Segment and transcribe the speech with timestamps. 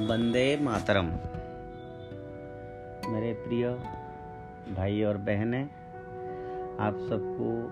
[0.00, 1.04] वंदे मातरम।
[3.12, 3.68] मेरे प्रिय
[4.76, 5.64] भाई और बहनें,
[6.80, 7.68] आप सबको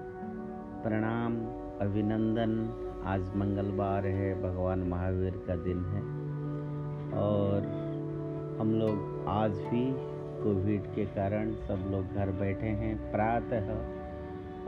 [0.82, 1.36] प्रणाम,
[1.86, 2.52] अभिनंदन।
[3.06, 6.02] आज मंगलवार है, भगवान महावीर का दिन है।
[7.20, 7.62] और
[8.60, 9.94] हम लोग आज भी
[10.42, 13.68] कोविड के कारण सब लोग घर बैठे हैं। प्रातः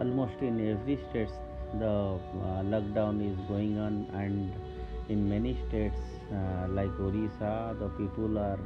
[0.01, 1.33] almost in every states
[1.75, 1.83] the
[2.65, 4.53] lockdown is going on and
[5.11, 8.59] in many states uh, like Orissa, the people are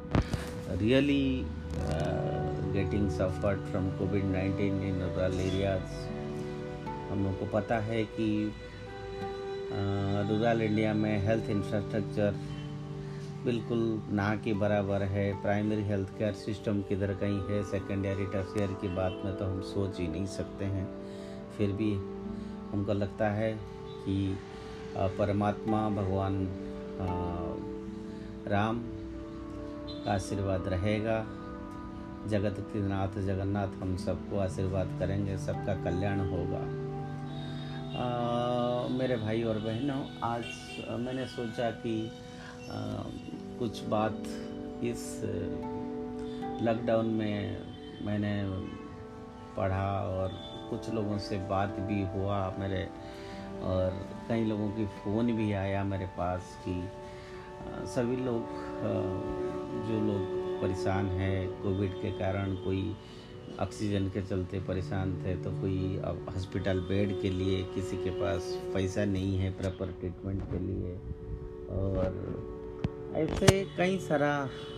[0.80, 1.46] really
[1.90, 5.86] uh, getting suffered from COVID-19 in rural areas.
[7.10, 8.28] हम लोग को पता है कि
[10.28, 12.34] रूरल इंडिया में हेल्थ इंफ्रास्ट्रक्चर
[13.44, 13.80] बिल्कुल
[14.18, 17.62] ना के बराबर है। प्राइमरी हेल्थ केयर सिस्टम किधर कहीं है?
[17.70, 20.86] सेकेंडरी टर्सियर की बात में तो हम सोच ही नहीं सकते हैं।
[21.56, 21.92] फिर भी
[22.72, 23.52] हमको लगता है
[24.04, 24.16] कि
[24.96, 26.46] परमात्मा भगवान
[28.50, 28.78] राम
[30.04, 31.27] का आशीर्वाद रहेगा।
[32.28, 36.60] जगत के नाथ जगन्नाथ हम सबको आशीर्वाद करेंगे सबका कल्याण होगा।
[37.98, 40.44] आ, मेरे भाई और बहनों आज
[41.00, 42.10] मैंने सोचा कि आ,
[43.58, 44.22] कुछ बात
[44.84, 45.20] इस
[46.62, 47.66] लॉकडाउन में
[48.02, 48.44] मैंने
[49.56, 50.30] पढ़ा और
[50.70, 52.88] कुछ लोगों से बात भी हुआ मेरे
[53.62, 56.72] और कई लोगों की फ़ोन भी आया मेरे पास कि
[57.88, 58.42] सभी लोग
[59.86, 62.96] जो लोग परेशान हैं, कोविड के कारण कोई
[63.60, 68.52] ऑक्सीजन के चलते परेशान थे तो कोई अब हॉस्पिटल बेड के लिए किसी के पास
[68.74, 70.94] पैसा नहीं है प्रॉपर ट्रीटमेंट के लिए।
[71.78, 74.32] और ऐसे कई सारा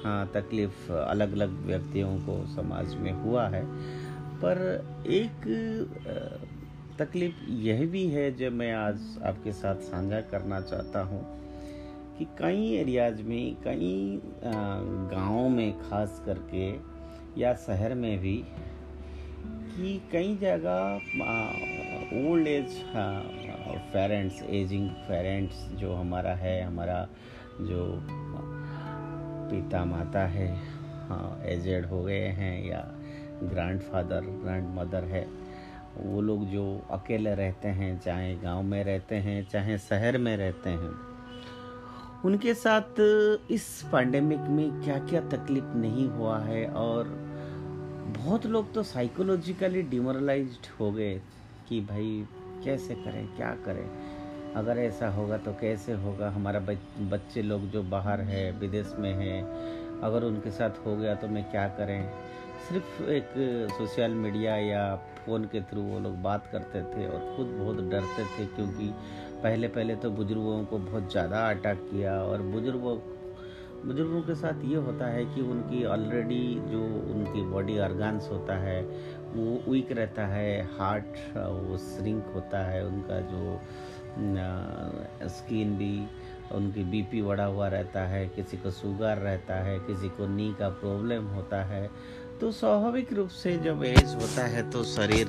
[0.04, 3.64] हाँ तकलीफ़ अलग अलग व्यक्तियों को समाज में हुआ है।
[4.42, 4.58] पर
[5.10, 5.42] एक
[7.00, 11.20] तकलीफ़ यह भी है जो मैं आज आपके साथ साझा करना चाहता हूँ
[12.18, 14.20] कि कई एरियाज़ में, कई
[15.12, 16.68] गाँव में खास करके
[17.40, 18.44] या शहर में भी
[19.46, 20.96] कि कई जगह
[22.28, 22.82] old age
[23.92, 27.08] parents ageing parents जो हमारा है, हमारा
[27.60, 28.02] जो
[29.50, 30.56] पिता माता है
[31.08, 32.88] हाँ एजेड हो गए हैं या
[33.42, 35.39] ग्रैंड फादर ग्रैंड मदर है
[35.96, 40.70] वो लोग जो अकेले रहते हैं, चाहे गाँव में रहते हैं, चाहे शहर में रहते
[40.70, 40.92] हैं,
[42.24, 43.00] उनके साथ
[43.50, 46.66] इस पैंडेमिक में क्या क्या तकलीफ़ नहीं हुआ है?
[46.66, 47.04] और
[48.18, 51.20] बहुत लोग तो साइकोलॉजिकली डिमोरलाइज हो गए
[51.68, 52.26] कि भाई,
[52.64, 53.88] कैसे करें, क्या करें?
[54.56, 56.30] अगर ऐसा होगा तो कैसे होगा?
[56.30, 56.60] हमारा
[57.10, 59.42] बच्चे लोग जो बाहर है, विदेश में है,
[60.00, 62.10] अगर उनके साथ हो गया तो मैं क्या करें?
[62.68, 63.32] सिर्फ़ एक
[63.72, 64.84] सोशल मीडिया या
[65.24, 68.92] फ़ोन के थ्रू वो लोग बात करते थे और खुद बहुत डरते थे क्योंकि
[69.42, 72.98] पहले पहले तो बुज़ुर्गों को बहुत ज़्यादा अटैक किया और बुज़ुर्गों
[73.86, 76.80] बुज़ुर्गों के साथ ये होता है कि उनकी ऑलरेडी जो
[77.14, 78.80] उनकी बॉडी ऑर्गन्स होता है,
[79.34, 83.60] वो वीक रहता है हार्ट वो श्रिंक होता है, उनका जो
[85.28, 86.06] स्किन भी,
[86.52, 90.68] उनकी बीपी बढ़ा हुआ रहता है, किसी को शुगर रहता है, किसी को नी का
[90.80, 91.88] प्रॉब्लम होता है
[92.40, 95.28] तो स्वाभाविक रूप से जब एज होता है तो शरीर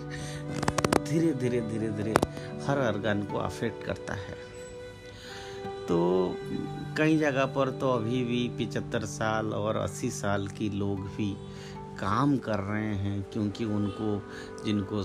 [1.09, 2.13] धीरे धीरे धीरे धीरे
[2.65, 4.35] हर अर्गन को अफेक्ट करता है।
[5.87, 5.97] तो
[6.97, 11.33] कई जगह पर तो अभी भी पिचहत्तर साल और अस्सी साल की लोग भी
[11.99, 14.11] काम कर रहे हैं क्योंकि उनको,
[14.65, 15.03] जिनको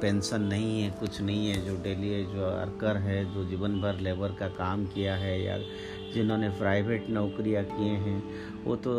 [0.00, 4.34] पेंशन नहीं है, कुछ नहीं है, जो डेली जो वर्कर है, जो जीवन भर लेबर
[4.34, 5.58] का काम किया है या
[6.14, 8.22] जिन्होंने प्राइवेट नौकरियाँ किए हैं,
[8.64, 8.92] वो तो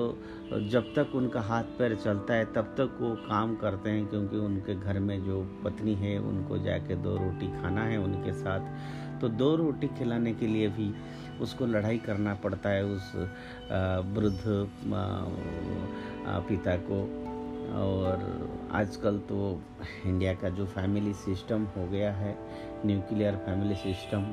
[0.72, 4.76] जब तक उनका हाथ पैर चलता है, तब तक वो काम करते हैं क्योंकि उनके
[4.76, 9.56] घर में जो पत्नी है, उनको जाके दो रोटी खाना है उनके साथ। तो दो
[9.56, 10.94] रोटी खिलाने के लिए भी
[11.42, 13.12] उसको लड़ाई करना पड़ता है उस
[14.16, 14.42] वृद्ध
[16.48, 17.02] पिता को।
[17.74, 18.24] और
[18.74, 19.38] आजकल तो
[20.06, 22.38] इंडिया का जो फैमिली सिस्टम हो गया है,
[22.86, 24.26] न्यूक्लियर फैमिली सिस्टम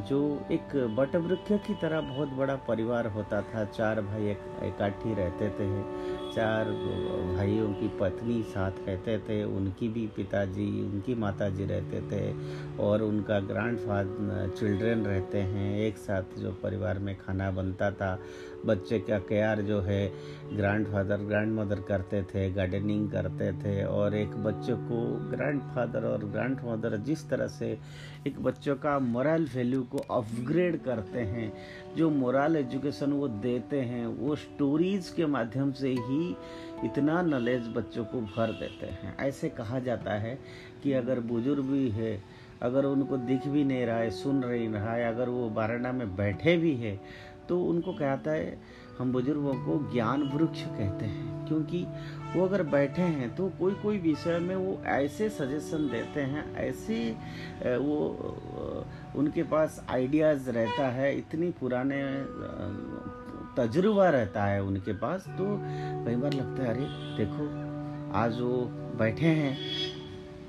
[0.00, 5.48] जो एक बटवृक्ष की तरह बहुत बड़ा परिवार होता था। चार भाई एक इकट्ठी रहते
[5.50, 5.82] थे।
[6.32, 6.64] चार
[7.36, 12.34] भाइयों की पत्नी साथ रहते थे। उनकी भी पिताजी, उनकी माताजी रहते थे
[12.82, 18.18] और उनका ग्रैंड फादर चिल्ड्रन रहते हैं। एक साथ जो परिवार में खाना बनता था।
[18.66, 20.06] बच्चे का केयर जो है
[20.52, 25.00] ग्रैंड फादर ग्रैंड मदर करते थे गार्डनिंग करते थे, और एक बच्चे को
[25.30, 27.76] ग्रैंड फादर और ग्रैंड मदर जिस तरह से
[28.26, 31.52] एक बच्चों का मोरल वैल्यू को अपग्रेड करते हैं,
[31.96, 36.36] जो मोरल एजुकेशन वो देते हैं, वो स्टोरीज के माध्यम से ही
[36.84, 40.38] इतना नॉलेज बच्चों को भर देते हैं। ऐसे कहा जाता है
[40.82, 42.22] कि अगर बुज़ुर्ग भी है,
[42.62, 46.14] अगर उनको दिख भी नहीं रहा है, सुन रही रहा है, अगर वो बारंडा में
[46.16, 46.98] बैठे भी है
[47.48, 48.58] तो उनको कहता है,
[48.98, 51.84] हम बुज़ुर्गों को ज्ञान वृक्ष कहते हैं, क्योंकि
[52.34, 56.98] वो अगर बैठे हैं तो कोई कोई विषय में वो ऐसे सजेशन देते हैं, ऐसे
[57.78, 57.96] वो
[59.16, 62.02] उनके पास आइडियाज़ रहता है, इतनी पुराने
[63.56, 65.44] तजुर्बा रहता है उनके पास तो
[66.06, 66.86] कई बार लगता है, अरे,
[67.18, 67.48] देखो,
[68.14, 68.62] आज वो
[68.98, 69.56] बैठे हैं,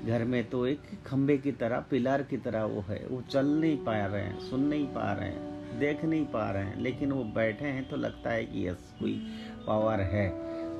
[0.06, 3.76] घर में तो एक खम्बे की तरह, पिलर की तरह वो है, वो चल नहीं
[3.78, 7.24] पा रहे हैं, सुन नहीं पा रहे हैं। देख नहीं पा रहे हैं लेकिन वो
[7.24, 9.26] बैठे हैं तो लगता है कि यस कोई
[9.66, 10.26] पावर है।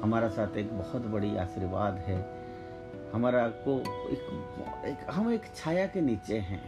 [0.00, 2.19] हमारा साथ एक बहुत बड़ी आशीर्वाद है।
[3.12, 3.79] हमारा को
[4.11, 4.23] एक,
[4.87, 6.62] एक हम एक छाया के नीचे हैं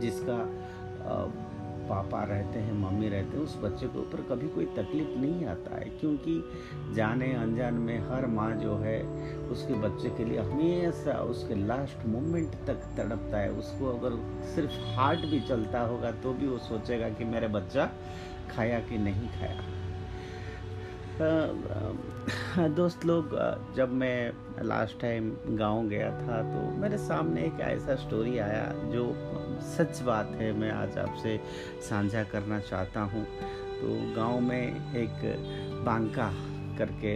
[0.00, 0.38] जिसका
[1.88, 5.76] पापा रहते हैं, मम्मी रहते हैं, उस बच्चे के ऊपर कभी कोई तकलीफ़ नहीं आता
[5.76, 6.42] है, क्योंकि
[6.94, 9.02] जाने अनजान में हर माँ जो है,
[9.48, 14.16] उसके बच्चे के लिए हमेशा उसके लास्ट मोमेंट तक तड़पता है। उसको अगर
[14.54, 17.90] सिर्फ़ हार्ट भी चलता होगा तो भी वो सोचेगा कि मेरा बच्चा
[18.50, 19.77] खाया कि नहीं खाया।
[21.20, 23.30] दोस्त लोग
[23.76, 29.04] जब मैं लास्ट टाइम गाँव गया था तो मेरे सामने एक ऐसा स्टोरी आया जो
[29.68, 31.36] सच बात है, मैं आज आपसे
[31.88, 33.24] साझा करना चाहता हूँ।
[33.80, 35.16] तो गाँव में एक
[35.84, 36.30] बांका
[36.78, 37.14] करके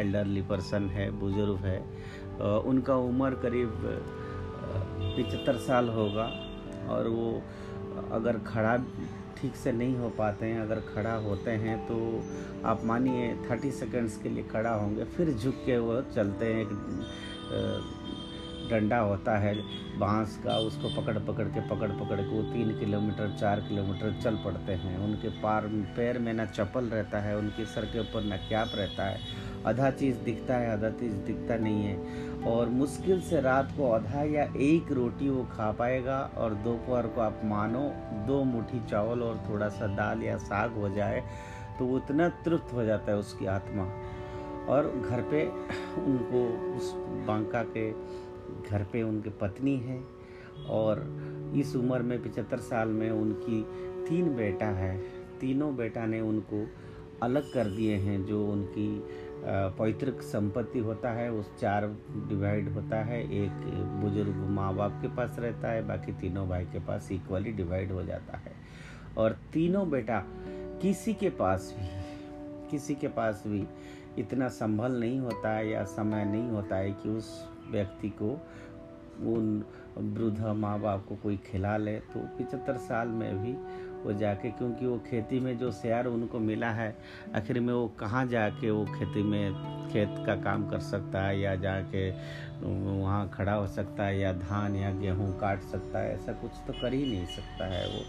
[0.00, 1.78] एल्डरली पर्सन है, बुज़ुर्ग है।
[2.64, 3.70] उनका उम्र करीब
[5.16, 6.30] पिचहत्तर साल होगा।
[6.88, 7.30] और वो
[8.12, 8.76] अगर खड़ा
[9.40, 11.96] ठीक से नहीं हो पाते हैं, अगर खड़ा होते हैं तो
[12.64, 16.68] आप मानिए थर्टी सेकेंड्स के लिए खड़ा होंगे, फिर झुक के वो चलते हैं, एक
[18.70, 19.54] डंडा होता है,
[19.98, 24.36] बाँस का, उसको पकड़ पकड़ के, पकड़ पकड़ के वो तीन किलोमीटर, चार किलोमीटर चल
[24.36, 28.36] पड़ते हैं। उनके पार, पैर में ना चप्पल रहता है, उनके सर के ऊपर ना
[28.44, 29.20] कैप रहता है।
[29.66, 31.96] आधा चीज़ दिखता है, आधा चीज़ दिखता नहीं है।
[32.46, 37.20] और मुश्किल से रात को आधा या एक रोटी वो खा पाएगा और दोपहर को
[37.20, 37.80] आप मानो
[38.26, 41.22] दो मुट्ठी चावल और थोड़ा सा दाल या साग हो जाए
[41.78, 43.84] तो वो इतना तृप्त हो जाता है उसकी आत्मा।
[44.68, 45.46] और घर पे
[46.02, 46.44] उनको,
[46.76, 46.92] उस
[47.26, 47.90] बांका के
[48.70, 50.00] घर पे उनके पत्नी है
[50.68, 51.00] और
[51.56, 53.62] इस उम्र में पचहत्तर साल में उनकी
[54.08, 54.98] तीन बेटा है।
[55.40, 56.66] तीनों बेटा ने उनको
[57.22, 58.88] अलग कर दिए हैं जो उनकी
[59.44, 61.86] पैतृक संपत्ति होता है, उस चार
[62.28, 63.50] डिवाइड होता है। एक
[64.02, 68.02] बुज़ुर्ग माँ बाप के पास रहता है, बाकी तीनों भाई के पास इक्वली डिवाइड हो
[68.02, 68.52] जाता है।
[69.18, 70.22] और तीनों बेटा
[70.82, 71.88] किसी के पास भी,
[72.70, 73.66] किसी के पास भी
[74.18, 78.30] इतना संभल नहीं होता है या समय नहीं होता है कि उस व्यक्ति को
[79.32, 79.64] उन
[79.98, 83.52] वृद्ध माँ बाप को कोई खिला ले तो पिचहत्तर साल में भी
[84.08, 86.94] वो जाके, क्योंकि वो खेती में जो शेयर उनको मिला है,
[87.36, 89.52] आखिर में वो कहाँ जाके वो खेती में
[89.92, 92.10] खेत का काम कर सकता है या जाके
[92.60, 96.14] वहाँ खड़ा हो सकता है या धान या गेहूँ काट सकता है?
[96.14, 98.02] ऐसा कुछ तो कर ही नहीं सकता है वो।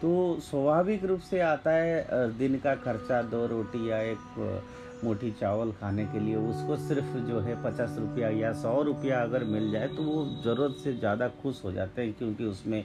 [0.00, 5.70] तो स्वाभाविक रूप से आता है दिन का खर्चा, दो रोटी या एक मोटी चावल
[5.72, 9.88] खाने के लिए, उसको सिर्फ़ जो है पचास रुपया या सौ रुपया अगर मिल जाए
[9.88, 12.84] तो वो ज़रूरत से ज़्यादा खुश हो जाते हैं, क्योंकि उसमें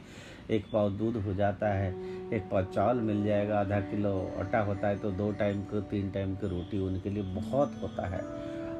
[0.52, 1.96] एक पाव दूध हो जाता है,
[2.34, 6.12] एक पाव चावल मिल जाएगा, आधा किलो आटा होता है तो दो टाइम को, तीन
[6.12, 8.22] टाइम की रोटी उनके लिए बहुत होता है।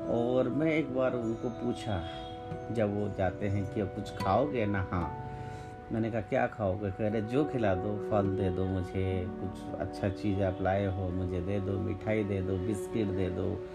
[0.08, 2.04] और मैं एक बार उनको पूछा,
[2.72, 4.88] जब वो जाते हैं कि अब कुछ खाओगे ना?
[4.92, 5.28] हाँ।
[5.92, 6.92] मैंने कहा, क्या खाओगे?
[6.92, 11.10] कह रहे, जो खिला दो, फल दे दो मुझे, कुछ अच्छा चीज़ आप लाए हो,
[11.10, 13.68] मुझे दे दो, मिठाई दे दो, बिस्किट दे दो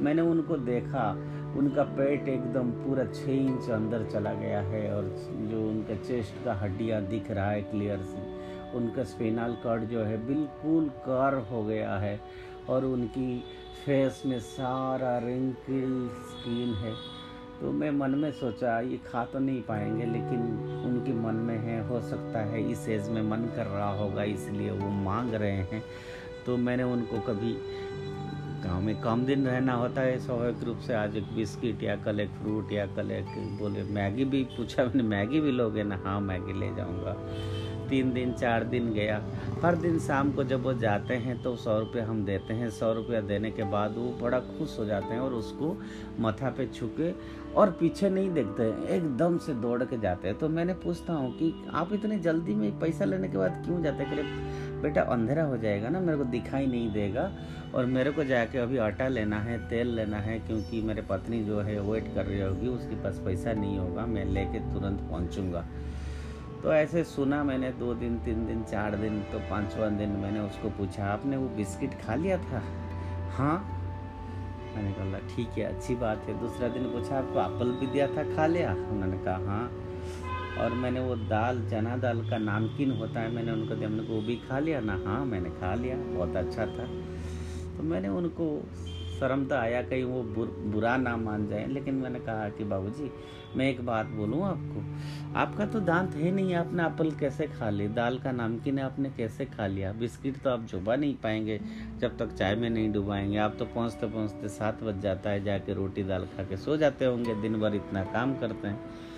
[0.00, 1.10] मैंने उनको देखा,
[1.58, 5.08] उनका पेट एकदम पूरा छः इंच अंदर चला गया है और
[5.50, 8.20] जो उनका चेस्ट का हड्डियाँ दिख रहा है क्लियर से,
[8.76, 12.20] उनका स्पिनल कार्ड जो है बिल्कुल कार हो गया है
[12.68, 13.42] और उनकी
[13.84, 16.94] फेस में सारा रिंकल स्किन है।
[17.60, 20.40] तो मैं मन में सोचा, ये खा तो नहीं पाएँगे, लेकिन
[20.86, 24.70] उनके मन में है, हो सकता है इस एज में मन कर रहा होगा, इसलिए
[24.70, 25.82] वो मांग रहे हैं।
[26.46, 27.52] तो मैंने उनको कभी
[28.64, 32.20] गाँव में कम दिन रहना होता है, स्वाभाविक रूप से आज एक बिस्किट या कल
[32.20, 33.26] एक फ्रूट या कल एक
[33.58, 36.00] बोले मैगी भी पूछा मैंने, मैगी भी लोगे ना?
[36.04, 37.16] हाँ मैगी ले जाऊँगा।
[37.88, 39.20] तीन दिन, चार दिन गया।
[39.62, 42.92] हर दिन शाम को जब वो जाते हैं तो सौ रुपया हम देते हैं। सौ
[42.92, 45.76] रुपया देने के बाद वो बड़ा खुश हो जाते हैं और उसको
[46.20, 47.10] मथा पे छुके
[47.52, 51.32] और पीछे नहीं देखते हैं एकदम से दौड़ के जाते हैं। तो मैंने पूछता हूँ
[51.38, 54.71] कि आप इतनी जल्दी में पैसा लेने के बाद क्यों जाते हैं?
[54.82, 57.32] बेटा अंधेरा हो जाएगा ना, मेरे को दिखाई नहीं देगा।
[57.74, 61.60] और मेरे को जाके अभी आटा लेना है, तेल लेना है, क्योंकि मेरे पत्नी जो
[61.60, 65.64] है वेट कर रही होगी, उसके पास पैसा नहीं होगा, मैं लेके तुरंत पहुँचूँगा।
[66.62, 70.68] तो ऐसे सुना मैंने दो दिन, तीन दिन, चार दिन तो पाँचवा दिन मैंने उसको
[70.68, 72.62] पूछा, आपने वो बिस्किट खा लिया था?
[73.30, 73.78] हाँ।
[74.76, 78.36] मैंने कहा ठीक है, अच्छी बात है। दूसरा दिन पूछा, आपको एप्पल भी दिया था?
[78.36, 78.72] खा लिया?
[78.72, 79.81] उन्होंने कहा हाँ।
[80.62, 84.20] और मैंने वो दाल चना दाल का नामकीन होता है मैंने उनको दिया मैंने वो
[84.20, 85.00] भी खा लिया ना?
[85.06, 86.86] हाँ मैंने खा लिया बहुत अच्छा था।
[87.76, 88.46] तो मैंने उनको
[89.20, 93.10] शर्म तो आया कहीं वो बुर, बुरा ना मान जाए लेकिन मैंने कहा कि बाबूजी
[93.56, 94.82] मैं एक बात बोलूँ आपको
[95.38, 99.10] आपका तो दांत है नहीं आपने एप्पल कैसे खा ली दाल का नामकिन है आपने
[99.10, 99.92] कैसे खा लिया?
[99.92, 101.60] बिस्किट तो आप चुबा नहीं पाएँगे
[101.98, 105.74] जब तक चाय में नहीं डुबाएँगे। आप तो पहुँचते पहुँचते सात बज जाता है जाके
[105.74, 109.10] रोटी दाल खा के सो जाते होंगे दिन भर इतना काम करते हैं।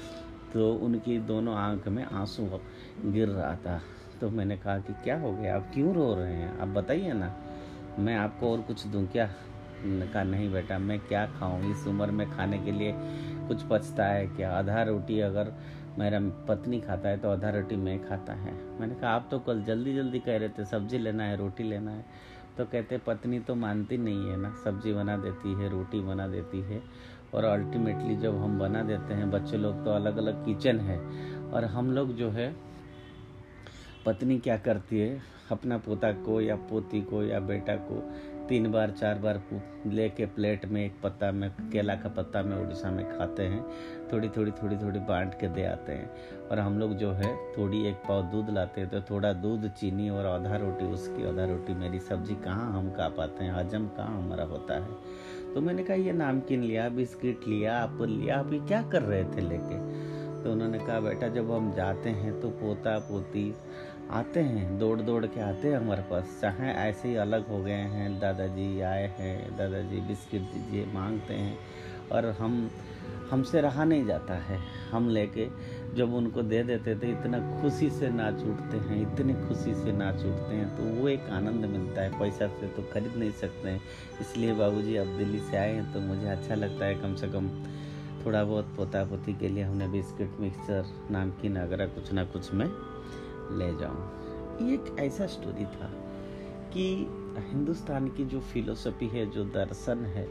[0.55, 2.61] तो उनकी दोनों आँख में आँसू
[3.05, 3.81] गिर रहा था।
[4.21, 5.57] तो मैंने कहा कि क्या हो गया?
[5.57, 6.59] आप क्यों रो रहे हैं?
[6.59, 7.35] आप बताइए ना।
[7.99, 9.31] मैं आपको और कुछ दूँ क्या?
[9.87, 11.73] कहा, नहीं बेटा, मैं क्या खाऊं?
[11.73, 12.95] इस उम्र में खाने के लिए
[13.49, 14.53] कुछ पचता है क्या?
[14.53, 15.53] आधा रोटी अगर
[15.99, 19.63] मेरा पत्नी खाता है तो आधा रोटी मैं खाता है। मैंने कहा, आप तो कल
[19.63, 22.05] जल्दी जल्दी कह रहे थे, सब्ज़ी लेना है, रोटी लेना है।
[22.59, 26.61] तो कहते, पत्नी तो मानती नहीं है ना, सब्ज़ी बना देती है, रोटी बना देती
[26.61, 26.83] है।
[27.35, 30.99] और अल्टीमेटली जब हम बना देते हैं, बच्चे लोग तो अलग अलग किचन है।
[31.51, 32.55] और हम लोग जो है,
[34.07, 38.13] पत्नी क्या करती है, अपना पोता को या पोती को या बेटा को
[38.49, 39.43] तीन बार, चार बार
[39.87, 43.65] लेके प्लेट में एक पत्ता में, केला का पत्ता में, उड़ीसा में खाते हैं।
[44.13, 46.11] थोड़ी थोड़ी थोड़ी थोड़ी बांट के दे आते हैं।
[46.49, 50.11] और हम लोग जो है, थोड़ी एक पाव दूध लाते हैं तो थोड़ा दूध, चीनी
[50.11, 54.23] और आधा रोटी, उसकी आधा रोटी मेरी सब्ज़ी कहाँ हम खा पाते हैं, हजम कहाँ
[54.23, 54.89] हमारा होता है।
[55.55, 59.25] तो मैंने कहा, ये नामकिन लिया, बिस्किट लिया, एप्पल लिया, आप ये क्या कर रहे
[59.25, 59.79] थे लेके?
[60.43, 63.55] तो उन्होंने कहा, बेटा, जब हम जाते हैं तो पोता पोती
[64.11, 67.73] आते हैं, दौड़ दौड़ के आते हैं हमारे पास। चाहे ऐसे ही अलग हो गए
[67.73, 71.59] हैं, दादाजी आए हैं, दादाजी बिस्किट दीजिए, मांगते हैं
[72.13, 72.71] और हम,
[73.31, 74.59] हमसे रहा नहीं जाता है,
[74.91, 75.49] हम लेके
[75.95, 80.15] जब उनको दे देते थे, इतना खुशी से नाच उठते हैं, इतनी खुशी से नाच
[80.17, 83.81] उठते हैं तो वो एक आनंद मिलता है। पैसा से तो खरीद नहीं सकते हैं।
[84.21, 87.49] इसलिए बाबूजी अब दिल्ली से आए हैं तो मुझे अच्छा लगता है कम से कम
[88.25, 92.69] थोड़ा बहुत पोता पोती के लिए हमने बिस्किट मिक्सर, नामकीन वगैरह कुछ ना कुछ मैं
[93.59, 95.91] ले जाऊँ। ये एक ऐसा स्टोरी था
[96.73, 96.87] कि
[97.51, 100.27] हिंदुस्तान की जो फिलोसफी है, जो दर्शन है,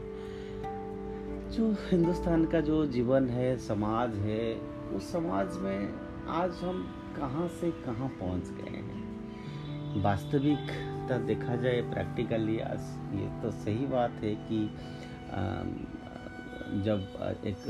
[1.50, 6.82] जो हिंदुस्तान का जो जीवन है, समाज है उस समाज में आज हम
[7.16, 10.02] कहाँ से कहाँ पहुँच गए हैं?
[10.02, 12.80] वास्तविकता देखा जाए प्रैक्टिकली, आज
[13.14, 14.58] ये तो सही बात है कि
[16.84, 16.98] जब
[17.46, 17.62] एक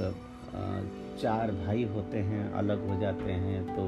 [1.23, 3.87] चार भाई होते हैं, अलग हो जाते हैं तो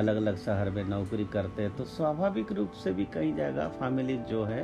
[0.00, 4.16] अलग अलग शहर में नौकरी करते हैं तो स्वाभाविक रूप से भी कई जगह फैमिली
[4.30, 4.62] जो है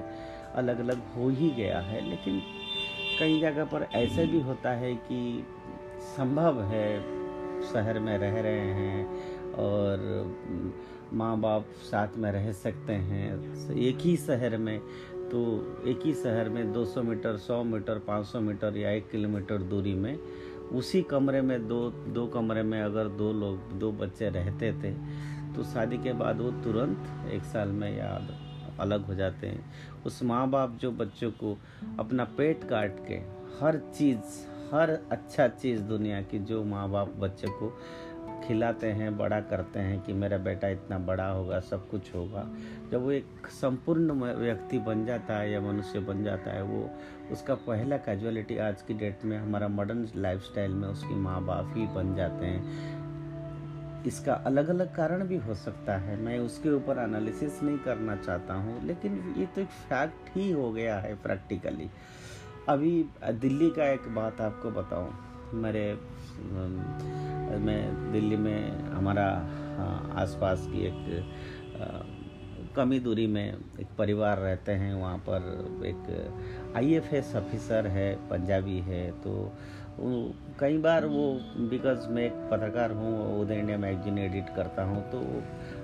[0.55, 2.41] अलग अलग हो ही गया है। लेकिन
[3.19, 5.47] कई जगह पर ऐसे भी होता है कि
[6.17, 6.89] संभव है
[7.63, 9.97] शहर में रह रहे हैं और
[11.13, 14.79] माँ बाप साथ में रह सकते हैं। एक ही शहर में
[15.31, 15.43] तो
[15.89, 20.19] एक ही शहर में 200 मीटर 100 मीटर 500 मीटर या एक किलोमीटर दूरी में,
[20.73, 24.93] उसी कमरे में दो दो कमरे में अगर दो लोग, दो बच्चे रहते थे
[25.55, 28.29] तो शादी के बाद वो तुरंत एक साल में याद
[28.81, 31.57] अलग हो जाते हैं। उस माँ बाप जो बच्चों को
[31.99, 33.15] अपना पेट काट के
[33.59, 34.43] हर चीज़
[34.75, 37.69] हर अच्छा चीज़ दुनिया की जो माँ बाप बच्चे को
[38.47, 42.47] खिलाते हैं, बड़ा करते हैं कि मेरा बेटा इतना बड़ा होगा, सब कुछ होगा।
[42.93, 46.91] जब वो एक संपूर्ण व्यक्ति बन जाता है या मनुष्य बन जाता है, वो
[47.33, 51.87] उसका पहला कैजुअलिटी आज की डेट में हमारा मॉडर्न लाइफस्टाइल में उसकी माँ बाप ही
[51.87, 52.93] बन जाते हैं।
[54.07, 58.55] इसका अलग अलग कारण भी हो सकता है। मैं उसके ऊपर एनालिसिस नहीं करना चाहता
[58.55, 61.91] हूँ, लेकिन ये तो एक फैक्ट ही हो गया है प्रैक्टिकली
[62.69, 62.91] अभी
[63.41, 65.11] दिल्ली का एक बात आपको बताऊँ।
[65.63, 65.85] मेरे
[67.61, 69.27] मैं दिल्ली में हमारा
[70.23, 71.03] आसपास की एक
[72.77, 73.45] कमी दूरी में
[73.81, 79.53] एक परिवार रहते हैं। वहाँ पर एक आईएफएस ऑफिसर है, पंजाबी है। तो
[80.61, 81.25] कई बार वो
[81.71, 85.21] बिकॉज़ मैं एक पत्रकार हूँ उदय इंडिया मैगजीन एडिट करता हूँ तो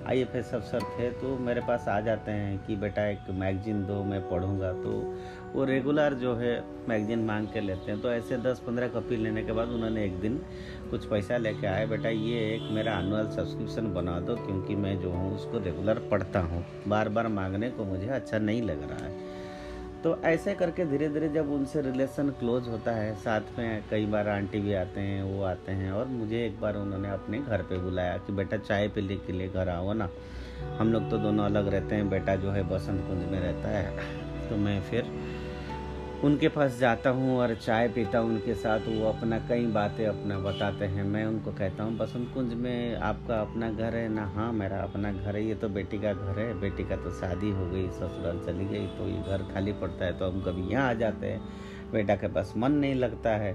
[0.09, 3.85] आई एफ़ एस अफसर थे तो मेरे पास आ जाते हैं कि, बेटा, एक मैगजीन
[3.85, 4.91] दो, मैं पढ़ूँगा। तो
[5.53, 9.43] वो रेगुलर जो है मैगजीन मांग के लेते हैं। तो ऐसे दस पंद्रह कॉपी लेने
[9.43, 10.39] के बाद उन्होंने एक दिन
[10.91, 15.09] कुछ पैसा लेके आए बेटा, ये एक मेरा एनुअल सब्सक्रिप्शन बना दो क्योंकि मैं जो
[15.09, 19.39] हूँ उसको रेगुलर पढ़ता हूँ। बार बार मांगने को मुझे अच्छा नहीं लग रहा है।
[20.03, 24.29] तो ऐसे करके धीरे धीरे जब उनसे रिलेशन क्लोज होता है, साथ में कई बार
[24.29, 27.77] आंटी भी आते हैं, वो आते हैं और मुझे एक बार उन्होंने अपने घर पे
[27.77, 30.09] बुलाया कि, बेटा, चाय पीने के लिए घर आओ ना।
[30.77, 34.19] हम लोग तो दोनों अलग रहते हैं, बेटा जो है बसंत कुंज में रहता है।
[34.49, 35.03] तो मैं फिर
[36.23, 40.37] उनके पास जाता हूँ और चाय पीता हूँ उनके साथ, वो अपना कई बातें अपना
[40.39, 44.07] बताते हैं। मैं उनको कहता हूँ, बसंत कुंज में आपका अपना घर है?
[44.09, 47.11] ना हाँ मेरा अपना घर है। ये तो बेटी का घर है। बेटी का तो
[47.11, 50.69] शादी हो गई, ससुराल चली गई तो ये घर खाली पड़ता है तो हम कभी
[50.71, 51.41] यहाँ आ जाते हैं।
[51.91, 53.53] बेटा के पास मन नहीं लगता है।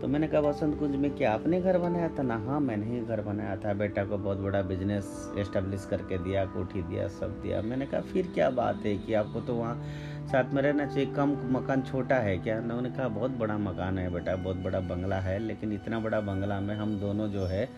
[0.00, 2.22] तो मैंने कहा, बसंत कुंज में क्या आपने घर बनाया था?
[2.22, 6.44] ना हाँ मैंने ही घर बनाया था। बेटा को बहुत बड़ा बिज़नेस एस्टेब्लिश करके दिया,
[6.46, 10.52] कोठी दिया, सब दिया। मैंने कहा, फिर क्या बात है कि आपको तो वहाँ साथ
[10.52, 12.58] में रहना चाहिए। कम मकान छोटा है क्या?
[12.58, 16.60] उन्होंने कहा, बहुत बड़ा मकान है बेटा, बहुत बड़ा बंगला है, लेकिन इतना बड़ा बंगला
[16.60, 17.68] में हम दोनों जो है,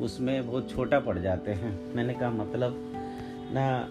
[0.00, 2.76] उसमें बहुत छोटा पड़ जाते हैं। मैंने कहा मतलब
[3.52, 3.88] ना,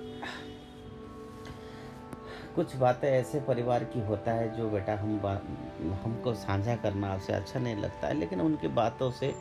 [2.56, 5.20] कुछ बातें ऐसे परिवार की होता है जो बेटा हम
[6.04, 9.34] हमको साझा करना आपसे अच्छा नहीं लगता है, लेकिन उनकी बातों से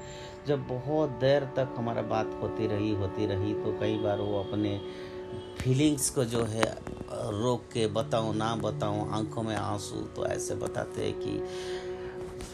[0.47, 4.81] जब बहुत देर तक हमारा बात होती रही होती रही तो कई बार वो अपने
[5.59, 6.65] फीलिंग्स को जो है,
[7.13, 11.31] रोक के बताऊँ, ना बताऊँ, आँखों में आँसू तो ऐसे बताते हैं कि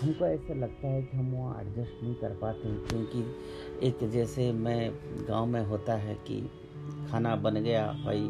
[0.03, 4.51] हमको ऐसा लगता है कि हम वहाँ एडजस्ट नहीं कर पाते हैं, क्योंकि एक जैसे
[4.53, 4.91] मैं
[5.29, 6.41] गाँव में होता है कि
[7.11, 8.29] खाना बन गया, भाई,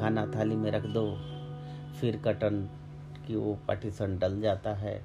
[0.00, 1.06] खाना थाली में रख दो,
[2.00, 2.68] फिर कटन
[3.26, 5.04] की वो पार्टीशन डल जाता है,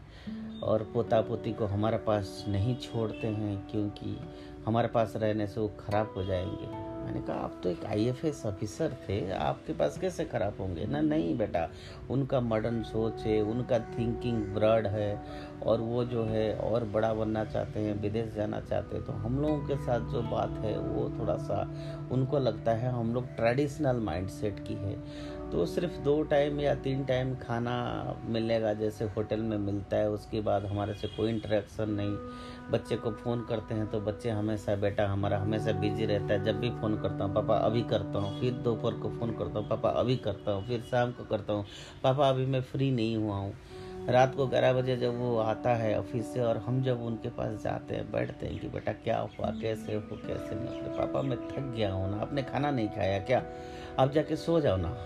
[0.64, 4.18] और पोता पोती को हमारे पास नहीं छोड़ते हैं, क्योंकि
[4.66, 8.92] हमारे पास रहने से वो ख़राब हो जाएँगे। मैंने कहा, आप तो एक आईएफएस ऑफिसर
[9.10, 10.86] थे, आपके पास कैसे खराब होंगे?
[10.86, 11.70] ना, नहीं बेटा,
[12.10, 15.22] उनका मॉडर्न सोच है, उनका थिंकिंग ब्रड है,
[15.64, 19.40] और वो जो है, और बड़ा बनना चाहते हैं, विदेश जाना चाहते हैं तो हम
[19.40, 21.62] लोगों के साथ जो बात है, वो थोड़ा सा
[22.12, 24.96] उनको लगता है हम लोग ट्रेडिशनल माइंडसेट की है।
[25.52, 30.42] तो सिर्फ़ दो टाइम या तीन टाइम खाना मिलेगा, जैसे होटल में मिलता है, उसके
[30.42, 32.18] बाद हमारे से कोई इंटरेक्शन नहीं।
[32.72, 36.60] बच्चे को फ़ोन करते हैं तो बच्चे हमेशा, बेटा हमारा हमेशा बिज़ी रहता है। जब
[36.60, 39.90] भी फ़ोन करता हूँ, पापा, अभी करता हूँ। फिर दोपहर को फ़ोन करता हूँ, पापा,
[39.90, 41.66] अभी करता हूँ। फिर शाम को करता हूँ,
[42.04, 43.54] पापा, अभी मैं फ्री नहीं हुआ हूँ।
[44.10, 47.64] रात को ग्यारह बजे जब वो आता है ऑफ़िस से और हम जब उनके पास
[47.64, 49.52] जाते हैं, बैठते हैं कि, बेटा, क्या हुआ?
[49.62, 50.02] कैसे हो?
[50.02, 50.98] कैसे नहीं?
[50.98, 53.44] पापा, मैं थक गया हूँ ना। आपने खाना नहीं खाया क्या?
[54.00, 55.06] आप जाके सो जाओ ना।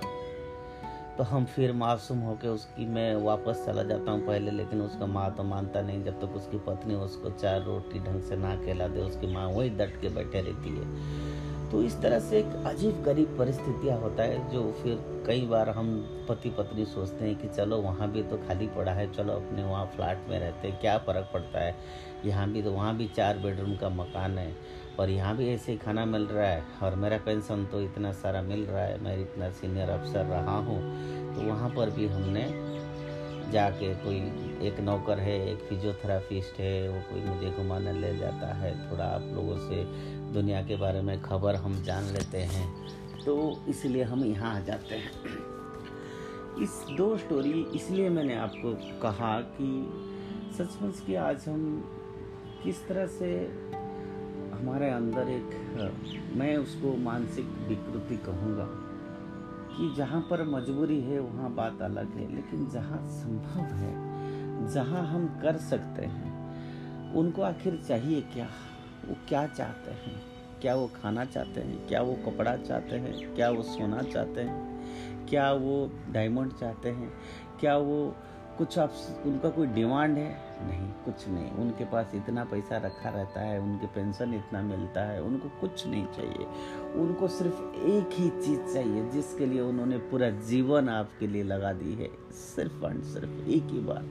[1.18, 5.30] तो हम फिर मासूम होकर उसकी, मैं वापस चला जाता हूँ पहले, लेकिन उसका माँ
[5.36, 8.88] तो मानता नहीं। जब तक तो उसकी पत्नी उसको चार रोटी ढंग से ना खिला
[8.88, 13.04] दे, उसकी माँ वही डट के बैठे रहती है। तो इस तरह से एक अजीब
[13.04, 15.96] गरीब परिस्थितियाँ होता है, जो फिर कई बार हम
[16.30, 19.86] पति पत्नी सोचते हैं कि चलो वहाँ भी तो खाली पड़ा है, चलो अपने वहाँ
[19.86, 21.76] फ्लैट में रहते हैं, क्या फ़र्क पड़ता है?
[22.26, 24.56] यहाँ भी तो वहाँ भी चार बेडरूम का मकान है।
[25.00, 28.64] और यहाँ भी ऐसे खाना मिल रहा है और मेरा पेंशन तो इतना सारा मिल
[28.66, 32.46] रहा है, मैं इतना सीनियर अफसर रहा हूँ तो वहाँ पर भी हमने
[33.52, 34.18] जाके कोई
[34.68, 39.24] एक नौकर है, एक फिजियोथेरापिस्ट है, वो कोई मुझे घुमाने ले जाता है, थोड़ा आप
[39.34, 39.84] लोगों से
[40.34, 42.68] दुनिया के बारे में खबर हम जान लेते हैं।
[43.26, 43.36] तो
[43.70, 45.12] इसलिए हम यहाँ आ जाते हैं।
[46.64, 49.68] इस दो स्टोरी इसलिए मैंने आपको कहा कि
[50.58, 51.64] सचमुच कि आज हम
[52.64, 53.30] किस तरह से
[54.54, 58.68] हमारे अंदर एक मैं उसको मानसिक विकृति कहूँगा
[59.76, 63.94] कि जहाँ पर मजबूरी है वहाँ बात अलग है। लेकिन जहाँ संभव है
[64.74, 66.32] जहाँ हम कर सकते हैं
[67.14, 68.48] उनको आखिर चाहिए क्या?
[69.08, 70.22] वो क्या चाहते हैं?
[70.62, 71.88] क्या वो खाना चाहते हैं?
[71.88, 73.36] क्या वो कपड़ा चाहते हैं?
[73.36, 74.74] क्या वो सोना चाहते हैं?
[75.26, 77.14] क्या वो डायमंड चाहते हैं?
[77.60, 78.16] क्या वो
[78.58, 78.94] कुछ आप
[79.26, 80.38] उनका कोई डिमांड है?
[80.68, 85.22] नहीं, कुछ नहीं। उनके पास इतना पैसा रखा रहता है, उनके पेंशन इतना मिलता है,
[85.22, 86.46] उनको कुछ नहीं चाहिए।
[86.96, 91.94] उनको सिर्फ़ एक ही चीज़ चाहिए, जिसके लिए उन्होंने पूरा जीवन आपके लिए लगा दी
[91.94, 94.06] है। सिर्फ़ एंड सिर्फ़ एक ही बार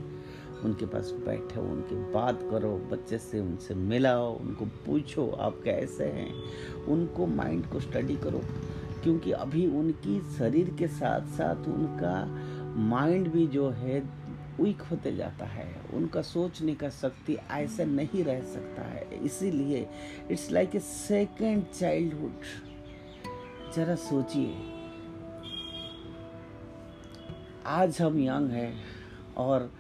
[0.65, 6.35] उनके पास बैठो, उनकी बात करो, बच्चे से उनसे मिलाओ, उनको पूछो, आप कैसे हैं?
[6.89, 8.41] उनको माइंड को स्टडी करो।
[9.03, 12.39] क्योंकि अभी उनकी शरीर के साथ साथ उनका
[12.77, 14.22] माइंड भी जो है
[14.61, 19.87] वीक होते जाता है। उनका सोचने का शक्ति ऐसे नहीं रह सकता है। इसीलिए
[20.31, 22.33] it's like a second childhood
[23.77, 24.55] जरा सोचिए।
[27.67, 28.73] आज हम यंग हैं
[29.39, 29.71] और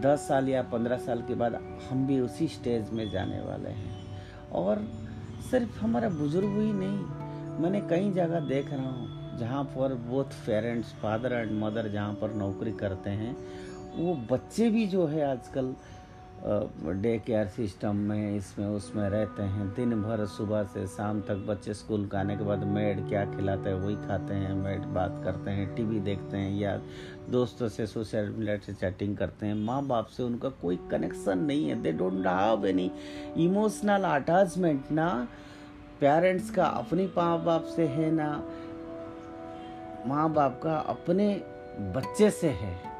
[0.00, 1.54] दस साल या पंद्रह साल के बाद
[1.90, 4.86] हम भी उसी स्टेज में जाने वाले हैं। और
[5.50, 6.98] सिर्फ़ हमारा बुज़ुर्ग ही नहीं,
[7.60, 12.34] मैंने कई जगह देख रहा हूँ जहाँ पर both parents father and mother जहाँ पर
[12.34, 13.36] नौकरी करते हैं।
[13.96, 15.74] वो बच्चे भी जो है आजकल
[17.02, 21.74] डे केयर सिस्टम में, इसमें, उसमें रहते हैं। दिन भर सुबह से शाम तक बच्चे
[21.74, 25.50] स्कूल का आने के बाद मेड क्या खिलाते हैं, वही खाते हैं मेड बात करते
[25.50, 26.76] हैं टीवी देखते हैं या
[27.30, 31.68] दोस्तों से सोशल मीडिया से चैटिंग करते हैं। माँ बाप से उनका कोई कनेक्शन नहीं
[31.68, 32.90] है। They don't have any
[33.36, 35.08] emotional attachment ना।
[36.00, 38.32] पेरेंट्स का अपनी माँ बाप से है ना।
[40.06, 41.34] माँ बाप का अपने
[41.94, 42.93] बच्चे से है।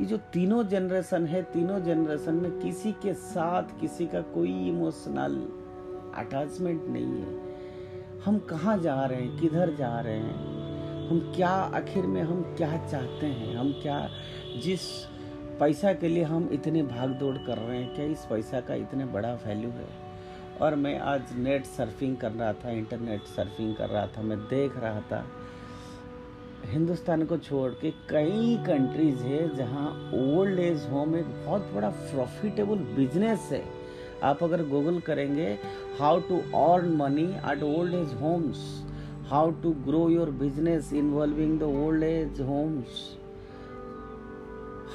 [0.00, 5.36] ये जो तीनों जनरेशन है, तीनों जनरेशन में किसी के साथ किसी का कोई इमोशनल
[6.14, 7.50] अटैचमेंट नहीं है।
[8.24, 9.40] हम कहाँ जा रहे हैं?
[9.40, 10.60] किधर जा रहे हैं?
[11.08, 13.56] हम क्या, आखिर में हम क्या चाहते हैं?
[13.56, 14.08] हम क्या,
[14.62, 14.80] जिस
[15.60, 19.04] पैसा के लिए हम इतने भाग दौड़ कर रहे हैं, क्या इस पैसा का इतने
[19.04, 19.88] बड़ा वैल्यू है?
[20.62, 24.76] और मैं आज नेट सर्फिंग कर रहा था इंटरनेट सर्फिंग कर रहा था, मैं देख
[24.76, 25.26] रहा था
[26.66, 32.78] हिंदुस्तान को छोड़ के कई कंट्रीज़ है जहाँ ओल्ड एज होम एक बहुत बड़ा प्रॉफिटेबल
[32.96, 33.62] बिज़नेस है।
[34.24, 35.48] आप अगर गूगल करेंगे
[36.00, 38.58] how to earn money at old age homes
[39.30, 42.92] how to grow your business involving the old age homes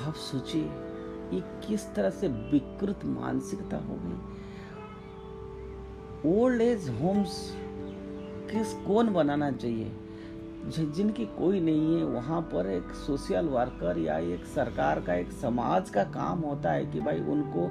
[0.08, 0.64] आप सोचिए,
[1.34, 4.18] ये किस तरह से विकृत मानसिकता हो गई।
[6.32, 7.32] ओल्ड एज होम्स
[8.52, 9.92] किस कौन बनाना चाहिए?
[10.68, 15.90] जिनकी कोई नहीं है, वहाँ पर एक सोशल वर्कर या एक सरकार का, एक समाज
[15.90, 17.66] का काम होता है कि भाई उनको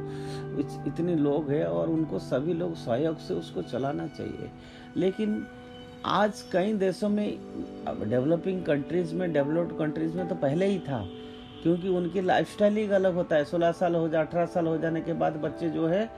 [0.88, 4.50] इतने लोग हैं और उनको सभी लोग सहयोग से उसको चलाना चाहिए।
[4.96, 5.46] लेकिन
[6.06, 7.38] आज कई देशों में
[8.04, 11.04] डेवलपिंग कंट्रीज़ में डेवलप्ड कंट्रीज़ में तो पहले ही था,
[11.62, 15.00] क्योंकि उनकी लाइफस्टाइल ही अलग होता है। सोलह साल हो जाए अठारह साल हो जाने
[15.00, 16.08] के बाद बच्चे जो है,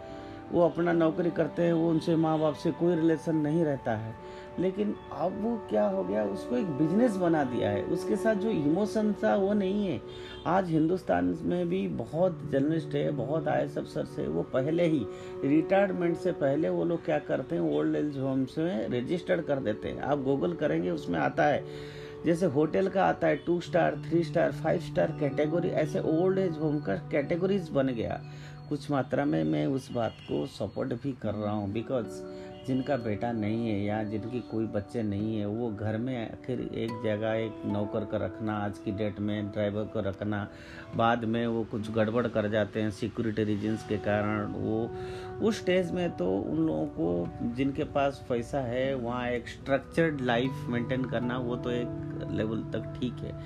[0.53, 4.15] वो अपना नौकरी करते हैं, वो उनसे माँ बाप से कोई रिलेशन नहीं रहता है।
[4.61, 8.51] लेकिन अब वो क्या हो गया, उसको एक बिज़नेस बना दिया है। उसके साथ जो
[8.51, 10.01] इमोशन था, वो नहीं है।
[10.47, 15.05] आज हिंदुस्तान में भी बहुत जर्नलिस्ट है, बहुत आई एस अफसर है वो पहले ही
[15.45, 19.89] रिटायरमेंट से पहले वो लोग क्या करते हैं ओल्ड एज होम्स में रजिस्टर्ड कर देते
[19.89, 21.65] हैं। आप गूगल करेंगे, उसमें आता है।
[22.25, 26.59] जैसे होटल का आता है two star three star five star category ऐसे ओल्ड एज
[26.59, 28.21] होम का कैटेगरीज बन गया।
[28.69, 32.21] कुछ मात्रा में मैं उस बात को सपोर्ट भी कर रहा हूँ बिकॉज़
[32.67, 36.91] जिनका बेटा नहीं है या जिनकी कोई बच्चे नहीं है, वो घर में आखिर एक
[37.05, 40.49] जगह एक नौकर का रखना, आज की डेट में ड्राइवर को रखना,
[40.97, 44.91] बाद में वो कुछ गड़बड़ कर जाते हैं सिक्योरिटी रीजन्स के कारण, वो,
[45.43, 50.51] उस स्टेज में तो उन लोगों को जिनके पास पैसा है, वहाँ एक स्ट्रक्चर्ड लाइफ
[50.69, 53.41] मेंटेन करना, वो तो एक लेवल तक ठीक है।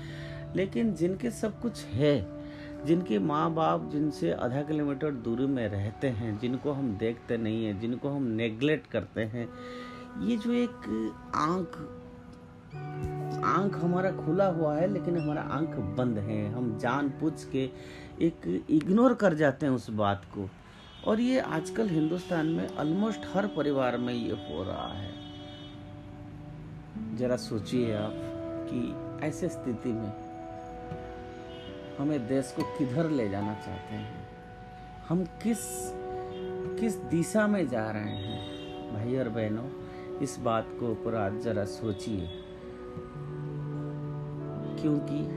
[0.55, 2.40] लेकिन जिनके सब कुछ है
[2.85, 7.79] जिनके माँ बाप जिनसे आधा किलोमीटर दूरी में रहते हैं, जिनको हम देखते नहीं हैं,
[7.79, 9.49] जिनको हम नेग्लेक्ट करते हैं,
[10.21, 10.71] ये जो एक
[11.35, 11.97] आँख
[13.45, 17.69] आँख हमारा खुला हुआ है, लेकिन हमारा आँख बंद है। हम जान पूछ के
[18.21, 20.49] एक इग्नोर कर जाते हैं उस बात को।
[21.07, 25.11] और ये आजकल हिंदुस्तान में ऑलमोस्ट हर परिवार में ये हो रहा है।
[27.17, 28.13] जरा सोचिए आप
[28.69, 28.95] कि
[29.27, 30.20] ऐसे स्थिति में
[32.01, 34.27] हमें देश को किधर ले जाना चाहते हैं?
[35.09, 35.57] हम किस
[36.79, 38.39] किस दिशा में जा रहे हैं?
[38.93, 39.69] भाई और बहनों,
[40.19, 42.27] इस बात को ऊपर आज जरा सोचिए।
[44.81, 45.27] क्योंकि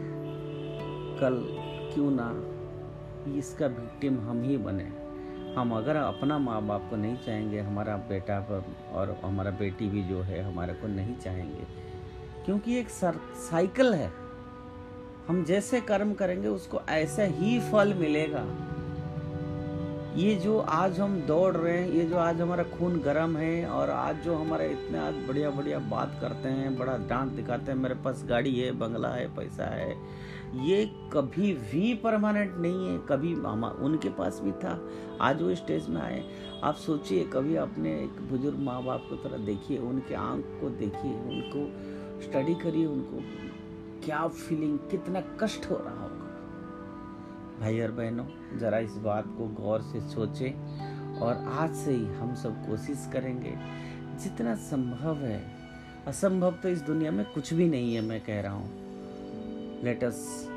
[1.20, 1.44] कल
[1.94, 2.30] क्यों ना
[3.38, 4.92] इसका विक्टिम हम ही बने।
[5.54, 10.22] हम अगर अपना माँ बाप को नहीं चाहेंगे, हमारा बेटा और हमारा बेटी भी जो
[10.22, 11.64] है, हमारे को नहीं चाहेंगे।
[12.44, 14.23] क्योंकि एक सर साइकिल है।
[15.28, 18.44] हम जैसे कर्म करेंगे, उसको ऐसा ही फल मिलेगा।
[20.16, 23.90] ये जो आज हम दौड़ रहे हैं, ये जो आज हमारा खून गर्म है, और
[23.90, 27.94] आज जो हमारा इतने आज बढ़िया बढ़िया बात करते हैं, बड़ा डांट दिखाते हैं, मेरे
[27.94, 29.96] पास गाड़ी है, बंगला है, पैसा है,
[30.66, 33.34] ये कभी भी परमानेंट नहीं है, कभी
[33.84, 34.78] उनके पास भी था,
[35.20, 36.22] आज वो स्टेज में आए।
[36.64, 41.12] आप सोचिए, कभी अपने एक बुज़ुर्ग माँ बाप को तरह देखिए, उनके आँख को देखिए,
[41.12, 41.66] उनको
[42.22, 43.16] स्टडी करिए, उनको
[44.04, 48.24] क्या फीलिंग कितना कष्ट हो रहा होगा। भाई और बहनों,
[48.58, 53.54] जरा इस बात को गौर से सोचें और आज से ही हम सब कोशिश करेंगे।
[54.22, 55.40] जितना संभव है,
[56.06, 60.48] असंभव तो इस दुनिया में कुछ भी नहीं है, मैं कह रहा हूँ। Let us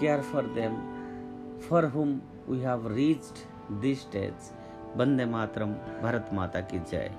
[0.00, 0.76] care for them
[1.60, 4.50] for whom we have reached this stage
[4.96, 7.10] Vande Mataram, Bharat Mata की जय।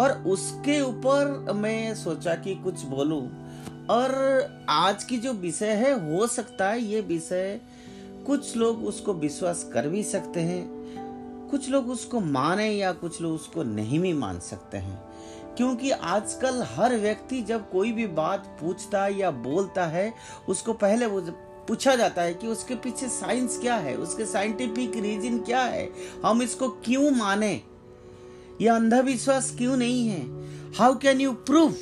[0.00, 3.22] और उसके ऊपर मैं सोचा कि कुछ बोलूँ।
[3.90, 7.60] और आज की जो विषय है, हो सकता है ये विषय
[8.26, 13.34] कुछ लोग उसको विश्वास कर भी सकते हैं, कुछ लोग उसको माने या कुछ लोग
[13.34, 14.98] उसको नहीं भी मान सकते हैं।
[15.56, 20.12] क्योंकि आजकल हर व्यक्ति जब कोई भी बात पूछता या बोलता है,
[20.48, 21.20] उसको पहले वो
[21.70, 23.96] पूछा जाता है कि उसके पीछे साइंस क्या है?
[23.96, 25.90] उसके साइंटिफिक रीजन क्या है?
[26.24, 27.60] हम इसको क्यों माने?
[28.60, 30.26] यह अंधविश्वास क्यों नहीं है?
[30.72, 31.74] हाउ कैन यू प्रूव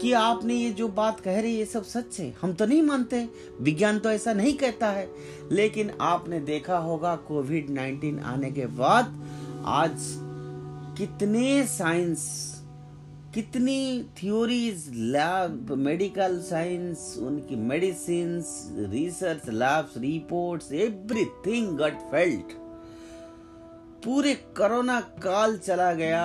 [0.00, 2.36] कि आपने ये जो बात कह रही है सब सच है?
[2.42, 3.28] हम तो नहीं मानते।
[3.60, 5.10] विज्ञान तो ऐसा नहीं कहता है।
[5.52, 9.26] लेकिन आपने देखा होगा, कोविड 19 आने के बाद
[9.64, 9.94] आज
[10.98, 12.54] कितने साइंस
[13.34, 18.30] कितनी थ्योरीज लैब मेडिकल साइंस उनकी medicine
[18.92, 22.52] research labs reports everything got failed
[24.04, 26.24] पूरे कोरोना काल चला गया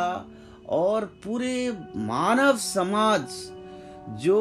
[0.69, 1.55] और पूरे
[2.05, 3.23] मानव समाज
[4.23, 4.39] जो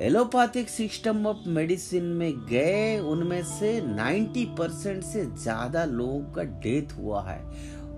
[0.00, 6.92] एलोपैथिक सिस्टम ऑफ़ मेडिसिन में गए, उनमें से 90 परसेंट से ज़्यादा लोगों का डेथ
[6.98, 7.40] हुआ है।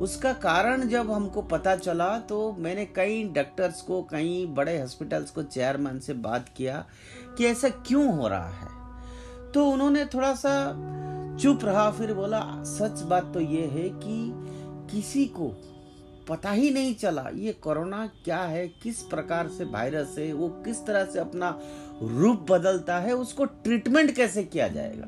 [0.00, 5.42] उसका कारण जब हमको पता चला तो मैंने कई डॉक्टर्स को, कई बड़े हॉस्पिटल्स को
[5.42, 6.85] चेयरमैन से बात किया
[7.38, 13.02] कि ऐसा क्यों हो रहा है। तो उन्होंने थोड़ा सा चुप रहा, फिर बोला, सच
[13.02, 14.33] बात तो ये है कि
[14.90, 15.48] किसी को
[16.28, 20.85] पता ही नहीं चला ये कोरोना क्या है, किस प्रकार से वायरस है, वो किस
[20.87, 21.59] तरह से अपना
[22.02, 25.07] रूप बदलता है, उसको ट्रीटमेंट कैसे किया जाएगा।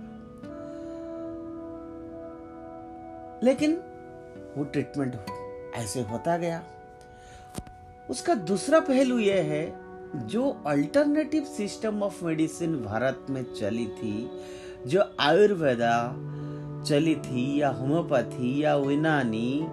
[3.42, 3.78] लेकिन
[4.56, 5.16] वो ट्रीटमेंट
[5.74, 6.62] ऐसे होता गया।
[8.10, 9.86] उसका दूसरा पहलू यह है,
[10.28, 14.30] जो alternative system of medicine Bharat में चली थी,
[14.86, 16.14] जो आयुर्वेदा
[16.88, 19.68] चली थी या होम्योपैथी या यूनानी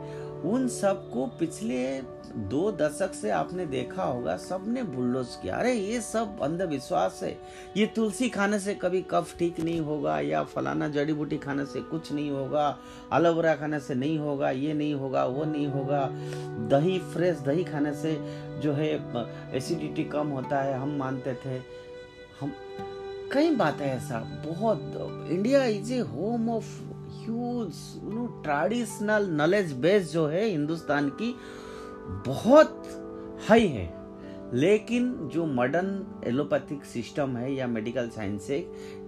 [0.46, 2.02] उन सबको पिछले
[2.36, 7.38] दो दशक से आपने देखा होगा, सबने बुल्डोज किया। अरे, ये सब अंधविश्वास है।
[7.78, 11.82] ये तुलसी खाने से कभी कफ ठीक नहीं होगा, या फलाना जड़ी बूटी खाने से
[11.82, 12.78] कुछ नहीं होगा
[13.14, 16.10] एलोवेरा खाने से नहीं होगा, ये नहीं होगा, वो नहीं होगा।
[16.70, 18.18] दही फ्रेश दही खाने से
[18.60, 18.90] जो है,
[19.58, 21.58] एसिडिटी कम होता है, हम मानते थे।
[22.42, 22.54] हम,
[23.32, 26.66] कई बातें ऐसा, बहुत। India is a home of
[27.24, 27.74] huge
[28.44, 31.36] traditional knowledge base जो है हिंदुस्तान की।
[32.08, 32.84] बहुत
[33.50, 34.04] हाई है।
[34.54, 38.60] लेकिन जो मॉडर्न एलोपैथिक सिस्टम है या मेडिकल साइंस है,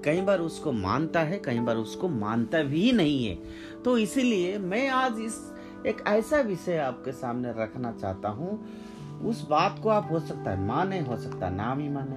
[0.03, 3.37] कई बार उसको मानता है, कई बार उसको मानता भी नहीं है।
[3.85, 5.53] तो इसीलिए मैं आज इस
[5.85, 8.65] एक ऐसा विषय आपके सामने रखना चाहता हूँ।
[9.25, 12.15] उस बात को आप हो सकता है माने, हो सकता है ना भी माने।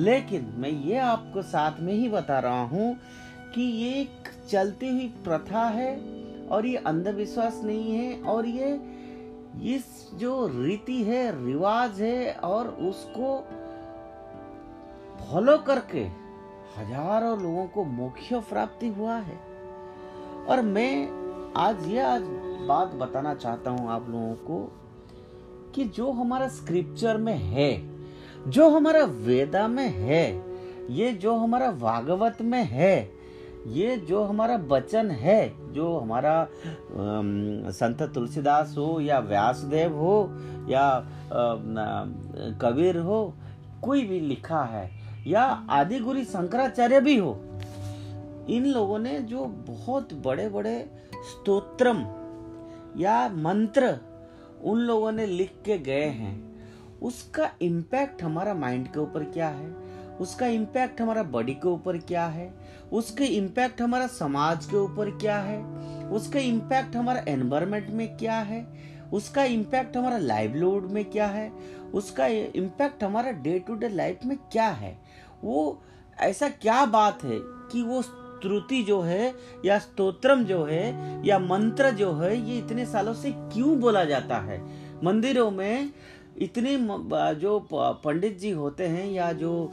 [0.00, 2.96] लेकिन मैं ये आपको साथ में ही बता रहा हूँ
[3.54, 6.00] कि ये एक चलती हुई प्रथा है
[6.46, 8.97] और ये अंधविश्वास नहीं है और ये
[9.56, 13.36] इस जो रीति है, रिवाज है और उसको
[15.20, 16.00] फॉलो करके
[16.78, 19.38] हज़ारों लोगों को मोक्ष प्राप्ति हुआ है।
[20.48, 20.92] और मैं
[21.56, 22.22] आज ये आज
[22.68, 24.60] बात बताना चाहता हूँ आप लोगों को
[25.74, 27.70] कि जो हमारा स्क्रिप्चर में है,
[28.50, 30.24] जो हमारा वेदा में है,
[30.90, 33.17] ये जो हमारा भागवत में है
[33.68, 36.46] ये जो हमारा वचन है, जो हमारा
[37.72, 40.16] संत तुलसीदास हो या व्यासदेव हो
[40.70, 40.88] या
[42.62, 43.34] कबीर हो,
[43.82, 44.90] कोई भी लिखा है,
[45.26, 47.32] या आदि गुरु शंकराचार्य भी हो,
[48.48, 50.78] इन लोगों ने जो बहुत बड़े बड़े
[51.30, 52.04] स्तोत्रम
[52.96, 53.96] या मंत्र
[54.62, 56.36] उन लोगों ने लिख के गए हैं,
[57.02, 59.68] उसका इम्पैक्ट हमारा माइंड के ऊपर क्या है?
[60.20, 62.54] उसका इम्पैक्ट हमारा बॉडी के ऊपर क्या है?
[62.92, 65.64] उसके इम्पैक्ट हमारा समाज के ऊपर क्या है?
[66.08, 68.66] उसका इम्पैक्ट हमारा एनवायरमेंट में क्या है?
[69.12, 71.52] उसका इम्पैक्ट हमारा लाइवलीहुड में क्या है?
[71.94, 74.98] उसका इम्पैक्ट हमारा डे टू डे लाइफ में क्या है?
[75.44, 75.82] वो
[76.20, 78.02] ऐसा क्या बात है कि वो
[78.42, 80.86] त्रुति जो है, या स्तोत्रम जो है,
[81.26, 84.88] या मंत्र जो है, ये इतने सालों से क्यों बोला जाता है?
[85.04, 85.90] मंदिरों में
[86.42, 86.76] इतने
[87.34, 89.72] जो पंडित जी होते हैं या जो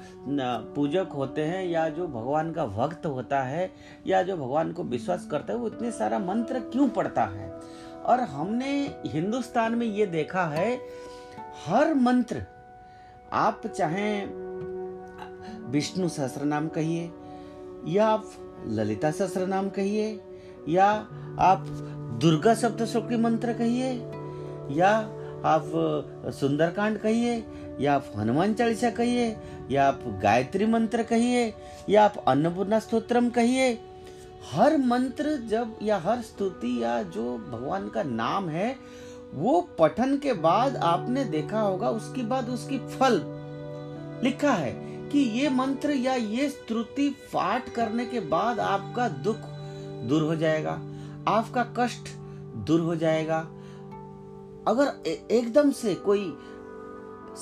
[0.75, 3.71] पूजक होते हैं या जो भगवान का भक्त होता है
[4.07, 7.49] या जो भगवान को विश्वास करता है, वो इतने सारा मंत्र क्यों पढ़ता है?
[8.05, 8.71] और हमने
[9.05, 10.75] हिंदुस्तान में ये देखा है,
[11.65, 12.43] हर मंत्र,
[13.33, 14.25] आप चाहे,
[15.71, 17.11] विष्णु सहस्र नाम कहिए,
[17.87, 18.31] या आप
[18.67, 20.19] ललिता सहस्र नाम कहिए,
[20.69, 20.85] या
[21.39, 21.65] आप
[22.21, 23.91] दुर्गा सप्तशोकी मंत्र कहिए,
[24.71, 24.91] या
[25.45, 25.71] आप
[26.39, 27.43] सुंदरकांड कहिए,
[27.79, 29.35] या आप हनुमान चालीसा कहिए,
[29.71, 31.53] या आप गायत्री मंत्र कहिए,
[31.89, 33.79] या आप अन्नपूर्णा स्तोत्रम कहिए,
[34.51, 38.75] हर मंत्र जब, या हर स्तुति, या जो भगवान का नाम है,
[39.33, 43.21] वो पठन के बाद आपने देखा होगा, उसके बाद उसकी फल
[44.23, 44.71] लिखा है
[45.09, 49.37] कि ये मंत्र या ये स्तुति पाठ करने के बाद आपका दुख
[50.09, 50.81] दूर हो जाएगा,
[51.27, 52.09] आपका कष्ट
[52.67, 53.47] दूर हो जाएगा
[54.67, 56.33] अगर एकदम से कोई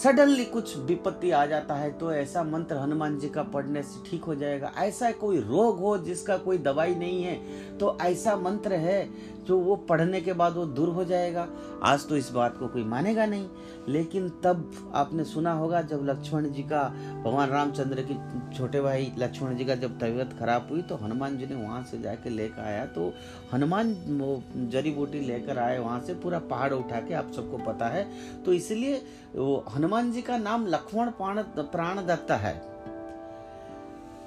[0.03, 4.23] सडनली कुछ विपत्ति आ जाता है तो ऐसा मंत्र हनुमान जी का पढ़ने से ठीक
[4.23, 9.03] हो जाएगा। ऐसा कोई रोग हो जिसका कोई दवाई नहीं है तो ऐसा मंत्र है
[9.43, 11.47] जो वो पढ़ने के बाद वो दूर हो जाएगा।
[11.83, 13.47] आज तो इस बात को कोई मानेगा नहीं,
[13.89, 16.83] लेकिन तब आपने सुना होगा जब लक्ष्मण जी का,
[17.25, 18.17] भगवान रामचंद्र की
[18.57, 21.99] छोटे भाई लक्ष्मण जी का जब तबीयत खराब हुई तो हनुमान जी ने वहाँ से
[22.01, 23.11] जाके लेकर आया। तो
[23.53, 27.87] हनुमान वो जड़ी बूटी लेकर आए वहाँ से, पूरा पहाड़ उठा के आप सबको पता
[27.87, 28.07] है।
[28.45, 29.01] तो इसलिए
[29.35, 32.61] वो हनुमान जी का नाम लक्ष्मण प्राण प्राण दत्ता है।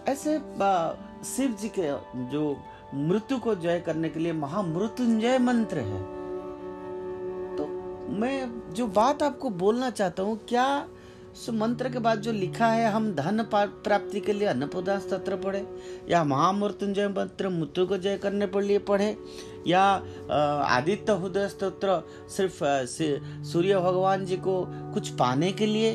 [0.06, 0.38] ऐसे
[1.26, 1.90] शिव जी के
[2.30, 2.56] जो
[2.94, 6.02] मृत्यु को जय करने के लिए महामृत्युंजय मंत्र है।
[7.56, 7.66] तो
[8.18, 10.86] मैं जो बात आपको बोलना चाहता हूँ, क्या
[11.52, 15.64] मंत्र के बाद जो लिखा है, हम धन प्राप्ति के लिए अन्नपूर्णा स्त्र पढ़े,
[16.08, 19.16] या महामृत्युंजय मंत्र मृत्यु को जय करने के लिए पढ़े,
[19.66, 19.82] या
[20.66, 22.62] आदित्य हृदय स्त्रोत्र सिर्फ़
[23.44, 24.62] सूर्य भगवान जी को
[24.94, 25.90] कुछ पाने के लिए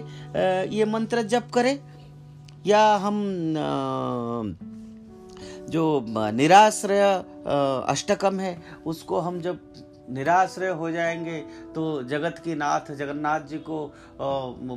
[0.70, 1.78] ये मंत्र जप करें,
[2.68, 3.18] या हम
[5.72, 7.02] जो निराश्रय
[7.88, 9.60] अष्टकम है उसको हम जब
[10.10, 11.40] निराश्रय हो जाएँगे
[11.76, 13.78] तो जगत की नाथ जगन्नाथ जी को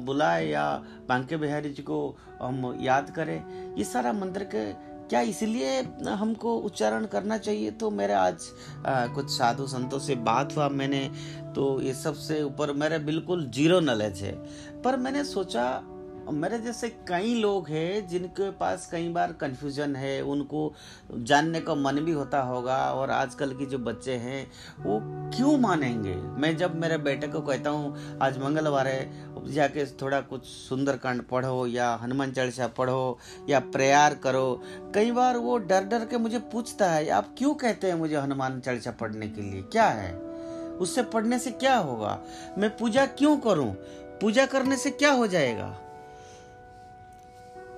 [0.07, 0.65] बुलाए या
[1.09, 4.65] बांके बिहारी जी को हम याद करें। ये सारा मंत्र के
[5.09, 7.71] क्या इसलिए हमको उच्चारण करना चाहिए?
[7.71, 8.45] तो मेरे आज
[8.87, 11.01] आ, कुछ साधु संतों से बात हुआ मैंने
[11.55, 14.33] तो ये सबसे ऊपर मेरे बिल्कुल ज़ीरो नॉलेज है।
[14.83, 15.67] पर मैंने सोचा
[16.33, 20.73] मेरे जैसे कई लोग हैं जिनके पास कई बार कन्फ्यूज़न है, उनको
[21.15, 25.01] जानने का मन भी होता होगा और आजकल की जो बच्चे हैं, वो
[25.37, 26.15] क्यों मानेंगे?
[26.15, 31.67] मैं जब मेरे बेटे को कहता हूँ, आज मंगलवार है जाके थोड़ा कुछ सुंदरकांड पढ़ो
[31.67, 34.63] या हनुमान चालीसा पढ़ो या प्रेयर करो।
[34.95, 38.61] कई बार वो डर डर के मुझे पूछता है, आप क्यों कहते हैं मुझे हनुमान
[38.61, 39.63] चालीसा पढ़ने के लिए?
[39.63, 40.15] क्या है?
[40.75, 42.21] उससे पढ़ने से क्या होगा?
[42.59, 43.73] मैं पूजा क्यों करूँ?
[44.21, 45.81] पूजा करने से क्या हो जाएगा?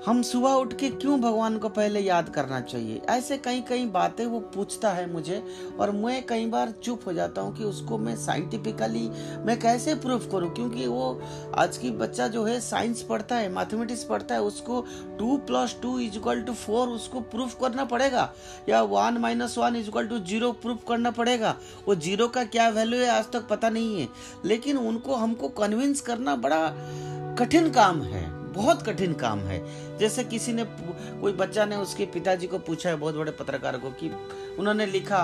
[0.06, 3.00] हम सुबह उठ के क्यों भगवान को पहले याद करना चाहिए?
[3.10, 5.42] ऐसे कई कई बातें वो पूछता है मुझे
[5.80, 9.08] और मैं कई बार चुप हो जाता हूँ कि उसको मैं साइंटिफिकली
[9.44, 10.54] मैं कैसे प्रूफ करूँ?
[10.54, 11.22] क्योंकि वो
[11.54, 14.84] आज की बच्चा जो है साइंस पढ़ता है मैथमेटिक्स पढ़ता है, उसको
[15.18, 18.32] two plus two is equal to four उसको प्रूफ करना पड़ेगा?
[18.68, 21.56] या one minus one is equal to zero proof करना पड़ेगा?
[21.88, 23.08] वो ज़ीरो का क्या वैल्यू है?
[23.08, 24.08] आज तक पता नहीं है।
[24.44, 26.68] लेकिन उनको हमको कन्विंस करना बड़ा
[27.38, 29.58] कठिन काम है। बहुत कठिन काम है।
[29.98, 30.64] जैसे किसी ने
[31.20, 34.10] कोई बच्चा ने उसके पिताजी को पूछा है, बहुत बड़े पत्रकार को, कि
[34.58, 35.20] उन्होंने लिखा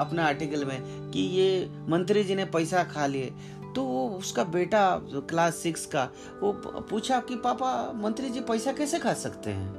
[0.00, 3.34] अपने आर्टिकल में, कि ये मंत्री जी ने पैसा खा लिए।
[3.76, 6.04] तो वो उसका बेटा क्लास सिक्स का,
[6.42, 6.52] वो
[6.90, 9.72] पूछा कि, पापा, मंत्री जी पैसा कैसे खा सकते हैं?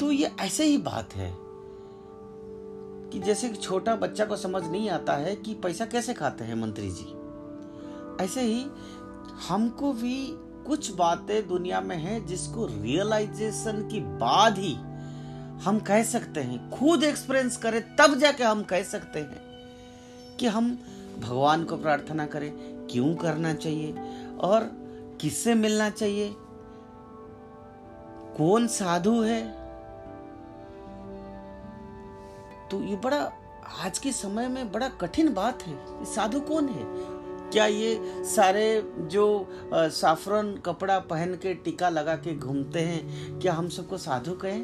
[0.00, 1.30] तो ये ऐसे ही बात है,
[3.10, 6.90] कि जैसे छोटा बच्चा को समझ नहीं आता है कि पैसा कैसे खाते हैं मंत्री
[6.90, 8.66] जी। ऐसे ही
[9.48, 10.16] हमको भी
[10.66, 14.74] कुछ बातें दुनिया में हैं जिसको रियलाइजेशन की बाद ही
[15.64, 20.78] हम कह सकते हैं। खुद एक्सपीरियंस करें, तब जाके हम कह सकते हैं कि हम
[21.20, 22.52] भगवान को प्रार्थना करें,
[22.90, 23.92] क्यों करना चाहिए
[24.40, 24.70] और
[25.20, 26.36] किससे मिलना चाहिए?
[28.38, 29.42] कौन साधु है?
[32.68, 33.32] तो ये बड़ा,
[33.84, 37.19] आज के समय में बड़ा कठिन बात है। साधु कौन है?
[37.52, 43.68] क्या ये सारे जो साफरन कपड़ा पहन के टीका लगा के घूमते हैं, क्या हम
[43.68, 44.62] सबको साधु कहें?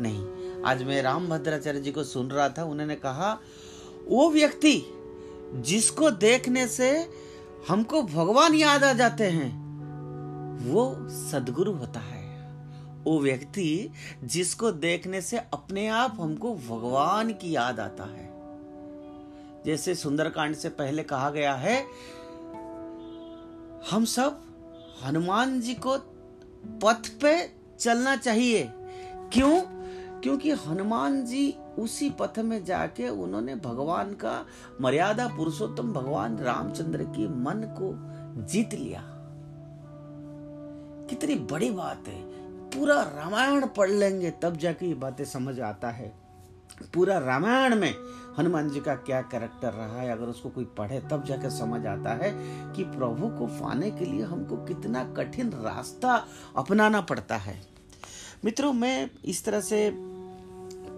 [0.00, 3.32] नहीं। आज मैं राम भद्राचार्य जी को सुन रहा था, उन्होंने कहा,
[4.08, 4.82] वो व्यक्ति
[5.54, 6.90] जिसको देखने से
[7.68, 9.50] हमको भगवान याद आ जाते हैं,
[10.64, 12.16] वो सदगुरु होता है।
[13.04, 13.90] वो व्यक्ति
[14.24, 18.26] जिसको देखने से अपने आप हमको भगवान की याद आता है।
[19.66, 21.84] जैसे सुंदरकांड से पहले कहा गया है
[23.90, 24.42] हम सब
[25.04, 25.98] हनुमान जी को
[26.84, 28.70] पथ पे चलना चाहिए।
[29.32, 29.62] क्यों?
[30.20, 34.46] क्योंकि हनुमान जी उसी पथ में जाके उन्होंने भगवान का
[34.80, 37.94] मर्यादा पुरुषोत्तम भगवान रामचंद्र की मन को
[38.44, 39.04] जीत लिया।
[41.10, 42.22] कितनी बड़ी बात है।
[42.70, 46.17] पूरा रामायण पढ़ लेंगे तब जाके ये बातें समझ आता है।
[46.94, 47.94] पूरा रामायण में
[48.38, 52.12] हनुमान जी का क्या कैरेक्टर रहा है, अगर उसको कोई पढ़े, तब जाकर समझ आता
[52.14, 52.30] है
[52.74, 56.14] कि प्रभु को पाने के लिए हमको कितना कठिन रास्ता
[56.56, 57.60] अपनाना पड़ता है।
[58.44, 59.90] मित्रों, मैं इस तरह से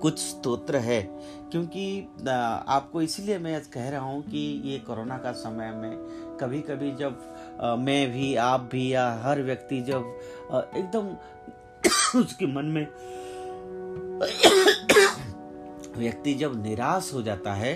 [0.02, 1.02] कुछ स्तोत्र है,
[1.50, 6.90] क्योंकि आपको इसलिए मैं कह रहा हूँ कि ये कोरोना का समय में कभी कभी
[6.96, 10.02] जब मैं भी, आप भी, या हर व्यक्ति जब
[10.76, 11.16] एकदम
[12.20, 12.86] उसके मन में
[15.96, 17.72] व्यक्ति जब निराश हो जाता है,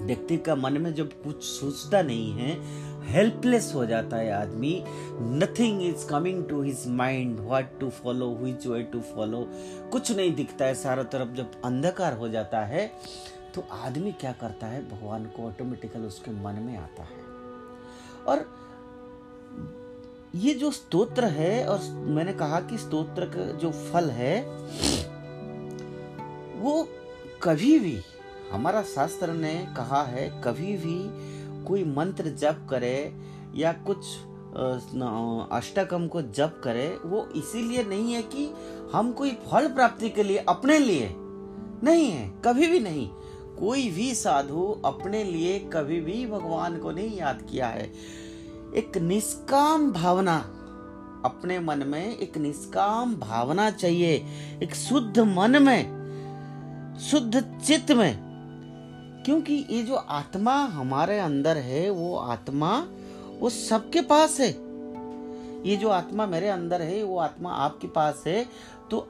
[0.00, 2.56] व्यक्ति का मन में जब कुछ सोचता नहीं है
[3.06, 4.72] हेल्पलेस हो जाता है आदमी
[5.20, 9.46] nothing is coming to his mind what to follow which way to follow
[9.92, 12.86] कुछ नहीं दिखता है, सारा तरफ़ जब अंधकार हो जाता है
[13.54, 17.26] तो आदमी क्या करता है, भगवान को ऑटोमेटिकल उसके मन में आता है।
[18.26, 18.46] और
[20.34, 24.40] ये जो स्तोत्र है, और मैंने कहा कि स्तोत्र का जो फल है,
[26.60, 26.88] वो
[27.42, 27.98] कभी भी,
[28.52, 30.98] हमारा शास्त्र ने कहा है, कभी भी
[31.64, 33.14] कोई मंत्र जप करे
[33.54, 34.06] या कुछ
[35.52, 38.50] अष्टकम को जप करे, वो इसीलिए नहीं है कि
[38.92, 43.08] हम कोई फल प्राप्ति के लिए अपने लिए नहीं है, कभी भी नहीं।
[43.58, 47.92] कोई भी साधु अपने लिए कभी भी भगवान को नहीं याद किया है।
[48.76, 50.36] एक निष्काम भावना
[51.24, 54.14] अपने मन में, एक निष्काम भावना चाहिए,
[54.62, 55.97] एक शुद्ध मन में
[57.00, 58.28] शुद्ध चित्त में।
[59.24, 62.86] क्योंकि ये जो आत्मा हमारे अंदर है, वो आत्मा,
[63.40, 64.50] वो सबके पास है।
[65.68, 68.46] ये जो आत्मा मेरे अंदर है, वो आत्मा आपके पास है।
[68.90, 69.08] तो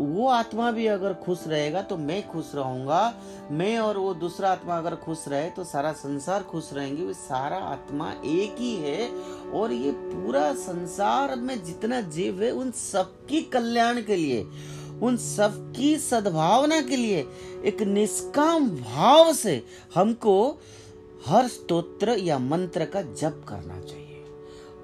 [0.00, 3.14] वो आत्मा भी अगर खुश रहेगा तो मैं खुश रहूँगा।
[3.50, 7.56] मैं और वो दूसरा आत्मा अगर खुश रहे तो सारा संसार खुश रहेंगे। वो सारा
[7.56, 9.10] आत्मा एक ही है
[9.50, 14.46] और ये पूरा संसार में जितना जीव है, उन सबकी कल्याण के लिए।
[15.02, 17.26] उन सब की सद्भावना के लिए,
[17.64, 19.62] एक निष्काम भाव से
[19.94, 20.58] हमको
[21.26, 24.24] हर स्तोत्र या मंत्र का जप करना चाहिए।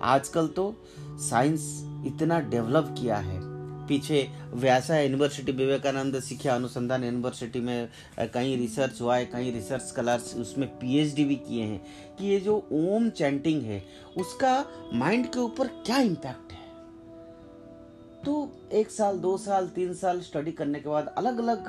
[0.02, 1.62] आजकल तो साइंस
[2.06, 3.40] इतना डेवलप किया है।
[3.88, 7.88] पीछे व्यासा यूनिवर्सिटी विवेकानंद शिक्षा अनुसंधान यूनिवर्सिटी में
[8.20, 11.80] कहीं रिसर्च हुआ है कई रिसर्च स्कॉलर्स उसमें पीएचडी भी किए हैं
[12.18, 13.82] कि ये जो ओम चैंटिंग है,
[14.16, 16.43] उसका माइंड के ऊपर क्या इम्पैक्ट
[18.24, 18.34] तो
[18.72, 21.68] एक साल, दो साल, तीन साल स्टडी करने के बाद अलग अलग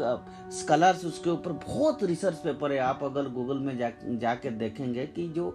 [0.54, 3.90] स्कॉलर्स उसके ऊपर बहुत रिसर्च पेपर है। आप अगर गूगल में जा
[4.22, 5.50] जाकर देखेंगे कि जो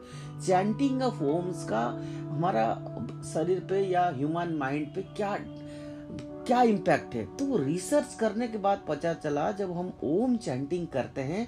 [0.47, 1.81] चैंटिंग ऑफ़ होम्स का
[2.31, 2.67] हमारा
[3.33, 5.37] शरीर पे या ह्यूमन माइंड पे क्या
[6.47, 7.25] क्या इम्पैक्ट है?
[7.37, 11.47] तो रिसर्च करने के बाद पता चला, जब हम ओम चैंटिंग करते हैं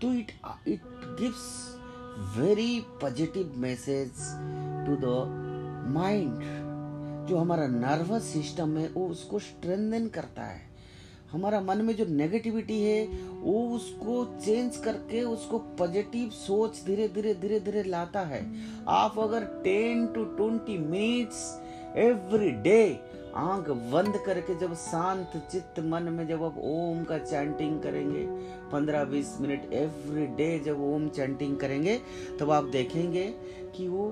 [0.00, 0.32] तो it
[0.68, 0.82] it
[1.20, 4.10] gives very positive message
[4.86, 5.42] to the
[5.94, 6.63] mind
[7.28, 10.60] जो हमारा नर्वस सिस्टम है, वो उसको स्ट्रेंथन करता है।
[11.32, 13.06] हमारा मन में जो नेगेटिविटी है,
[13.42, 18.42] वो उसको चेंज करके उसको पॉजिटिव सोच धीरे धीरे धीरे धीरे लाता है।
[18.88, 21.42] आप अगर ten to twenty minutes
[21.96, 23.00] every day
[23.36, 28.26] आँख बंद करके जब शांत चित्त मन में जब आप ओम का चैंटिंग करेंगे,
[28.72, 32.00] पंद्रह बीस मिनट एवरी डे जब ओम चैंटिंग करेंगे,
[32.40, 33.24] तब आप देखेंगे
[33.76, 34.08] कि वो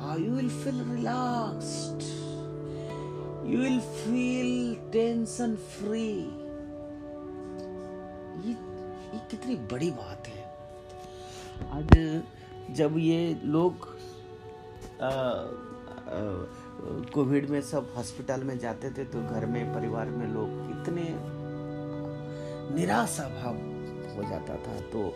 [0.00, 2.10] I will feel relaxed
[3.44, 6.08] you will feel tension free
[8.44, 10.42] ये ये कितनी बड़ी बात है।
[11.70, 11.88] आज
[12.76, 13.86] जब ये लोग
[17.14, 21.04] कोविड में सब हॉस्पिटल में जाते थे तो घर में, परिवार में लोग कितने
[22.76, 23.56] निराशा भाव
[24.16, 25.12] हो जाता था। तो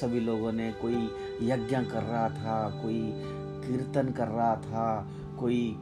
[0.00, 1.08] सभी लोगों ने कोई
[1.48, 3.00] यज्ञ कर रहा था, कोई
[3.64, 5.08] कीर्तन कर रहा था,
[5.40, 5.76] कोई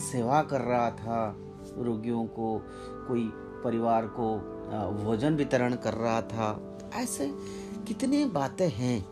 [0.00, 1.34] सेवा कर रहा था।
[1.78, 2.62] रोगियों को,
[3.08, 3.32] कोई
[3.64, 4.36] परिवार को
[5.04, 7.34] भोजन वितरण कर रहा था। ऐसे
[7.88, 9.06] कितने बातें हैं।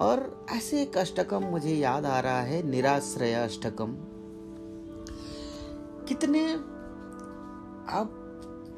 [0.00, 3.96] और ऐसे एक अष्टकम मुझे याद आ रहा है, निराश्रय अष्टकम।
[6.08, 6.54] कितने
[7.92, 8.16] आप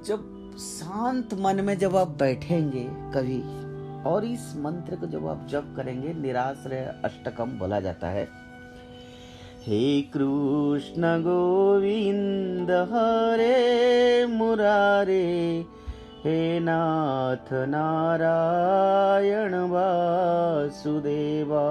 [0.06, 3.62] जब शांत मन में जब आप बैठेंगे कभी,
[4.10, 8.41] और इस मंत्र को जब आप जप करेंगे, निराश्रय अष्टकम बोला जाता है।
[9.66, 9.80] हे
[10.14, 13.58] कृष्ण गोविंद हरे
[14.30, 15.26] मुरारे
[16.24, 16.38] हे
[16.68, 21.62] नाथ नारायण वासुदेवा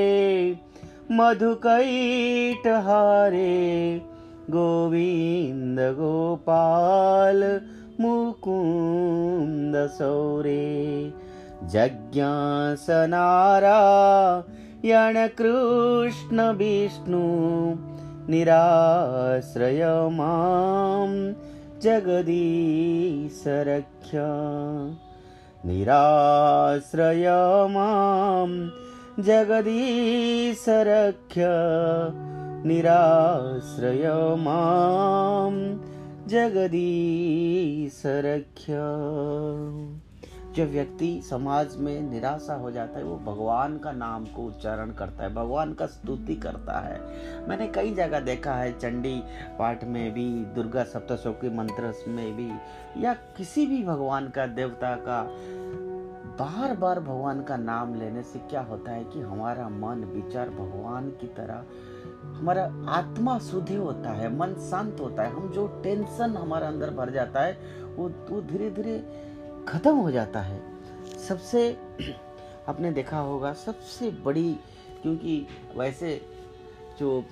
[1.19, 1.83] मधुकैटहारे
[4.55, 7.43] गोविन्द गोपाल
[8.01, 10.65] मुकुन्द सौरे
[15.39, 17.21] कृष्ण विष्णु
[18.31, 19.81] निराश्रय
[20.17, 21.09] मां
[21.83, 24.11] जगदीशरक्ष
[25.67, 27.27] निराश्रय
[27.75, 28.49] मां
[29.27, 31.37] जगदीशरक्ष
[32.67, 34.05] निराश्रय
[34.45, 35.53] मां
[36.33, 36.65] जगदीशरक्ष
[40.57, 45.23] जो व्यक्ति समाज में निराशा हो जाता है, वो भगवान का नाम को उच्चारण करता
[45.23, 47.01] है, भगवान का स्तुति करता है।
[47.47, 49.23] मैंने कई जगह देखा है, चंडी
[49.59, 52.51] पाठ में भी, दुर्गा सप्तशोकी मंत्र में भी,
[53.03, 55.23] या किसी भी भगवान का, देवता का
[56.39, 61.09] बार बार भगवान का नाम लेने से क्या होता है कि हमारा मन, विचार भगवान
[61.09, 61.63] की तरह,
[62.39, 67.09] हमारा आत्मा शुद्धि होता है, मन शांत होता है, हम जो टेंशन हमारे अंदर भर
[67.09, 67.57] जाता है,
[67.95, 69.26] वो वो धीरे धीरे
[69.67, 70.61] खत्म हो जाता है।
[71.27, 71.77] सबसे
[72.69, 74.53] आपने देखा होगा, सबसे बड़ी,
[75.01, 75.47] क्योंकि
[75.77, 76.21] वैसे
[76.99, 77.23] जो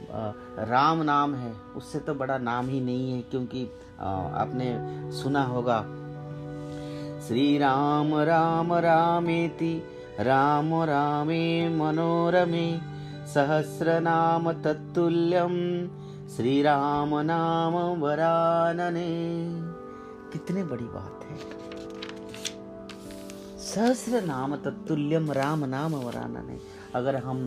[0.59, 3.65] राम नाम है, उससे तो बड़ा नाम ही नहीं है, क्योंकि
[3.99, 4.69] आपने
[5.11, 5.81] सुना होगा,
[7.27, 9.81] श्री राम राम रामेति,
[10.19, 12.79] राम रामे मनोरमे,
[13.27, 15.55] सहस्र नाम तत्तुल्यम
[16.29, 19.09] श्री राम नाम वरानने।
[20.33, 21.14] कितने बड़ी बात।
[23.75, 26.57] सहस्र नाम तत्तुल्यम राम नाम वरानने
[26.95, 27.39] अगर हम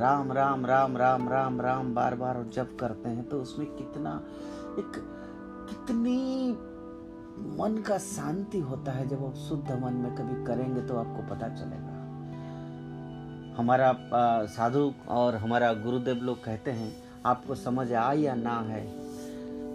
[0.00, 4.12] राम राम राम राम राम राम बार बार जप करते हैं तो उसमें कितना,
[4.78, 4.92] एक
[5.70, 6.50] कितनी
[7.56, 11.48] मन का शांति होता है, जब आप शुद्ध मन में कभी करेंगे तो आपको पता
[11.50, 11.96] चलेगा।
[13.58, 13.92] हमारा
[14.52, 16.92] साधु और हमारा गुरुदेव लोग कहते हैं,
[17.26, 18.86] आपको समझ आ या ना है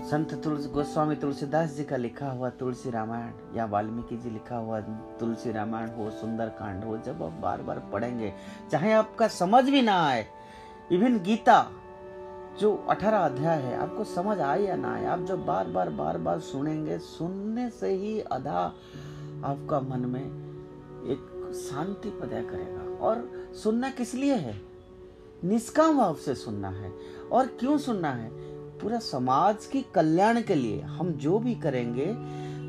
[0.03, 4.79] संत तुलसी गोस्वामी तुलसीदास जी का लिखा हुआ तुलसी रामायण, या वाल्मीकि जी लिखा हुआ
[5.19, 8.33] तुलसी रामायण हो सुंदर कांड हो जब आप बार बार पढ़ेंगे,
[8.71, 10.25] चाहे आपका समझ भी ना आए
[10.91, 11.71] इवन गीता,
[12.59, 16.17] जो अठारह अध्याय है, आपको समझ आए या ना आए, आप जब बार बार बार
[16.17, 18.59] बार सुनेंगे, सुनने से ही आधा
[19.45, 20.23] आपका मन में
[21.05, 23.31] एक शांति पैदा करेगा। और
[23.63, 24.61] सुनना किस लिए है?
[25.43, 26.93] निष्काम भाव से सुनना है।
[27.31, 28.42] और क्यों सुनना है?
[28.83, 32.05] पूरा समाज के कल्याण के लिए हम जो भी करेंगे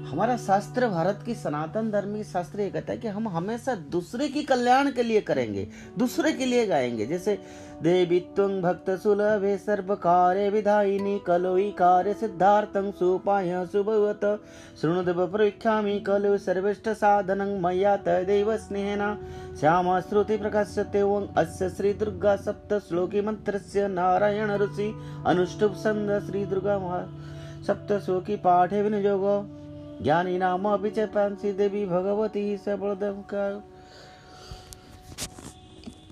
[0.05, 4.29] हमारा शास्त्र भारत की सनातन धर्म की शास्त्र ये कहता है कि हम हमेशा दूसरे
[4.29, 7.39] की कल्याण के लिए करेंगे, दूसरे के लिए गाएँगे। जैसे,
[7.83, 14.43] देवी तुंग भक्त सुलभे सर्व कार्य विधायिनी कलोई कार्य सिद्धार्थं सुपाय सुभवत।
[14.81, 19.19] शृणुदेव प्रख्यामि कलो सर्वेष्ठ साधनं मया तदेव स्नेहना।
[19.61, 24.95] श्याम श्रुति प्रकाश्यते ओं अस्य श्री दुर्गा सप्त श्लोकी मंत्रस्य नारायण ऋषि।
[25.27, 26.79] अनुष्टुप छंद श्री दुर्गा
[27.67, 29.61] सप्त श्लोकी पाठे विनियोगो
[30.03, 33.49] ज्ञानी नाम अभी देवी भगवती सबलदम का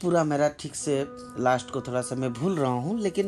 [0.03, 0.95] पूरा मेरा ठीक से
[1.39, 3.26] लास्ट को थोड़ा सा मैं भूल रहा हूँ, लेकिन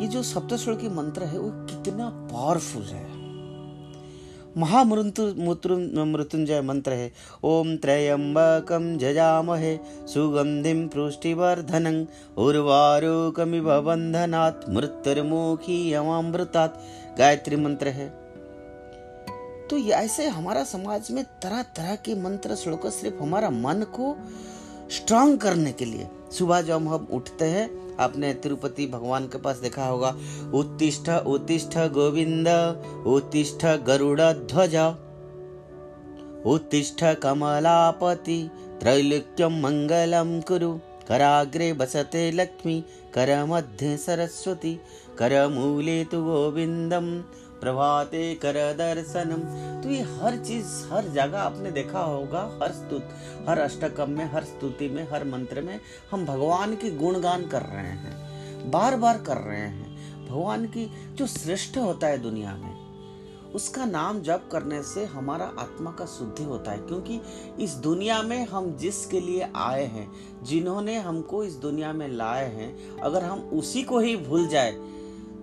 [0.00, 3.04] ये जो सप्तस्वर की मंत्र है, वो कितना पावरफुल है।
[4.58, 7.10] महामृत्यु मृत्युंजय मंत्र है।
[7.44, 9.78] ओम त्रयंबकम जजामहे
[10.08, 12.04] सुगंधिम पुष्टिवर्धनं,
[12.36, 16.78] उर्वारुकमिव बंधनात् मृत्युर्मुखी यमामृतात्
[17.18, 18.08] गायत्री मंत्र है।
[19.70, 24.16] तो ऐसे हमारा समाज में तरह तरह के मंत्र श्लोक सिर्फ़ हमारा मन को
[24.90, 29.56] स्ट्रांग करने के लिए। सुबह जब हम हम उठते हैं, आपने तिरुपति भगवान के पास
[29.56, 30.14] देखा होगा,
[30.54, 32.48] उत्तिष्ठ उत्तिष्ठ गोविंद,
[33.06, 34.76] उत्तिष्ठ गरुड़ ध्वज,
[36.46, 38.50] उत्तिष्ठ कमलापति
[38.80, 40.72] त्रैलोक्यम मंगलम कुरु,
[41.08, 42.80] कराग्रे बसते लक्ष्मी,
[43.14, 44.74] कर मध्य सरस्वती,
[45.18, 47.10] कर मूले तु गोविंदम
[47.60, 49.42] प्रभाते कर दर्शनम।
[49.82, 53.08] तो ये हर चीज़, हर जगह आपने देखा होगा, हर स्तुत,
[53.48, 55.78] हर अष्टकम में, हर स्तुति में, हर मंत्र में
[56.10, 61.26] हम भगवान की गुणगान कर रहे हैं बार बार कर रहे हैं। भगवान की जो
[61.26, 62.74] श्रेष्ठ होता है दुनिया में,
[63.54, 67.20] उसका नाम जप करने से हमारा आत्मा का शुद्धि होता है, क्योंकि
[67.64, 70.10] इस दुनिया में हम जिसके लिए आए हैं,
[70.44, 74.72] जिन्होंने हमको इस दुनिया में लाए हैं, अगर हम उसी को ही भूल जाए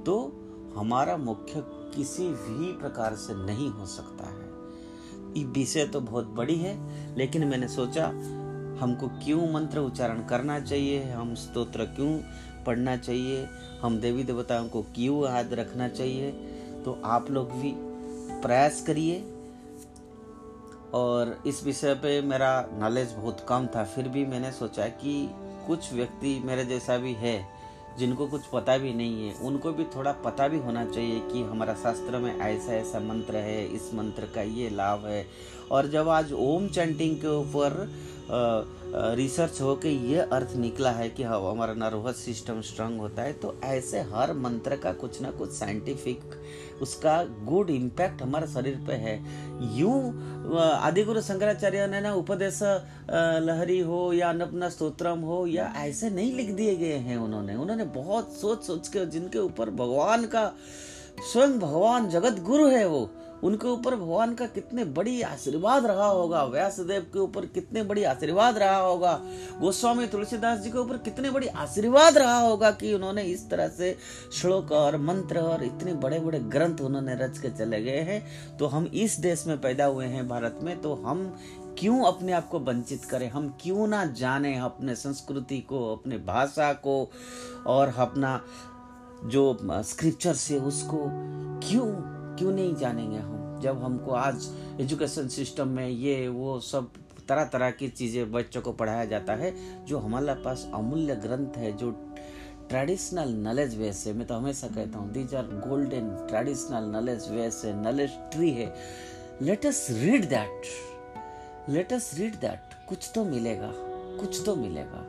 [0.06, 0.16] तो
[0.76, 1.64] हमारा मुख्य
[1.96, 4.54] किसी भी प्रकार से नहीं हो सकता है।
[5.38, 6.76] ये विषय तो बहुत बड़ी है,
[7.16, 8.08] लेकिन मैंने सोचा,
[8.82, 12.20] हमको क्यों मंत्र उच्चारण करना चाहिए, हम स्तोत्र क्यों
[12.64, 13.48] पढ़ना चाहिए,
[13.82, 16.32] हम देवी देवताओं को क्यों याद रखना चाहिए?
[16.86, 17.74] तो आप लोग भी
[18.42, 19.30] प्रयास करिए।
[20.94, 25.30] और इस विषय पे मेरा नॉलेज बहुत कम था, फिर भी मैंने सोचा कि
[25.68, 27.63] कुछ व्यक्ति मेरे जैसा भी है
[28.00, 31.74] जिनको कुछ पता भी नहीं है, उनको भी थोड़ा पता भी होना चाहिए कि हमारा
[31.84, 35.26] शास्त्र में ऐसा ऐसा मंत्र है, इस मंत्र का ये लाभ है।
[35.72, 37.88] और जब आज ओम चैंटिंग के ऊपर
[39.18, 43.34] रिसर्च हो के ये अर्थ निकला है कि हाँ हमारा नर्वस सिस्टम स्ट्रांग होता है
[43.34, 46.22] तो ऐसे हर मंत्र का कुछ ना कुछ साइंटिफिक
[46.84, 49.16] उसका गुड इम्पैक्ट हमारे शरीर पे है।
[49.78, 52.60] यूँ आदि गुरु शंकराचार्य ने ना उपदेश
[53.42, 57.84] लहरी हो या अन्नपूर्णा स्तोत्रम हो या ऐसे नहीं लिख दिए गए हैं उन्होंने। उन्होंने
[57.96, 60.46] बहुत सोच सोच के, जिनके ऊपर भगवान का,
[61.32, 63.10] स्वयं भगवान जगत गुरु है वो।
[63.44, 68.58] उनके ऊपर भगवान का कितने बड़ी आशीर्वाद रहा होगा, व्यासदेव के ऊपर कितने बड़ी आशीर्वाद
[68.58, 69.14] रहा होगा,
[69.60, 73.96] गोस्वामी तुलसीदास जी के ऊपर कितने बड़ी आशीर्वाद रहा होगा कि उन्होंने इस तरह से
[74.34, 78.68] श्लोक और मंत्र और इतने बड़े बड़े ग्रंथ उन्होंने रच के चले गए हैं। तो
[78.68, 81.34] हम इस देश में पैदा हुए हैं भारत में तो हम
[81.80, 83.30] क्यों अपने आप को वंचित करें?
[83.30, 87.10] हम क्यों ना जाने अपने संस्कृति को, अपने भाषा को
[87.68, 88.40] और अपना
[89.26, 91.06] जो स्क्रिप्चर से उसको
[91.68, 91.86] क्यों
[92.38, 93.60] क्यों नहीं जानेंगे हम?
[93.62, 94.48] जब हमको आज
[94.82, 96.90] एजुकेशन सिस्टम में ये, वो सब
[97.28, 99.54] तरह तरह की चीज़ें बच्चों को पढ़ाया जाता है,
[99.86, 101.92] जो हमारे पास अमूल्य ग्रंथ है, जो
[102.70, 107.62] ट्रेडिशनल नॉलेज बेस है मैं तो हमेशा कहता हूँ these are golden traditional knowledge base
[107.66, 108.74] है नॉलेज ट्री है।
[109.42, 113.72] Let us read that let us read that कुछ तो मिलेगा,
[114.20, 115.06] कुछ तो मिलेगा।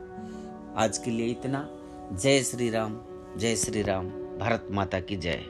[0.83, 1.67] आज के लिए इतना।
[2.13, 2.97] जय श्री राम।
[3.37, 4.09] जय श्री राम
[4.39, 5.43] भारत माता की जय।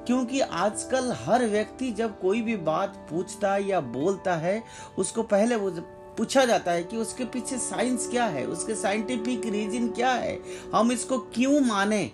[0.06, 4.64] क्योंकि आजकल हर व्यक्ति जब कोई भी बात पूछता है या बोलता है,
[4.98, 5.72] उसको पहले वो
[6.18, 10.40] पूछा जाता है कि उसके पीछे साइंस क्या है, उसके साइंटिफिक रीजन क्या है,
[10.76, 12.12] हम इसको क्यों माने?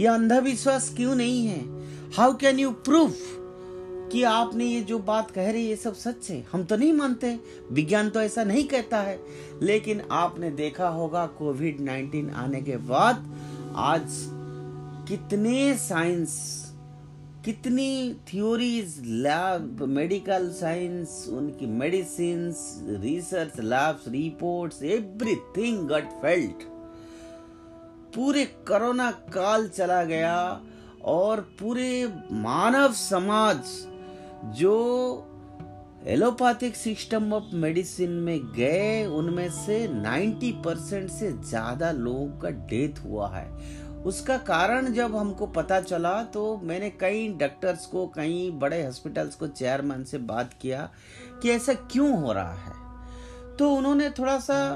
[0.00, 1.60] यह अंधविश्वास क्यों नहीं है?
[2.12, 3.14] हाउ कैन यू प्रूव
[4.12, 6.46] कि आपने ये जो बात कह रही है, ये सब सच है?
[6.52, 7.40] हम तो नहीं मानते।
[7.72, 9.20] विज्ञान तो ऐसा नहीं कहता है।
[9.62, 13.36] लेकिन आपने देखा होगा कोविड 19 आने के बाद
[13.76, 14.06] आज
[15.08, 16.66] कितने साइंस
[17.44, 22.54] कितनी थ्योरीज लैब मेडिकल साइंस उनकी medicine
[23.02, 26.79] research labs reports everything got failed
[28.14, 30.60] पूरे कोरोना काल चला गया
[31.04, 33.58] और पूरे मानव समाज
[34.58, 35.26] जो
[36.06, 43.04] एलोपैथिक सिस्टम ऑफ़ मेडिसिन में गए, उनमें से 90 परसेंट से ज़्यादा लोगों का डेथ
[43.04, 43.48] हुआ है।
[44.04, 49.46] उसका कारण जब हमको पता चला तो मैंने कई डॉक्टर्स को, कई बड़े हॉस्पिटल्स को,
[49.46, 50.88] चेयरमैन से बात किया
[51.42, 52.79] कि ऐसा क्यों हो रहा है।
[53.60, 54.74] तो उन्होंने थोड़ा सा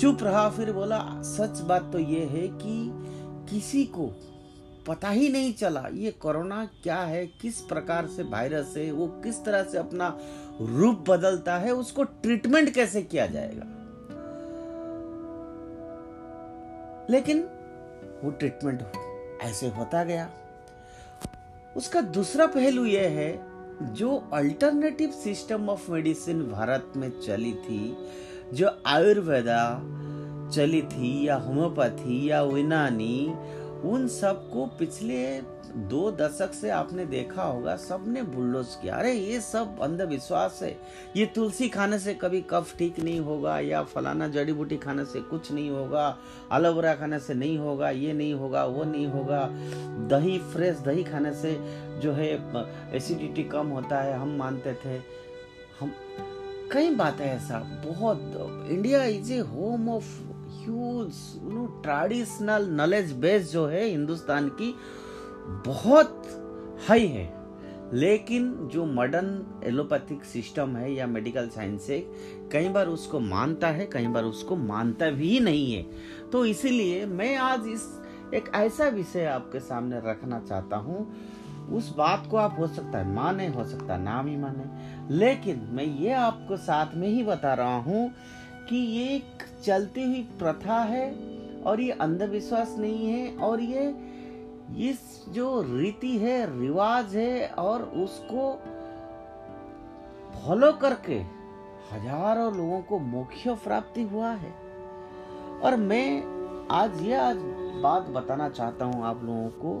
[0.00, 2.90] चुप रहा, फिर बोला, सच बात तो ये है कि
[3.50, 4.06] किसी को
[4.86, 9.44] पता ही नहीं चला ये कोरोना क्या है, किस प्रकार से वायरस है, वो किस
[9.44, 10.18] तरह से अपना
[10.60, 13.66] रूप बदलता है, उसको ट्रीटमेंट कैसे किया जाएगा?
[17.10, 17.42] लेकिन
[18.24, 18.82] वो ट्रीटमेंट
[19.42, 20.30] ऐसे होता गया।
[21.76, 27.96] उसका दूसरा पहलू यह है जो alternative system of medicine Bharat में चली थी,
[28.52, 29.62] जो आयुर्वेदा
[30.54, 33.34] चली थी या होम्योपैथी या यूनानी
[33.90, 35.24] उन सबको पिछले
[35.76, 40.76] दो दशक से आपने देखा होगा, सबने बुल्डोज किया। अरे, ये सब अंधविश्वास है।
[41.16, 45.20] ये तुलसी खाने से कभी कफ ठीक नहीं होगा, या फलाना जड़ी बूटी खाने से
[45.20, 46.16] कुछ नहीं होगा
[46.52, 49.48] एलोवेरा खाने से नहीं होगा, ये नहीं होगा, वो नहीं होगा।
[50.08, 51.56] दही, फ्रेश दही खाने से
[52.00, 52.30] जो है,
[52.96, 54.96] एसिडिटी कम होता है, हम मानते थे।
[55.80, 55.92] हम,
[56.72, 60.04] कई बातें ऐसा, बहुत। India is a home of
[60.64, 61.14] huge
[61.82, 64.74] traditional knowledge base जो है हिंदुस्तान की।
[65.46, 66.22] बहुत
[66.88, 67.44] हाई है।
[67.92, 71.98] लेकिन जो मॉडर्न एलोपैथिक सिस्टम है या मेडिकल साइंस है,
[72.52, 75.86] कई बार उसको मानता है, कई बार उसको मानता भी नहीं है।
[76.32, 78.00] तो इसीलिए मैं आज इस
[78.34, 81.14] एक ऐसा विषय आपके सामने रखना चाहता हूँ।
[81.72, 84.64] उस बात को आप हो सकता है माने, हो सकता है ना भी माने।
[85.14, 88.12] लेकिन मैं ये आपको साथ में ही बता रहा हूँ
[88.68, 91.14] कि ये एक चलती हुई प्रथा है
[91.62, 94.13] और ये अंधविश्वास नहीं है और ये
[94.78, 98.52] इस जो रीति है, रिवाज है और उसको
[100.34, 101.18] फॉलो करके
[101.92, 104.52] हज़ारों लोगों को मोक्ष प्राप्ति हुआ है।
[105.62, 106.22] और मैं
[106.70, 107.36] आज ये आज
[107.82, 109.74] बात बताना चाहता हूँ आप लोगों को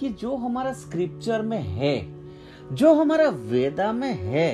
[0.00, 1.96] कि जो हमारा स्क्रिप्चर में है,
[2.72, 4.50] जो हमारा वेदा में है,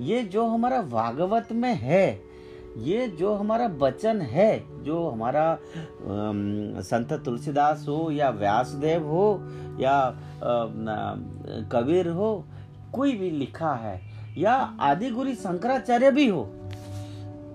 [0.00, 2.29] ये जो हमारा भागवत में है
[2.78, 5.58] ये जो हमारा वचन है, जो हमारा
[6.82, 9.26] संत तुलसीदास हो या व्यासदेव हो
[9.80, 9.96] या
[11.72, 12.44] कबीर हो,
[12.92, 14.00] कोई भी लिखा है,
[14.38, 16.48] या आदि गुरु शंकराचार्य भी हो,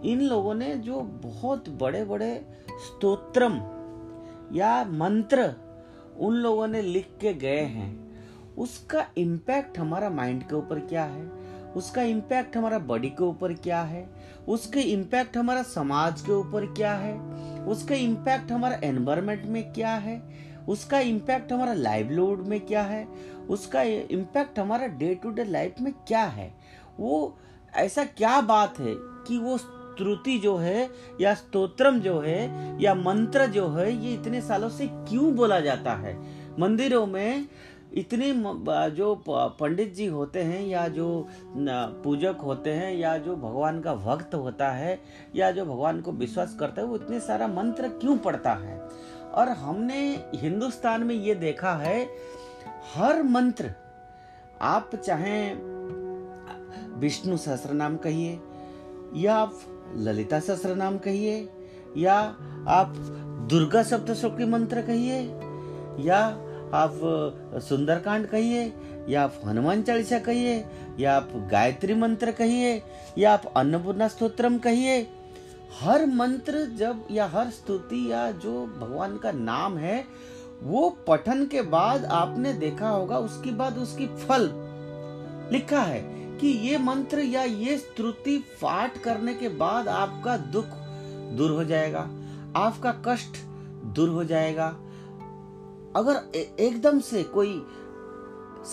[0.06, 2.36] इन लोगों ने जो बहुत बड़े बड़े
[2.86, 3.60] स्तोत्रम
[4.54, 5.54] या मंत्र
[6.18, 7.90] उन लोगों ने लिख के गए हैं,
[8.58, 11.26] उसका इम्पैक्ट हमारा माइंड के ऊपर क्या है?
[11.76, 14.08] उसका इम्पैक्ट हमारा बॉडी के ऊपर क्या है?
[14.48, 17.20] उसके इम्पैक्ट हमारा समाज के ऊपर क्या है?
[17.64, 20.22] उसका इम्पैक्ट हमारा एनवायरमेंट में क्या है?
[20.70, 23.08] उसका इम्पैक्ट हमारा लाइवलीहुड में क्या है?
[23.50, 26.54] उसका इम्पैक्ट हमारा डे टू डे लाइफ में क्या है?
[27.00, 27.38] वो
[27.76, 30.90] ऐसा क्या बात है कि वो स्तुति जो है
[31.22, 35.94] या स्तोत्रम जो है या मंत्र जो है, ये इतने सालों से क्यों बोला जाता
[35.94, 36.24] है?
[36.60, 37.48] मंदिरों में
[37.98, 38.32] इतने
[38.96, 41.08] जो पंडित जी होते हैं या जो
[42.04, 45.00] पूजक होते हैं या जो भगवान का भक्त होता है
[45.36, 48.78] या जो भगवान को विश्वास करता है, वो इतने सारा मंत्र क्यों पढ़ता है?
[49.34, 50.00] और हमने
[50.36, 52.04] हिंदुस्तान में ये देखा है,
[52.96, 53.72] हर मंत्र,
[54.62, 55.54] आप चाहे
[57.00, 58.40] विष्णु सहस्र नाम कहिए,
[59.16, 59.60] या आप
[59.96, 61.50] ललिता सहस्र नाम कहिए,
[61.98, 62.16] या
[62.70, 62.94] आप
[63.50, 65.22] दुर्गा सप्तशती मंत्र कहिए,
[66.06, 66.22] या
[66.76, 67.00] आप
[67.70, 68.74] सुंदरकांड कहिए,
[69.10, 70.66] या आप हनुमान चालीसा कहिए,
[71.00, 72.82] या आप गायत्री मंत्र कहिए,
[73.18, 75.08] या आप अन्नपूर्णा स्त्रोत्रम कहिए,
[75.82, 80.06] हर मंत्र जब, या हर स्तुति, या जो भगवान का नाम है,
[80.64, 84.50] वो पठन के बाद आपने देखा होगा, उसके बाद उसकी फल।
[85.52, 86.02] लिखा है
[86.38, 90.66] कि ये मंत्र या ये स्तुति पाठ करने के बाद आपका दुख
[91.38, 92.10] दूर हो जाएगा,
[92.56, 93.38] आपका कष्ट
[93.86, 94.76] दूर हो जाएगा
[95.96, 96.22] अगर
[96.60, 97.62] एकदम से कोई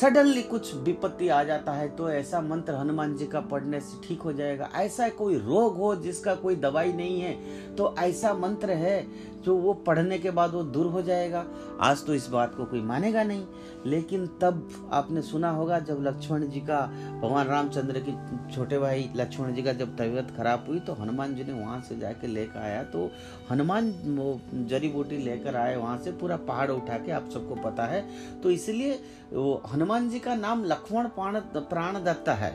[0.01, 4.23] सडनली कुछ विपत्ति आ जाता है तो ऐसा मंत्र हनुमान जी का पढ़ने से ठीक
[4.23, 8.97] हो जाएगा। ऐसा कोई रोग हो जिसका कोई दवाई नहीं है तो ऐसा मंत्र है
[9.45, 11.45] जो वो पढ़ने के बाद वो दूर हो जाएगा।
[11.81, 13.45] आज तो इस बात को कोई मानेगा नहीं,
[13.87, 16.81] लेकिन तब आपने सुना होगा जब लक्ष्मण जी का,
[17.23, 18.15] भगवान रामचंद्र की
[18.55, 21.97] छोटे भाई लक्ष्मण जी का जब तबीयत खराब हुई तो हनुमान जी ने वहाँ से
[21.99, 23.11] जाके लेकर आया। तो
[23.51, 27.87] हनुमान वो जड़ी बूटी लेकर आए, वहाँ से पूरा पहाड़ उठा के आप सबको पता
[27.87, 28.05] है।
[28.43, 29.01] तो इसलिए
[29.33, 32.53] वो हनुमान जी का नाम लक्ष्मण प्राण प्राण दत्ता है।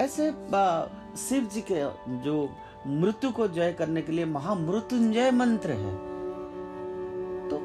[0.00, 0.30] ऐसे
[1.18, 1.80] शिव जी के
[2.22, 2.48] जो
[2.88, 5.94] मृत्यु को जय करने के लिए महामृत्युंजय मंत्र है।
[7.48, 7.58] तो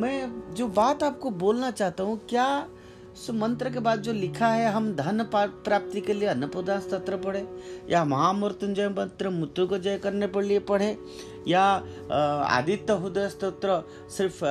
[0.00, 2.66] मैं जो बात आपको बोलना चाहता हूँ, क्या
[3.12, 7.46] उस मंत्र के बाद जो लिखा है, हम धन प्राप्ति के लिए अन्नपूर्णा स्त्र पढ़े,
[7.90, 10.96] या महामृत्युंजय मंत्र मृत्यु को जय करने के लिए पढ़े,
[11.48, 11.62] या
[12.10, 14.44] आदित्य हृदय स्त्रोत्र सिर्फ़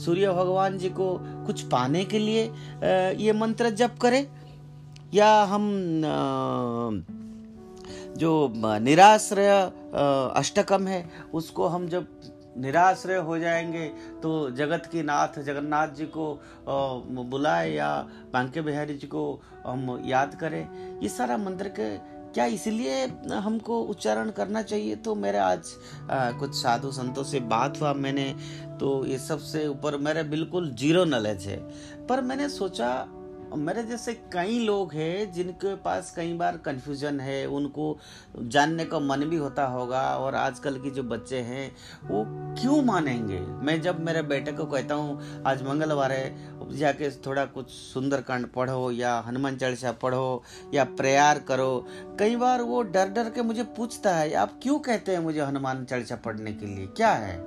[0.00, 1.16] सूर्य भगवान जी को
[1.46, 2.44] कुछ पाने के लिए
[3.18, 4.26] ये मंत्र जप करें,
[5.14, 5.64] या हम
[8.16, 9.48] जो निराश्रय
[10.36, 12.06] अष्टकम है उसको हम जब
[12.58, 13.86] निराश्रय हो जाएँगे
[14.22, 16.32] तो जगत के नाथ जगन्नाथ जी को
[17.30, 17.90] बुलाए या
[18.32, 21.96] बांके बिहारी जी को हम याद करें। ये सारा मंत्र के
[22.34, 24.96] क्या इसलिए हमको उच्चारण करना चाहिए?
[24.96, 25.68] तो मेरे आज
[26.10, 28.34] आ, कुछ साधु संतों से बात हुआ मैंने
[28.80, 31.58] तो ये सबसे ऊपर मेरे बिल्कुल ज़ीरो नॉलेज है।
[32.06, 32.90] पर मैंने सोचा
[33.56, 37.98] मेरे जैसे कई लोग हैं जिनके पास कई बार कन्फ्यूज़न है, उनको
[38.38, 43.40] जानने का मन भी होता होगा और आजकल के जो बच्चे हैं, वो क्यों मानेंगे?
[43.40, 48.90] मैं जब मेरे बेटे को कहता हूँ, आज मंगलवार है, जाके थोड़ा कुछ सुंदरकांड पढ़ो
[48.90, 50.42] या हनुमान चालीसा पढ़ो
[50.74, 51.86] या प्रेयर करो।
[52.18, 55.84] कई बार वो डर डर के मुझे पूछता है, आप क्यों कहते हैं मुझे हनुमान
[55.84, 56.86] चालीसा पढ़ने के लिए?
[56.86, 57.40] क्या है?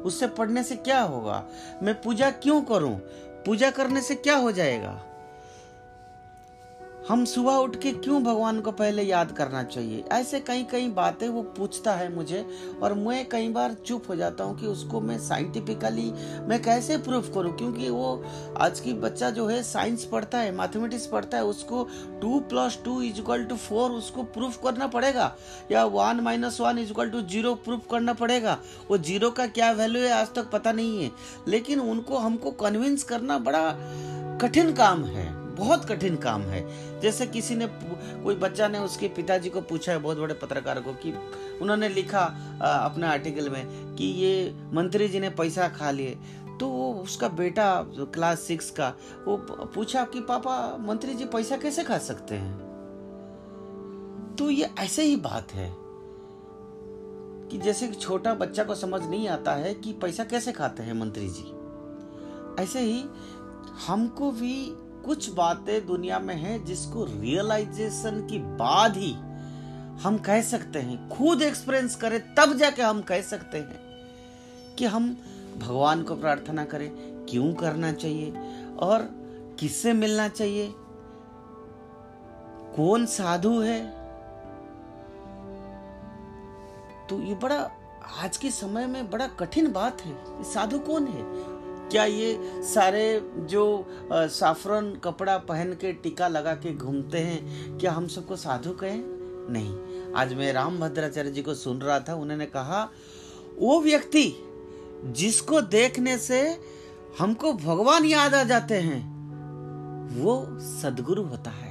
[0.00, 1.44] उससे पढ़ने से क्या होगा?
[1.82, 2.96] मैं पूजा क्यों करूँ?
[3.46, 5.06] पूजा करने से क्या हो जाएगा?
[7.10, 10.04] हम सुबह उठ के क्यों भगवान को पहले याद करना चाहिए?
[10.12, 12.44] ऐसे कई कई बातें वो पूछता है मुझे
[12.82, 16.12] और मैं कई बार चुप हो जाता हूँ कि उसको मैं साइंटिफिकली
[16.48, 17.56] मैं कैसे प्रूफ करूँ?
[17.56, 18.24] क्योंकि वो
[18.56, 21.88] आज की बच्चा जो है साइंस पढ़ता है मैथमेटिक्स पढ़ता है, उसको
[22.22, 25.36] two plus two is equal to four उसको प्रूफ करना पड़ेगा?
[25.72, 28.58] या one minus one is equal to zero proof करना पड़ेगा?
[28.90, 30.12] वो ज़ीरो का क्या वैल्यू है?
[30.12, 31.10] आज तक पता नहीं है।
[31.48, 33.70] लेकिन उनको हमको कन्विंस करना बड़ा
[34.42, 36.60] कठिन काम है। बहुत कठिन काम है।
[37.00, 37.66] जैसे किसी ने
[38.24, 41.14] कोई बच्चा ने उसके पिताजी को पूछा है, बहुत बड़े पत्रकार को कि
[41.62, 42.24] उन्होंने लिखा
[42.84, 46.18] अपने आर्टिकल में कि ये मंत्री जी ने पैसा खा लिए।
[46.60, 47.82] तो वो उसका बेटा
[48.14, 48.88] क्लास सिक्स का,
[49.28, 49.36] वो
[49.74, 52.54] पूछा कि, पापा, मंत्री जी पैसा कैसे खा सकते हैं?
[54.38, 55.72] तो ये ऐसे ही बात है
[57.48, 61.28] कि जैसे छोटा बच्चा को समझ नहीं आता है कि पैसा कैसे खाते हैं मंत्री
[61.28, 63.04] जी। ऐसे ही
[63.86, 64.54] हमको भी
[65.10, 69.12] कुछ बातें दुनिया में हैं जिसको रियलाइजेशन की बाद ही
[70.02, 75.16] हम कह सकते हैं। खुद एक्सपीरियंस करें, तब जाके हम कह सकते हैं कि हम
[75.58, 76.90] भगवान को प्रार्थना करें,
[77.30, 78.30] क्यों करना चाहिए
[78.80, 79.10] और
[79.60, 80.74] किससे मिलना चाहिए?
[82.76, 83.86] कौन साधु है?
[87.08, 87.70] तो ये बड़ा,
[88.22, 91.59] आज के समय में बड़ा कठिन बात है। साधु कौन है?
[91.90, 93.62] क्या ये सारे जो
[94.12, 99.02] साफरन कपड़ा पहन के टीका लगा के घूमते हैं, क्या हम सबको साधु कहें?
[99.50, 102.82] नहीं। आज मैं राम भद्राचार्य जी को सुन रहा था, उन्होंने कहा,
[103.58, 104.32] वो व्यक्ति
[105.16, 106.40] जिसको देखने से
[107.18, 109.00] हमको भगवान याद आ जाते हैं,
[110.16, 111.68] वो सदगुरु होता है।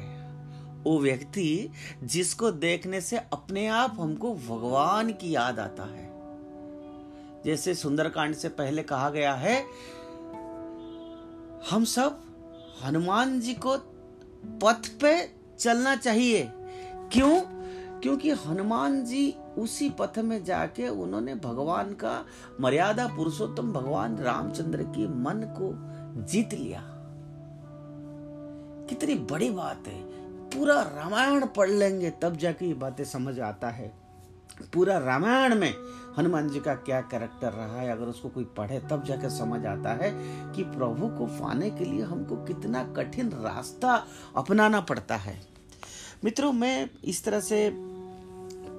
[0.84, 1.70] वो व्यक्ति
[2.03, 6.07] जिसको देखने से अपने आप हमको भगवान की याद आता है।
[7.45, 9.63] जैसे सुंदरकांड से पहले कहा गया है
[11.72, 12.22] हम सब
[12.86, 13.78] हनुमान जी को
[14.64, 16.51] पथ पे चलना चाहिए।
[17.12, 17.41] क्यों?
[17.99, 22.26] क्योंकि हनुमान जी उसी पथ में जाके उन्होंने भगवान का
[22.62, 25.72] मर्यादा पुरुषोत्तम भगवान रामचंद्र की मन को
[26.24, 26.84] जीत लिया।
[28.89, 30.01] कितनी बड़ी बात है।
[30.49, 34.09] पूरा रामायण पढ़ लेंगे तब जाके ये बातें समझ आता है।
[34.74, 35.74] पूरा रामायण में
[36.18, 39.93] हनुमान जी का क्या कैरेक्टर रहा है, अगर उसको कोई पढ़े, तब जाकर समझ आता
[39.93, 40.12] है
[40.53, 43.93] कि प्रभु को पाने के लिए हमको कितना कठिन रास्ता
[44.38, 45.41] अपनाना पड़ता है।
[46.24, 47.70] मित्रों, मैं इस तरह से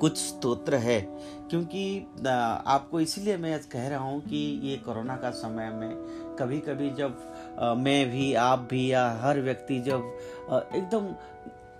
[0.01, 1.01] कुछ स्तोत्र है,
[1.51, 5.91] क्योंकि आपको इसलिए मैं कह रहा हूँ कि ये कोरोना का समय में
[6.39, 7.17] कभी कभी जब
[7.79, 10.01] मैं भी, आप भी, या हर व्यक्ति जब
[10.75, 11.15] एकदम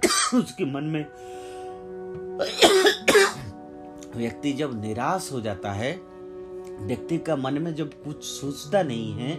[0.39, 1.05] उसके मन में
[4.17, 5.93] व्यक्ति जब निराश हो जाता है,
[6.81, 9.35] व्यक्ति का मन में जब कुछ सोचता नहीं है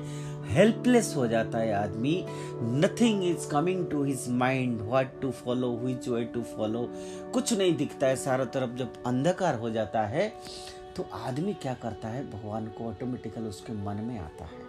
[0.48, 2.14] हेल्पलेस हो जाता है आदमी
[2.62, 6.88] nothing is coming to his mind what to follow which way to follow
[7.34, 10.28] कुछ नहीं दिखता है, सारा तरफ़ जब अंधकार हो जाता है
[10.98, 14.60] तो आदमी क्या करता है, भगवान को ऑटोमेटिकल उसके मन में आता है।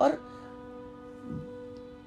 [0.00, 0.18] और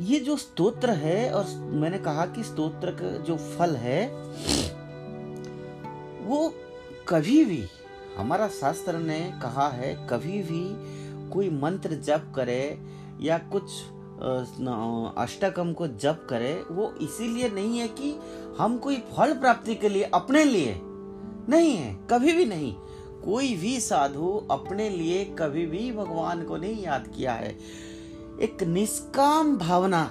[0.01, 4.07] ये जो स्तोत्र है, और मैंने कहा कि स्तोत्र का जो फल है,
[6.21, 6.53] वो
[7.07, 7.63] कभी भी,
[8.17, 10.63] हमारा शास्त्र ने कहा है, कभी भी
[11.29, 12.79] कोई मंत्र जप करे
[13.21, 13.63] या कुछ
[15.17, 18.13] अष्टकम को जप करे, वो इसीलिए नहीं है कि
[18.59, 20.79] हम कोई फल प्राप्ति के लिए अपने लिए
[21.49, 22.73] नहीं है, कभी भी नहीं।
[23.25, 27.49] कोई भी साधु अपने लिए कभी भी भगवान को नहीं याद किया है।
[28.41, 30.01] एक निष्काम भावना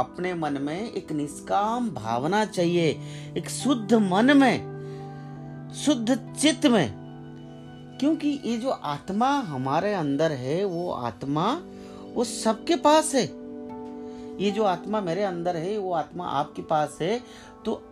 [0.00, 2.88] अपने मन में, एक निष्काम भावना चाहिए,
[3.36, 4.73] एक शुद्ध मन में
[5.74, 7.04] शुद्ध चित्त में।
[8.00, 11.60] क्योंकि ये जो आत्मा हमारे अंदर है, वो आत्मा
[12.14, 13.24] वो सबके पास है।
[14.44, 17.20] ये जो आत्मा मेरे अंदर है, वो आत्मा आपके पास है।
[17.64, 17.82] तो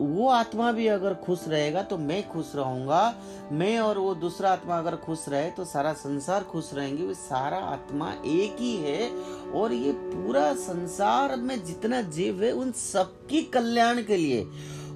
[0.00, 3.14] वो आत्मा भी अगर खुश रहेगा तो मैं खुश रहूँगा।
[3.52, 7.56] मैं और वो दूसरा आत्मा अगर खुश रहे तो सारा संसार खुश रहेंगे। वो सारा
[7.56, 9.10] आत्मा एक ही है
[9.52, 14.46] और ये पूरा संसार में जितना जीव है, उन सबकी कल्याण के लिए।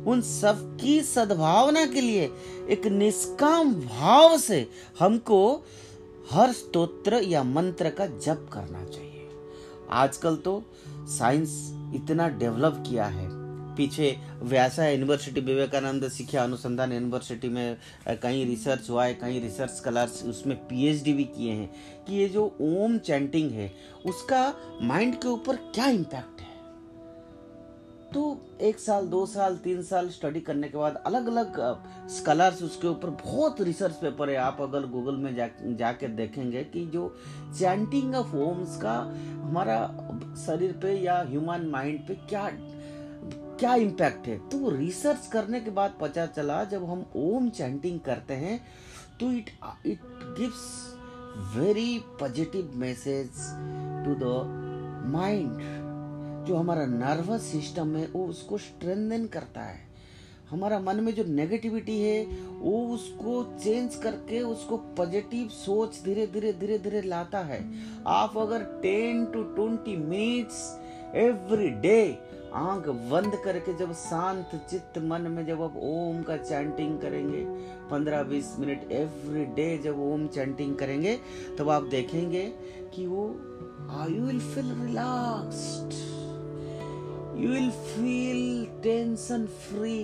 [0.07, 2.31] उन सबकी सद्भावना के लिए,
[2.71, 4.67] एक निष्काम भाव से
[4.99, 5.65] हमको
[6.31, 9.29] हर स्तोत्र या मंत्र का जप करना चाहिए।
[9.91, 11.51] आजकल तो साइंस
[11.95, 13.29] इतना डेवलप किया है।
[13.77, 17.77] पीछे व्यासा यूनिवर्सिटी विवेकानंद शिक्षा अनुसंधान यूनिवर्सिटी में
[18.09, 21.71] कहीं रिसर्च हुआ है कई रिसर्च स्कॉलर्स उसमें पीएचडी भी किए हैं
[22.07, 23.73] कि ये जो ओम चैंटिंग है,
[24.07, 26.54] उसका माइंड के ऊपर क्या इम्पैक्ट है?
[28.15, 28.23] तो
[28.63, 31.57] एक साल, दो साल, तीन साल स्टडी करने के बाद अलग अलग
[32.11, 35.49] स्कॉलर्स उसके ऊपर बहुत रिसर्च पेपर है। आप अगर गूगल में जा
[35.79, 37.09] जाकर देखेंगे कि जो
[37.59, 38.95] चैंटिंग ऑफ़ ओम्स का
[39.41, 39.79] हमारा
[40.47, 42.49] शरीर पे या ह्यूमन माइंड पे क्या
[43.59, 44.39] क्या इम्पैक्ट है?
[44.49, 48.59] तो रिसर्च करने के बाद पता चला, जब हम ओम चैंटिंग करते हैं
[49.21, 49.51] तो it
[49.87, 50.01] it
[50.39, 53.31] gives very positive message
[54.07, 55.83] to the mind
[56.47, 59.83] जो हमारा नर्वस सिस्टम है, वो उसको स्ट्रेंथन करता है।
[60.51, 62.25] हमारा मन में जो नेगेटिविटी है,
[62.61, 67.61] वो उसको चेंज करके उसको पॉजिटिव सोच धीरे धीरे धीरे धीरे लाता है।
[68.07, 70.61] आप अगर 10 टू 20 मिनट्स
[71.15, 72.19] एवरी डे
[72.55, 77.45] आँख बंद करके जब शांत चित्त मन में जब आप ओम का चैंटिंग करेंगे
[77.91, 81.19] 15-20 मिनट एवरी डे जब ओम चैंटिंग करेंगे,
[81.59, 82.47] तब आप देखेंगे
[82.95, 83.29] कि वो
[84.01, 86.14] I will feel relaxed
[87.37, 89.99] you will feel tension free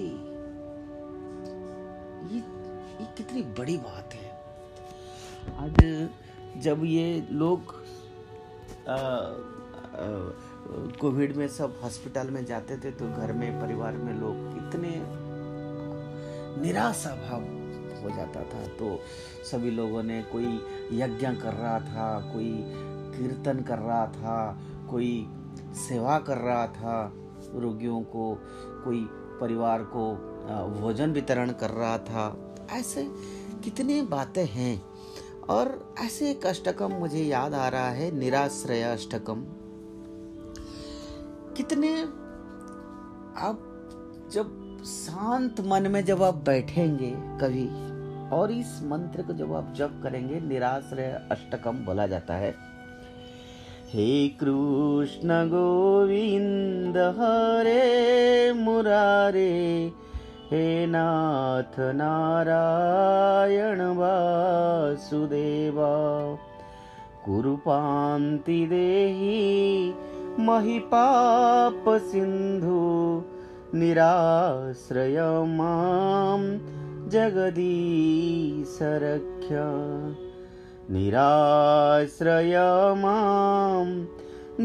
[2.31, 4.31] ये ये कितनी बड़ी बात है।
[5.59, 5.77] आज
[6.63, 7.75] जब ये लोग
[11.01, 14.91] कोविड में सब हॉस्पिटल में जाते थे तो घर में, परिवार में लोग इतने
[16.63, 17.43] निराशा भाव
[18.03, 18.99] हो जाता था। तो
[19.51, 20.61] सभी लोगों ने कोई
[20.93, 22.53] यज्ञ कर रहा था, कोई
[23.17, 24.37] कीर्तन कर रहा था,
[24.91, 25.13] कोई
[25.81, 27.13] सेवा कर रहा था,
[27.55, 28.35] रोगियों को,
[28.85, 29.05] कोई
[29.41, 30.13] परिवार को
[30.81, 33.09] भोजन वितरण कर रहा था। ऐसे
[33.65, 34.83] कितने बातें हैं।
[35.51, 39.45] और ऐसे एक अष्टकम मुझे याद आ रहा है निराश्रय अष्टकम
[41.57, 42.03] कितने
[43.37, 43.67] आप
[44.33, 47.67] जब शांत मन में जब आप बैठेंगे कभी,
[48.37, 52.55] और इस मंत्र को जब आप जप करेंगे निराश्रय अष्टकम बोला जाता है।
[53.93, 54.11] हे
[54.41, 59.55] कृष्ण गोविंद हरे मुरारे
[60.51, 60.61] हे
[60.91, 65.91] नाथ नारायण वासुदेवा
[67.25, 69.43] कुरुपान्ति देही
[70.47, 70.87] महिपापसिन्धु
[73.81, 75.19] निराश्रय
[75.59, 76.41] मां
[77.15, 77.91] जगदीशरक्ष्य
[80.91, 82.57] निराश्रय
[82.97, 84.05] मां।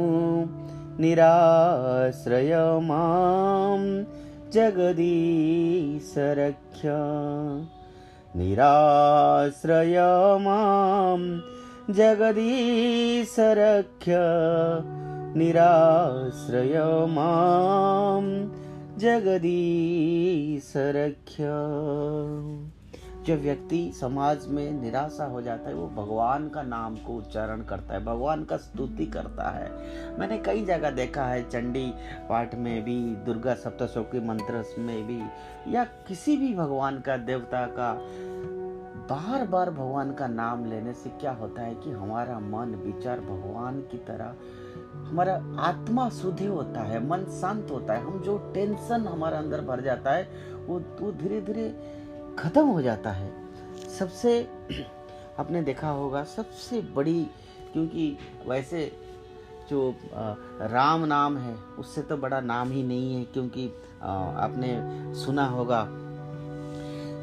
[1.04, 2.54] निराश्रय
[2.88, 3.82] मां
[4.56, 6.82] जगदीशरक्ष
[8.40, 9.98] निराश्रय
[10.46, 11.22] मां
[12.00, 14.08] जगदीशरक्ष
[15.40, 16.76] निराश्रय
[17.16, 18.26] मां
[19.04, 19.36] जगदीशरक्ष
[23.30, 27.94] जो व्यक्ति समाज में निराशा हो जाता है, वो भगवान का नाम को उच्चारण करता
[27.94, 29.72] है, भगवान का स्तुति करता है।
[30.20, 31.94] मैंने कई जगह देखा है, चंडी
[32.30, 35.22] पाठ में भी, दुर्गा सप्तशोकी मंत्र में भी,
[35.76, 37.94] या किसी भी भगवान का, देवता का
[39.12, 43.82] बार बार भगवान का नाम लेने से क्या होता है कि हमारा मन, विचार भगवान
[43.82, 44.34] की तरह,
[45.10, 49.82] हमारा आत्मा शुद्धि होता है, मन शांत होता है, हम जो टेंशन हमारे अंदर भर
[49.82, 50.30] जाता है,
[50.68, 51.99] वो वो धीरे धीरे
[52.40, 53.32] खत्म हो जाता है।
[54.00, 54.48] सबसे
[55.40, 57.24] आपने देखा होगा, सबसे बड़ी,
[57.74, 58.18] क्योंकि
[58.48, 58.92] वैसे
[59.70, 59.96] जो
[60.62, 63.68] राम नाम है, उससे तो बड़ा नाम ही नहीं है, क्योंकि
[64.02, 64.72] आपने
[65.16, 65.84] सुना होगा,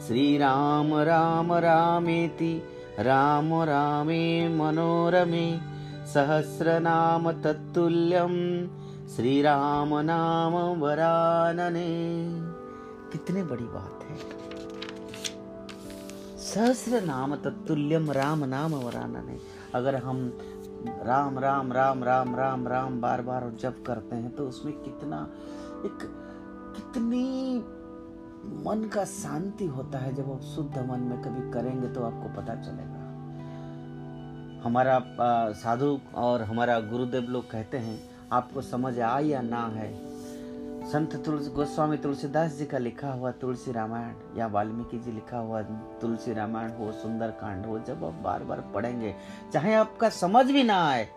[0.06, 2.62] श्री राम राम रामेति,
[2.98, 5.58] राम रामे मनोरमे,
[6.06, 8.34] सहस्र नाम तत्तुल्यम
[9.08, 11.88] श्री राम नाम वरानने।
[13.12, 13.95] कितने बड़ी बात।
[16.56, 19.36] सहस्र नाम तत्तुल्यम राम नाम वरानने
[19.74, 20.20] अगर हम
[21.06, 25.18] राम राम राम राम राम राम बार बार जप करते हैं तो उसमें कितना,
[25.84, 25.98] एक
[26.76, 27.58] कितनी
[28.64, 32.54] मन का शांति होता है, जब आप शुद्ध मन में कभी करेंगे तो आपको पता
[32.62, 33.04] चलेगा।
[34.64, 34.98] हमारा
[35.54, 37.98] साधु और हमारा गुरुदेव लोग कहते हैं,
[38.32, 39.92] आपको समझ आ या ना है
[40.96, 45.62] संत तुलसी गोस्वामी तुलसीदास जी का लिखा हुआ तुलसी रामायण, या वाल्मीकि जी लिखा हुआ
[46.00, 49.16] तुलसी रामायण हो, सुंदर कांड हो, जब आप बार बार पढ़ेंगे,
[49.52, 51.08] चाहे आपका समझ भी ना आए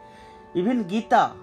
[0.57, 1.36] इवन गीता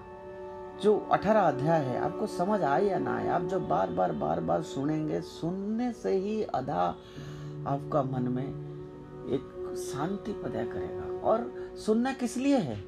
[0.81, 4.39] जो अठारह अध्याय है, आपको समझ आए या ना आए, आप जब बार बार बार
[4.39, 6.95] बार सुनेंगे, सुनने से ही अधा
[7.67, 8.47] आपका मन में
[9.29, 11.53] एक शांति पैदा करेगा। और
[11.85, 12.83] सुनना किस लिए है?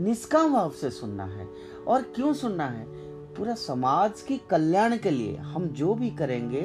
[0.00, 1.48] निष्काम भाव से सुनना है।
[1.88, 2.99] और क्यों सुनना है?
[3.40, 6.60] पूरा समाज के कल्याण के लिए हम जो भी करेंगे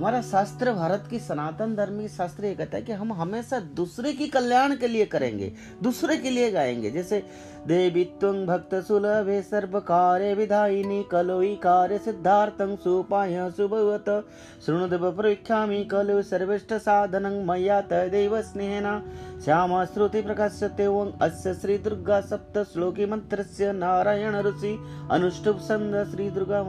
[0.00, 4.26] हमारा शास्त्र भारत की सनातन धर्मी शास्त्र ये कहता है कि हम हमेशा दूसरे की
[4.26, 7.22] कल्याण के लिए करेंगे, दूसरे के लिए गाएँगे। जैसे,
[7.66, 14.26] देवी तुंग भक्त सुलभे सर्व कार्य विधायिनी कलोई कार्य सिद्धार्थं सुपाय सुभवत।
[14.66, 19.02] शृणुदेव प्रख्यामि कलो सर्वेष्ठ साधनं मया तदेव स्नेहेन।
[19.44, 24.78] श्याम श्रुति प्रकाश्यते ओं अस्य श्री दुर्गा सप्त श्लोकी मंत्रस्य नारायण ऋषि।
[25.10, 26.64] अनुष्टुप छन्द श्री दुर्गा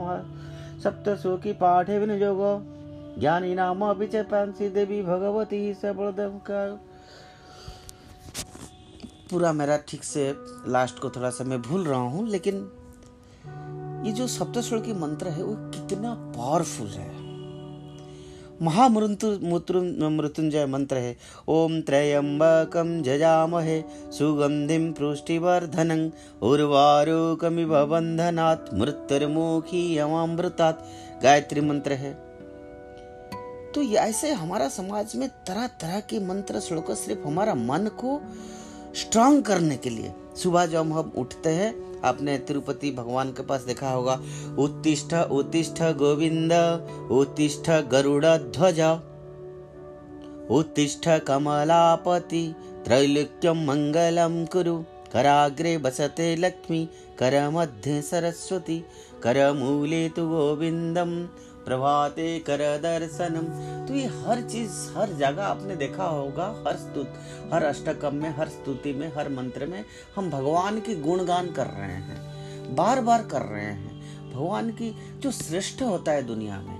[0.84, 2.78] सप्त श्लोकी पाठे विनियोगो
[3.18, 6.80] ज्ञानी नाम च पांसी देवी भगवती सबलदम का
[9.30, 10.34] पूरा मेरा ठीक से
[10.68, 12.70] लास्ट को थोड़ा सा मैं भूल रहा हूँ, लेकिन
[14.06, 17.22] ये जो सप्तस्वर की मंत्र है, वो कितना पावरफुल है।
[18.62, 21.16] महामृत्युंजय मंत्र है।
[21.48, 26.10] ओम त्रयंबकम जजामहे सुगंधिम पुष्टिवर्धनं,
[26.42, 30.82] उर्वारुकमिव बंधनात् मृत्युर्मुखी यमामृतात्
[31.22, 32.31] गायत्री मंत्र है।
[33.74, 38.20] तो ऐसे हमारा समाज में तरह तरह के मंत्र, श्लोक सिर्फ़ हमारा मन को
[38.94, 43.90] स्ट्रांग करने के लिए। सुबह जब हम उठते हैं, आपने तिरुपति भगवान के पास देखा
[43.90, 44.20] होगा,
[44.58, 46.52] उत्तिष्ठ उत्तिष्ठ गोविंद,
[47.10, 48.80] उत्तिष्ठ गरुड़ ध्वज,
[50.50, 52.54] उत्तिष्ठ कमलापति
[52.84, 54.76] त्रैलोक्यम मंगलम कुरु,
[55.12, 56.84] कराग्रे बसते लक्ष्मी,
[57.18, 58.78] कर मध्य सरस्वती,
[59.22, 61.28] कर मूले तु गोविंदम
[61.64, 63.46] प्रभाते कर दर्शनम।
[63.86, 67.14] तो ये हर चीज़, हर जगह आपने देखा होगा, हर स्तुत,
[67.52, 69.84] हर अष्टकम में, हर स्तुति में, हर मंत्र में
[70.16, 75.30] हम भगवान की गुणगान कर रहे हैं बार बार कर रहे हैं। भगवान की जो
[75.32, 76.78] श्रेष्ठ होता है दुनिया में,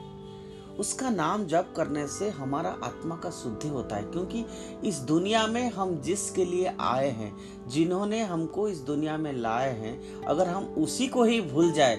[0.78, 4.44] उसका नाम जप करने से हमारा आत्मा का शुद्धि होता है, क्योंकि
[4.88, 7.32] इस दुनिया में हम जिसके लिए आए हैं,
[7.68, 11.96] जिन्होंने हमको इस दुनिया में लाए हैं, अगर हम उसी को ही भूल जाए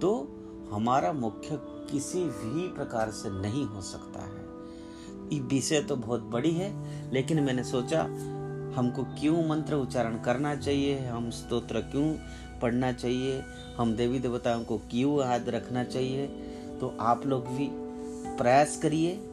[0.00, 0.12] तो
[0.72, 1.56] हमारा मुख्य
[1.92, 4.50] किसी भी प्रकार से नहीं हो सकता है।
[5.40, 6.72] विषय तो बहुत बड़ी है,
[7.12, 8.02] लेकिन मैंने सोचा
[8.76, 12.14] हमको क्यों मंत्र उच्चारण करना चाहिए, हम स्तोत्र क्यों
[12.60, 13.42] पढ़ना चाहिए,
[13.76, 16.26] हम देवी देवताओं को क्यों याद रखना चाहिए।
[16.80, 17.68] तो आप लोग भी
[18.36, 19.26] प्रयास करिए।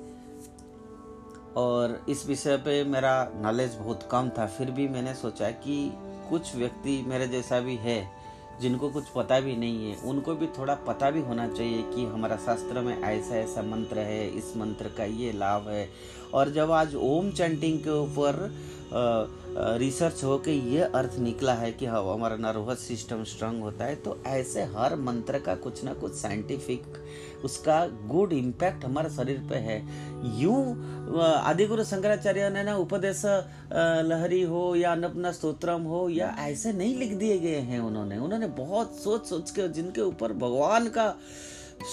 [1.55, 5.93] और इस विषय पे मेरा नॉलेज बहुत कम था, फिर भी मैंने सोचा कि
[6.30, 8.16] कुछ व्यक्ति मेरे जैसा भी है
[8.62, 12.36] जिनको कुछ पता भी नहीं है, उनको भी थोड़ा पता भी होना चाहिए कि हमारा
[12.45, 15.89] शास्त्र में ऐसा ऐसा मंत्र है, इस मंत्र का ये लाभ है।
[16.34, 18.49] और जब आज ओम चैंटिंग के ऊपर
[19.80, 23.95] रिसर्च हो के ये अर्थ निकला है कि हाँ हमारा नर्वस सिस्टम स्ट्रांग होता है
[23.95, 26.84] तो ऐसे हर मंत्र का कुछ ना कुछ साइंटिफिक
[27.46, 29.78] उसका गुड इम्पैक्ट हमारे शरीर पे है।
[30.40, 33.22] यूँ आदि गुरु शंकराचार्य ने ना उपदेश
[34.06, 38.48] लहरी हो या अन्नपना स्तोत्रम हो या ऐसे नहीं लिख दिए गए हैं उन्होंने। उन्होंने
[38.58, 41.14] बहुत सोच सोच के जिनके ऊपर भगवान का,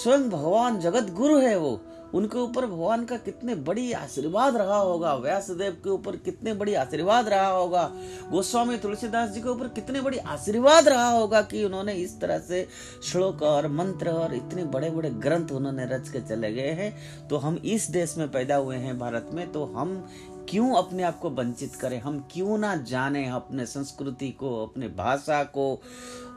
[0.03, 1.79] स्वयं भगवान जगत गुरु है वो।
[2.13, 7.29] उनके ऊपर भगवान का कितने बड़ी आशीर्वाद रहा होगा, व्यासदेव के ऊपर कितने बड़ी आशीर्वाद
[7.29, 7.83] रहा होगा,
[8.31, 12.67] गोस्वामी तुलसीदास जी के ऊपर कितने बड़ी आशीर्वाद रहा होगा कि उन्होंने इस तरह से
[13.03, 17.37] श्लोक और मंत्र और इतने बड़े बड़े ग्रंथ उन्होंने रच के चले गए हैं। तो
[17.37, 20.07] हम इस देश में पैदा हुए हैं भारत में तो हम
[20.49, 21.99] क्यों अपने आप को वंचित करें?
[22.01, 25.81] हम क्यों ना जाने अपने संस्कृति को, अपने भाषा को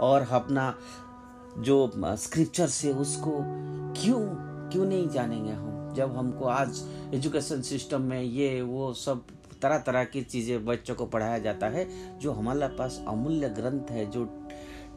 [0.01, 0.75] और अपना
[1.59, 3.41] जो स्क्रिप्चर से उसको
[4.01, 4.21] क्यों
[4.73, 5.93] क्यों नहीं जानेंगे हम?
[5.97, 6.83] जब हमको आज
[7.15, 9.25] एजुकेशन सिस्टम में ये, वो सब
[9.63, 11.87] तरह तरह की चीज़ें बच्चों को पढ़ाया जाता है,
[12.19, 14.25] जो हमारे पास अमूल्य ग्रंथ है, जो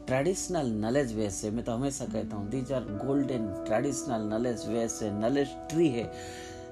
[0.06, 4.98] ट्रेडिशनल नॉलेज वेस है मैं तो हमेशा कहता हूँ these are golden traditional knowledge base
[5.02, 6.10] है नॉलेज ट्री है।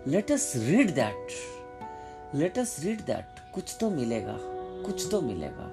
[0.08, 4.36] Let us read that let us read that कुछ तो मिलेगा,
[4.86, 5.70] कुछ तो मिलेगा।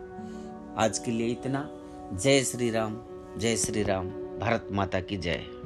[0.83, 1.67] आज के लिए इतना।
[2.13, 2.97] जय श्री राम,
[3.37, 4.09] जय श्री राम।
[4.39, 5.56] भारत माता की जय।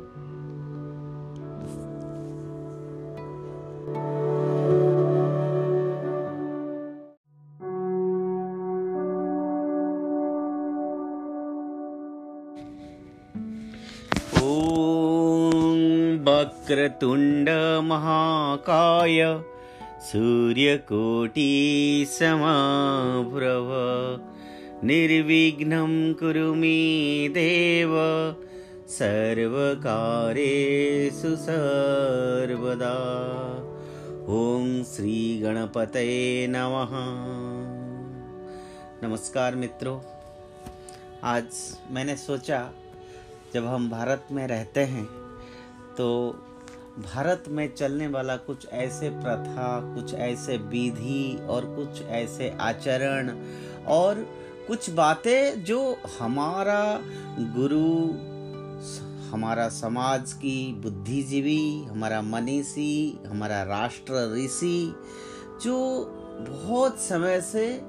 [16.71, 19.41] वक्रतुण्डमहाकाय
[20.01, 23.67] सूर्यकोटि समाभ्रव।
[24.83, 27.89] निर्विघ्नं कुरु मे देव,
[28.89, 32.95] सर्वकारेषु सर्वदा।
[34.29, 36.89] ॐ श्रीगणपतये नमः।
[39.03, 39.99] नमस्कार मित्रों,
[41.23, 41.45] आज
[41.91, 42.69] मैंने सोचा,
[43.53, 45.05] जब हम भारत में रहते हैं
[45.97, 46.35] तो
[46.99, 53.29] भारत में चलने वाला कुछ ऐसे प्रथा, कुछ ऐसे विधि और कुछ ऐसे आचरण
[53.87, 54.15] और
[54.67, 57.01] कुछ बातें जो हमारा
[57.39, 58.13] गुरु,
[59.29, 64.95] हमारा समाज की बुद्धिजीवी, हमारा मनीषी, हमारा राष्ट्र ऋषि
[65.63, 66.05] जो
[66.49, 67.81] बहुत समय से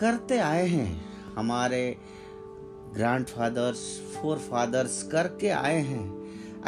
[0.00, 1.04] करते आए हैं,
[1.34, 1.96] हमारे
[2.94, 6.15] ग्रैंड फादर्स फोर फादर्स करके आए हैं।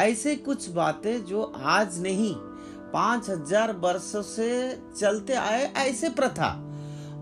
[0.00, 2.34] ऐसे कुछ बातें जो आज नहीं,
[2.92, 6.50] पाँच हज़ार वर्षों से चलते आए ऐसे प्रथा।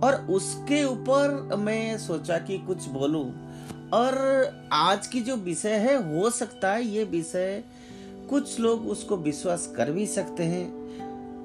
[0.05, 3.24] और उसके ऊपर मैं सोचा कि कुछ बोलूँ।
[3.93, 4.16] और
[4.73, 7.62] आज की जो विषय है, हो सकता है ये विषय
[8.31, 10.69] कुछ लोग उसको विश्वास कर भी सकते हैं,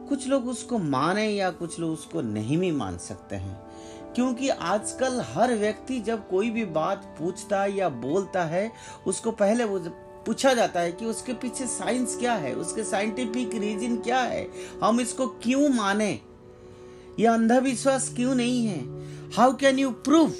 [0.09, 3.59] कुछ लोग उसको माने या कुछ लोग उसको नहीं भी मान सकते हैं।
[4.15, 8.71] क्योंकि आजकल हर व्यक्ति जब कोई भी बात पूछता है या बोलता है,
[9.07, 9.79] उसको पहले वो
[10.25, 14.47] पूछा जाता है कि उसके पीछे साइंस क्या है, उसके साइंटिफिक रीजन क्या है,
[14.83, 16.19] हम इसको क्यों माने?
[17.19, 19.01] यह अंधविश्वास क्यों नहीं है?
[19.31, 20.37] हाउ कैन यू प्रूफ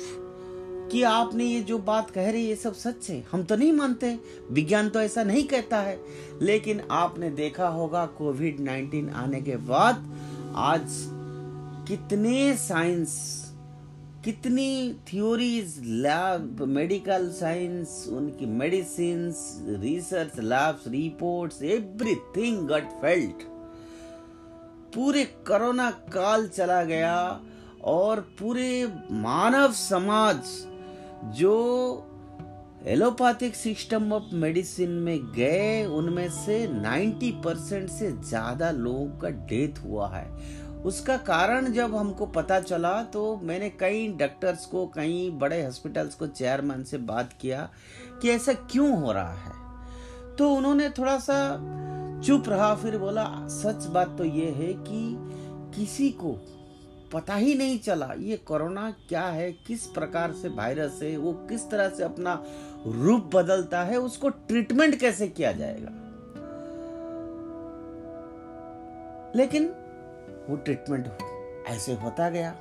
[0.92, 3.26] कि आपने ये जो बात कह रही है, ये सब सच है?
[3.32, 4.20] हम तो नहीं मानते।
[4.52, 6.02] विज्ञान तो ऐसा नहीं कहता है।
[6.42, 10.18] लेकिन आपने देखा होगा, कोविड 19 आने के बाद
[10.56, 10.86] आज
[11.88, 13.42] कितने साइंस
[14.26, 19.24] कितनी थ्योरीज लैब मेडिकल साइंस उनकी medicine
[19.82, 23.44] research labs reports everything got failed
[24.96, 27.42] पूरे कोरोना काल चला गया
[27.84, 30.38] और पूरे मानव समाज
[31.40, 31.58] जो
[32.88, 39.84] एलोपैथिक सिस्टम ऑफ़ मेडिसिन में गए, उनमें से 90 परसेंट से ज़्यादा लोगों का डेथ
[39.84, 40.26] हुआ है।
[40.86, 46.28] उसका कारण जब हमको पता चला तो मैंने कई डॉक्टर्स को, कई बड़े हॉस्पिटल्स को
[46.28, 47.70] चेयरमैन से बात किया
[48.22, 51.38] कि ऐसा क्यों हो रहा है। तो उन्होंने थोड़ा सा
[52.26, 55.18] चुप रहा, फिर बोला, सच बात तो ये है कि
[55.76, 56.32] किसी को
[57.14, 61.70] पता ही नहीं चला ये कोरोना क्या है, किस प्रकार से वायरस है, वो किस
[61.70, 62.34] तरह से अपना
[62.88, 65.92] रूप बदलता है, उसको ट्रीटमेंट कैसे किया जाएगा।
[69.36, 69.74] लेकिन
[70.52, 71.08] वो ट्रीटमेंट
[71.68, 72.56] ऐसे होता गया।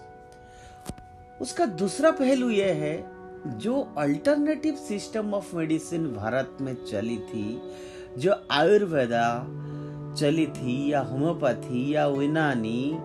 [1.40, 3.04] उसका दूसरा पहलू यह है,
[3.58, 7.72] जो alternative system of medicine Bharat में चली थी,
[8.18, 9.46] जो आयुर्वेदा
[10.20, 12.98] चली थी या होम्योपैथी या यूनानी,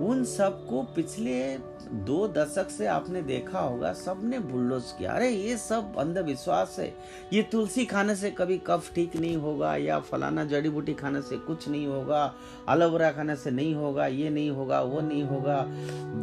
[0.00, 1.58] उन सबको पिछले
[1.92, 6.94] दो दशक से आपने देखा होगा, सबने बुल्डोज किया। अरे, ये सब अंधविश्वास है।
[7.32, 11.36] ये तुलसी खाने से कभी कफ ठीक नहीं होगा, या फलाना जड़ी बूटी खाने से
[11.36, 12.34] कुछ नहीं होगा
[12.70, 15.64] एलोवेरा खाने से नहीं होगा, ये नहीं होगा, वो नहीं होगा।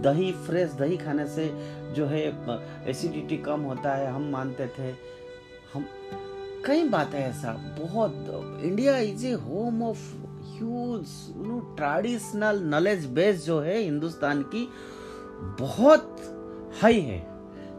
[0.02, 1.48] दही, फ्रेश दही खाने से
[1.94, 2.24] जो है,
[2.90, 4.92] एसिडिटी कम होता है, हम मानते थे।
[5.74, 5.86] हम,
[6.66, 10.14] कई बात है ऐसा, बहुत। India is a home of
[10.58, 11.08] huge
[11.78, 14.70] traditional knowledge base जो है, हिंदुस्तान की।
[15.42, 16.18] बहुत
[16.82, 17.30] हाई है।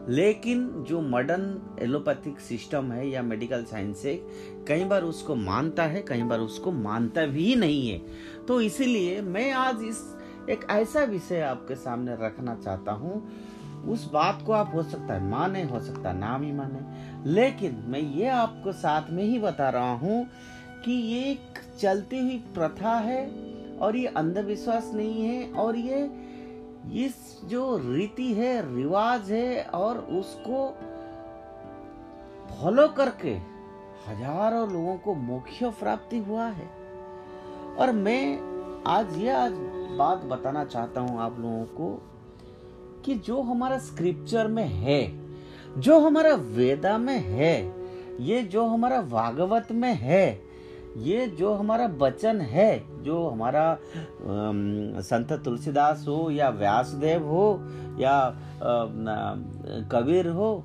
[0.09, 4.15] लेकिन जो मॉडर्न एलोपैथिक सिस्टम है या मेडिकल साइंस है,
[4.67, 8.01] कई बार उसको मानता है, कई बार उसको मानता भी नहीं है।
[8.47, 10.17] तो इसीलिए मैं आज इस
[10.49, 13.31] एक ऐसा विषय आपके सामने रखना चाहता हूँ।
[13.87, 16.79] उस बात को आप हो सकता है माने, हो सकता है ना भी माने।
[17.29, 20.27] लेकिन मैं ये आपको साथ में ही बता रहा हूँ
[20.85, 23.31] कि ये एक चलती हुई प्रथा है
[23.77, 26.20] और ये अंधविश्वास नहीं है और ये
[26.89, 30.67] इस जो रीति है, रिवाज है और उसको
[32.51, 33.33] फॉलो करके
[34.07, 36.69] हज़ारों लोगों को मोक्ष प्राप्ति हुआ है।
[37.77, 38.39] और मैं
[38.87, 39.51] आज यह आज
[39.97, 41.91] बात बताना चाहता हूँ आप लोगों को
[43.05, 45.01] कि जो हमारा स्क्रिप्चर में है,
[45.77, 47.55] जो हमारा वेदा में है,
[48.19, 50.50] ये जो हमारा भागवत में है
[50.97, 53.77] ये जो हमारा वचन है, जो हमारा
[55.01, 57.45] संत तुलसीदास हो या व्यासदेव हो
[57.99, 58.17] या
[59.91, 60.63] कबीर हो,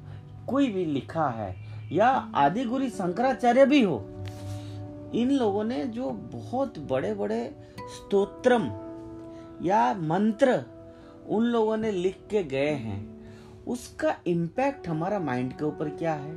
[0.49, 1.55] कोई भी लिखा है,
[1.93, 4.05] या आदि गुरु शंकराचार्य भी हो,
[5.15, 7.45] इन लोगों ने जो बहुत बड़े बड़े
[7.97, 8.71] स्तोत्रम
[9.63, 10.63] या मंत्र
[11.29, 13.01] उन लोगों ने लिख के गए हैं,
[13.67, 16.35] उसका इम्पैक्ट हमारा माइंड के ऊपर क्या है?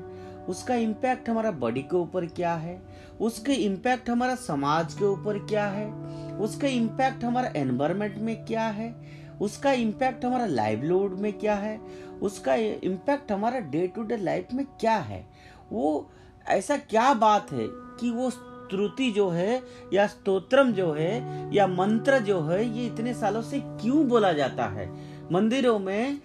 [0.50, 2.82] उसका इम्पैक्ट हमारा बॉडी के ऊपर क्या है?
[3.22, 5.92] उसके इम्पैक्ट हमारा समाज के ऊपर क्या है?
[6.38, 8.96] उसका इम्पैक्ट हमारा एनवायरमेंट में क्या है?
[9.42, 11.82] उसका इम्पैक्ट हमारा लाइवलीहुड में क्या है?
[12.22, 15.28] उसका इम्पैक्ट हमारा डे टू डे लाइफ में क्या है?
[15.72, 16.12] वो
[16.48, 19.64] ऐसा क्या बात है कि वो स्तुति जो है
[19.94, 24.66] या स्तोत्रम जो है या मंत्र जो है, ये इतने सालों से क्यों बोला जाता
[24.66, 24.98] है?
[25.32, 26.18] मंदिरों में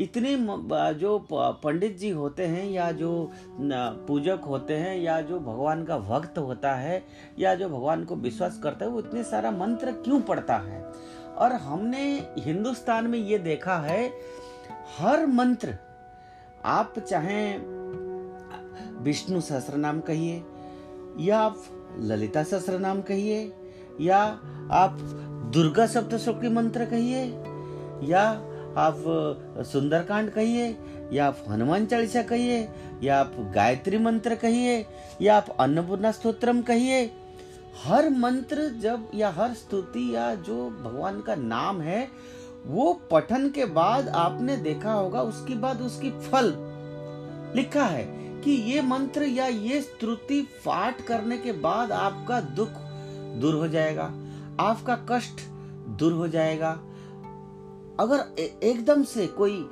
[0.00, 0.36] इतने
[0.94, 3.10] जो पंडित जी होते हैं या जो
[4.08, 7.02] पूजक होते हैं या जो भगवान का भक्त होता है
[7.38, 10.82] या जो भगवान को विश्वास करता है, वो इतने सारा मंत्र क्यों पढ़ता है?
[11.38, 12.02] और हमने
[12.38, 14.10] हिंदुस्तान में ये देखा है,
[14.98, 15.74] हर मंत्र,
[16.64, 17.58] आप चाहे
[19.00, 20.42] विष्णु सहस्र नाम कहिए,
[21.18, 21.62] या आप
[21.98, 23.52] ललिता सहस्र नाम कहिए,
[24.00, 24.18] या
[24.72, 24.98] आप
[25.54, 27.24] दुर्गा सप्तशती मंत्र कहिए,
[28.10, 29.04] या आप
[29.72, 30.76] सुंदरकांड कहिए,
[31.12, 32.68] या आप हनुमान चालीसा कहिए,
[33.02, 34.86] या आप गायत्री मंत्र कहिए,
[35.22, 37.10] या आप अन्नपूर्णा स्तोत्रम कहिए,
[37.84, 42.08] हर मंत्र जब, या हर स्तुति, या जो भगवान का नाम है,
[42.66, 46.54] वो पठन के बाद आपने देखा होगा, उसके बाद उसकी फल।
[47.56, 48.04] लिखा है
[48.40, 52.68] कि ये मंत्र या ये स्तुति पाठ करने के बाद आपका दुख
[53.40, 54.12] दूर हो जाएगा,
[54.60, 55.40] आपका कष्ट
[55.98, 56.80] दूर हो जाएगा
[58.00, 59.64] अगर एकदम से कोई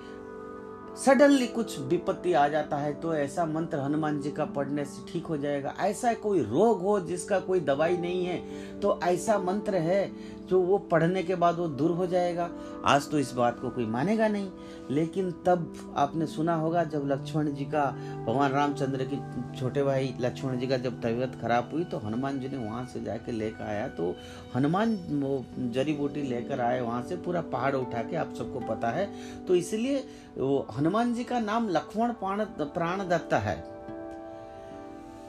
[1.05, 5.27] सडनली कुछ विपत्ति आ जाता है तो ऐसा मंत्र हनुमान जी का पढ़ने से ठीक
[5.27, 10.01] हो जाएगा। ऐसा कोई रोग हो जिसका कोई दवाई नहीं है तो ऐसा मंत्र है
[10.49, 12.49] जो वो पढ़ने के बाद वो दूर हो जाएगा।
[12.85, 14.51] आज तो इस बात को कोई मानेगा नहीं।
[14.91, 17.85] लेकिन तब आपने सुना होगा जब लक्ष्मण जी का,
[18.27, 19.19] भगवान रामचंद्र की
[19.59, 23.03] छोटे भाई लक्ष्मण जी का जब तबीयत खराब हुई तो हनुमान जी ने वहाँ से
[23.05, 24.15] जाके लेकर आया। तो
[24.55, 28.91] हनुमान वो जड़ी बूटी लेकर आए वहाँ से, पूरा पहाड़ उठा के आप सबको पता
[28.91, 29.09] है।
[29.47, 30.05] तो इसलिए
[30.39, 33.57] वो हनुमान जी का नाम लक्ष्मण प्राण प्राण दत्ता है।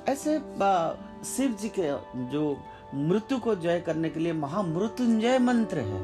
[0.07, 0.37] ऐसे
[1.25, 1.91] शिव जी के
[2.31, 2.55] जो
[2.93, 5.99] मृत्यु को जय करने के लिए महामृत्युंजय मंत्र है।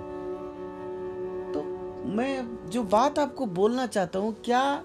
[1.53, 1.63] तो
[2.07, 4.83] मैं जो बात आपको बोलना चाहता हूँ, क्या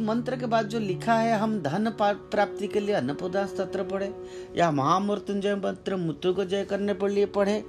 [0.00, 4.12] मंत्र के बाद जो लिखा है, हम धन प्राप्ति के लिए अन्नपूर्णा स्त्र पढ़े,
[4.56, 7.64] या महामृत्युंजय मंत्र मृत्यु को जय करने के लिए पढ़े,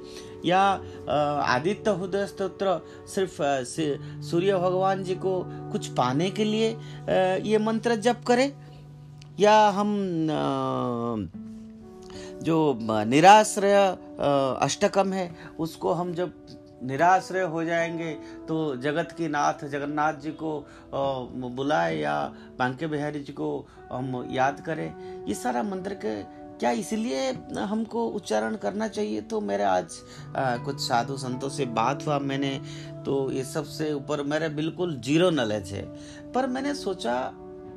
[0.46, 0.62] या
[1.46, 3.42] आदित्य हृदय स्त्रोत्र सिर्फ़
[4.24, 5.42] सूर्य भगवान जी को
[5.72, 6.70] कुछ पाने के लिए
[7.44, 8.52] ये मंत्र जप करें,
[9.40, 9.92] या हम
[12.48, 13.76] जो निराश्रय
[14.62, 15.30] अष्टकम है
[15.60, 16.34] उसको हम जब
[16.84, 18.12] निराश्रय हो जाएँगे
[18.48, 20.52] तो जगत के नाथ जगन्नाथ जी को
[21.56, 22.16] बुलाए या
[22.60, 23.48] बांके बिहारी जी को
[23.92, 26.22] हम याद करें। ये सारा मंत्र के
[26.60, 29.22] क्या इसलिए हमको उच्चारण करना चाहिए?
[29.22, 29.98] तो मेरे आज
[30.36, 32.50] आ, कुछ साधु संतों से बात हुआ मैंने
[33.06, 35.84] तो ये सबसे ऊपर मेरे बिल्कुल ज़ीरो नॉलेज है।
[36.34, 37.18] पर मैंने सोचा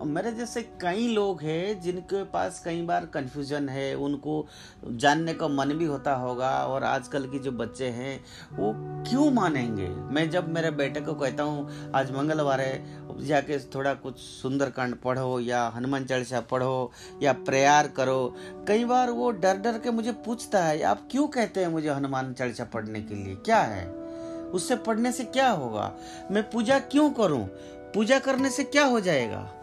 [0.05, 4.47] मेरे जैसे कई लोग हैं जिनके पास कई बार कन्फ्यूज़न है, उनको
[4.87, 8.73] जानने का मन भी होता होगा और आजकल की जो बच्चे हैं, वो
[9.11, 9.89] क्यों मानेंगे?
[9.89, 15.41] मैं जब मेरे बेटे को कहता हूँ, आज मंगलवार है जाके थोड़ा कुछ सुंदरकांड पढ़ो
[15.41, 18.37] या हनुमान चालीसा पढ़ो या प्रेयर करो।
[18.69, 22.35] कई बार वो डर डर के मुझे पूछता है, आप क्यों कहते हैं मुझे हनुमान
[22.35, 23.35] चालीसा पढ़ने के लिए?
[23.35, 23.87] क्या है?
[24.51, 25.93] उससे पढ़ने से क्या होगा?
[26.31, 27.45] मैं पूजा क्यों करूँ?
[27.95, 29.60] पूजा करने से क्या हो जाएगा?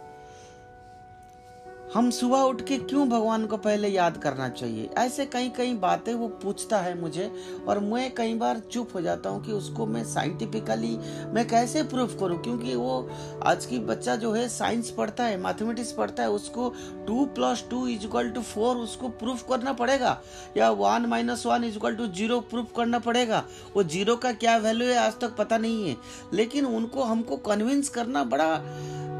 [1.94, 4.90] हम सुबह उठ के क्यों भगवान को पहले याद करना चाहिए?
[4.98, 7.32] ऐसे कई कई बातें वो पूछता है मुझे
[7.68, 10.98] और मैं कई बार चुप हो जाता हूँ कि उसको मैं साइंटिफिकली
[11.34, 12.42] मैं कैसे प्रूफ करूँ?
[12.44, 13.10] क्योंकि वो
[13.44, 16.74] आज की बच्चा जो है साइंस पढ़ता है मैथमेटिक्स पढ़ता है, उसको
[17.08, 20.22] two plus two is equal to four उसको प्रूफ करना पड़ेगा?
[20.58, 23.44] या one minus one is equal to zero proof करना पड़ेगा?
[23.76, 24.98] वो ज़ीरो का क्या वैल्यू है?
[24.98, 25.98] आज तक पता नहीं है।
[26.34, 28.56] लेकिन उनको हमको कन्विंस करना बड़ा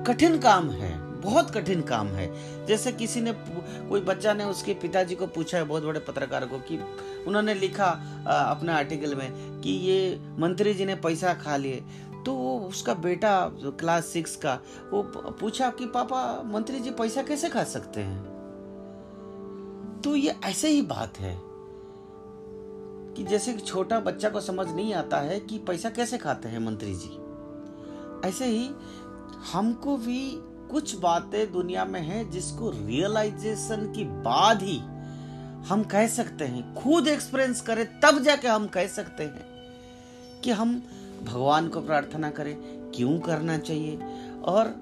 [0.08, 3.34] कठिन काम है। बहुत कठिन काम है। जैसे किसी ने
[3.90, 6.80] कोई बच्चा ने उसके पिताजी को पूछा है बहुत बड़े पत्रकार को कि
[7.28, 7.90] उन्होंने लिखा
[8.50, 11.84] अपने आर्टिकल में कि ये मंत्री जी ने पैसा खा लिए।
[12.26, 13.32] तो वो उसका बेटा
[13.80, 14.54] क्लास सिक्स का,
[14.92, 15.02] वो
[15.40, 18.22] पूछा कि पापा, मंत्री जी पैसा कैसे खा सकते हैं?
[20.04, 21.38] तो ये ऐसे ही बात है
[23.16, 26.94] कि जैसे छोटा बच्चा को समझ नहीं आता है कि पैसा कैसे खाते हैं मंत्री
[26.96, 27.18] जी।
[28.28, 28.70] ऐसे ही
[29.52, 30.20] हमको भी
[30.72, 34.78] कुछ बातें दुनिया में हैं जिसको रियलाइजेशन की बाद ही
[35.68, 40.84] हम कह सकते हैं। खुद एक्सपीरियंस करें, तब जाके हम कह सकते हैं कि हम
[41.24, 42.56] भगवान को प्रार्थना करें,
[42.96, 43.98] क्यों करना चाहिए
[44.44, 44.76] और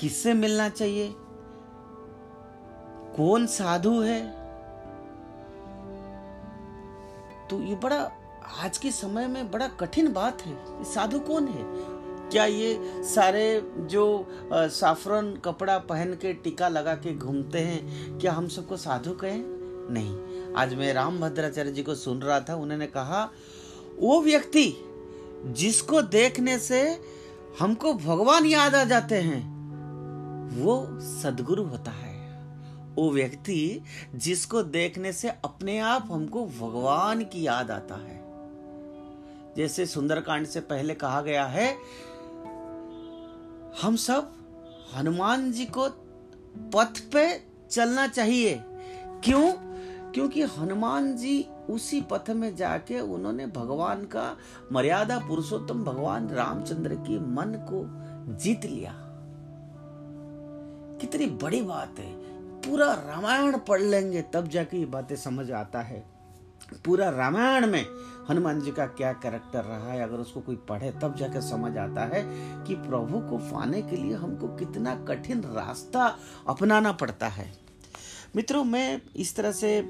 [0.00, 1.14] किससे मिलना चाहिए?
[3.16, 4.20] कौन साधु है?
[7.48, 8.10] तो ये बड़ा,
[8.64, 11.91] आज के समय में बड़ा कठिन बात है। साधु कौन है?
[12.32, 14.04] क्या ये सारे जो
[14.52, 19.42] साफरन कपड़ा पहन के टीका लगा के घूमते हैं, क्या हम सबको साधु कहें?
[19.90, 23.30] नहीं। आज मैं राम भद्राचार्य जी को सुन रहा था, उन्होंने कहा,
[23.98, 24.72] वो व्यक्ति
[25.46, 26.80] जिसको देखने से
[27.58, 29.42] हमको भगवान याद आ जाते हैं,
[30.56, 32.10] वो सदगुरु होता है।
[32.94, 33.80] वो व्यक्ति
[34.14, 38.20] जिसको देखने से अपने आप हमको भगवान की याद आता है।
[39.56, 41.74] जैसे सुंदरकांड से पहले कहा गया है
[43.80, 44.32] हम सब
[44.96, 45.88] हनुमान जी को
[46.74, 48.60] पथ पे चलना चाहिए।
[49.24, 49.52] क्यों?
[50.12, 54.36] क्योंकि हनुमान जी उसी पथ में जाके उन्होंने भगवान का
[54.72, 57.84] मर्यादा पुरुषोत्तम भगवान रामचंद्र की मन को
[58.36, 58.94] जीत लिया।
[61.00, 62.12] कितनी बड़ी बात है।
[62.60, 66.12] पूरा रामायण पढ़ लेंगे तब जाके ये बातें समझ आता है।
[66.84, 67.86] पूरा रामायण में
[68.28, 70.02] हनुमान जी का क्या कैरेक्टर रहा है?
[70.02, 72.22] अगर उसको कोई पढ़े, तब जाकर समझ आता है
[72.64, 76.06] कि प्रभु को पाने के लिए हमको कितना कठिन रास्ता
[76.48, 77.50] अपनाना पड़ता है।
[78.36, 79.82] मित्रों, मैं इस तरह से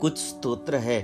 [0.00, 1.00] कुछ स्तोत्र है,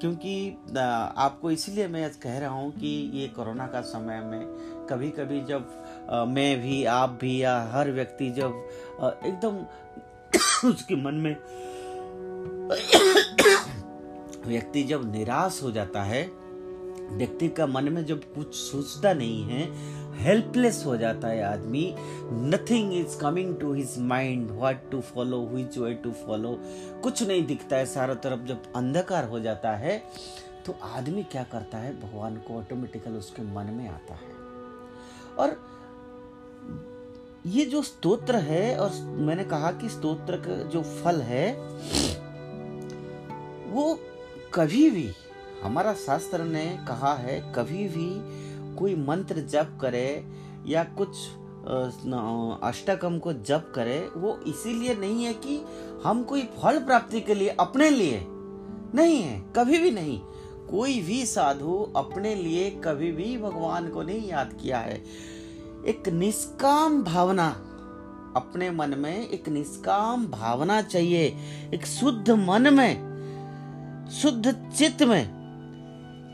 [0.00, 5.40] क्योंकि आपको इसलिए मैं कह रहा हूँ कि ये कोरोना का समय में कभी कभी
[5.44, 8.68] जब मैं भी, आप भी, या हर व्यक्ति जब
[9.24, 9.64] एकदम
[10.68, 11.34] उसके मन में
[14.46, 16.22] व्यक्ति जब निराश हो जाता है,
[17.12, 19.66] व्यक्ति का मन में जब कुछ सोचता नहीं है
[20.18, 21.94] हेल्पलेस हो जाता है आदमी
[22.32, 26.56] nothing is coming to his mind what to follow which way to follow
[27.02, 30.02] कुछ नहीं दिखता है सारों तरफ़ जब अंधकार हो जाता है
[30.66, 34.30] तो आदमी क्या करता है, भगवान को ऑटोमेटिकल उसके मन में आता है।
[35.38, 35.56] और
[37.46, 41.52] ये जो स्तोत्र है, और मैंने कहा कि स्तोत्र का जो फल है,
[43.72, 43.98] वो
[44.54, 45.08] कभी भी,
[45.62, 48.08] हमारा शास्त्र ने कहा है, कभी भी
[48.76, 50.26] कोई मंत्र जप करे
[50.66, 51.08] या कुछ
[52.64, 55.60] अष्टकम को जप करे, वो इसीलिए नहीं है कि
[56.04, 58.22] हम कोई फल प्राप्ति के लिए अपने लिए
[58.94, 60.18] नहीं है, कभी भी नहीं।
[60.70, 65.02] कोई भी साधु अपने लिए कभी भी भगवान को नहीं याद किया है।
[65.86, 67.48] एक निष्काम भावना
[68.36, 71.24] अपने मन में, एक निष्काम भावना चाहिए,
[71.74, 73.11] एक शुद्ध मन में
[74.12, 75.42] शुद्ध चित्त में।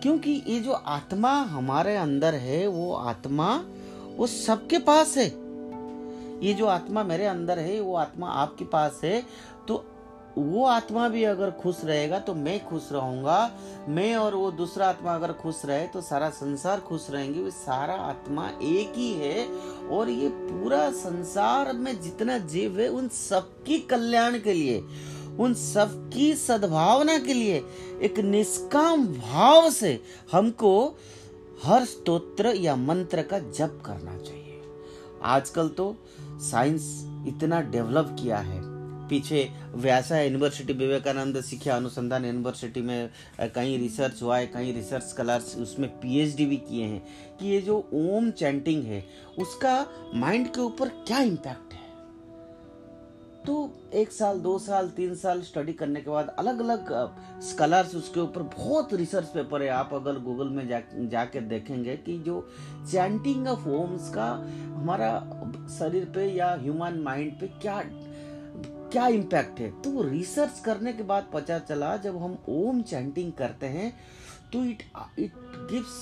[0.02, 3.64] क्योंकि ये जो आत्मा हमारे अंदर है, वो आत्मा,
[4.16, 5.26] वो सबके पास है।
[6.46, 9.22] ये जो आत्मा मेरे अंदर है, वो आत्मा आपके पास है।
[9.68, 9.84] तो
[10.38, 13.50] वो आत्मा भी अगर खुश रहेगा तो मैं खुश रहूँगा।
[13.88, 17.94] मैं और वो दूसरा आत्मा अगर खुश रहे तो सारा संसार खुश रहेंगे। वो सारा
[17.94, 19.48] आत्मा एक ही है
[19.88, 24.84] और ये पूरा संसार में जितना जीव है, उन सबकी कल्याण के लिए।
[25.38, 27.62] उन सबकी सद्भावना के लिए,
[28.02, 30.00] एक निष्काम भाव से
[30.32, 30.98] हमको
[31.64, 34.60] हर स्तोत्र या मंत्र का जप करना चाहिए।
[35.22, 38.78] आजकल तो साइंस इतना डेवलप किया है।
[39.08, 43.10] पीछे व्यासा यूनिवर्सिटी विवेकानंद शिक्षा अनुसंधान यूनिवर्सिटी में
[43.40, 47.06] कहीं रिसर्च हुआ है कई रिसर्च स्कॉलर्स उसमें पीएचडी भी किए हैं।
[47.40, 49.06] कि ये जो ओम चैंटिंग है,
[49.38, 51.77] उसका माइंड के ऊपर क्या इम्पैक्ट है?
[53.46, 53.54] तो
[53.94, 56.90] एक साल, दो साल, तीन साल स्टडी करने के बाद अलग अलग
[57.42, 62.18] स्कॉलर्स उसके ऊपर बहुत रिसर्च पेपर है। आप अगर गूगल में जा जाकर देखेंगे कि
[62.18, 62.40] जो
[62.90, 64.26] चैंटिंग ऑफ़ होम्स का
[64.74, 65.10] हमारा
[65.78, 67.82] शरीर पे या ह्यूमन माइंड पे क्या
[68.92, 69.70] क्या इम्पैक्ट है?
[69.82, 73.92] तो रिसर्च करने के बाद पता चला, जब हम ओम चैंटिंग करते हैं
[74.52, 74.82] तो it
[75.18, 75.32] it
[75.70, 75.96] gives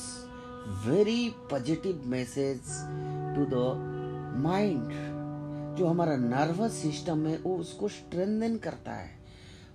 [0.86, 2.60] very positive message
[3.36, 5.15] to the mind
[5.76, 9.14] जो हमारा नर्वस सिस्टम है, वो उसको स्ट्रेंथन करता है।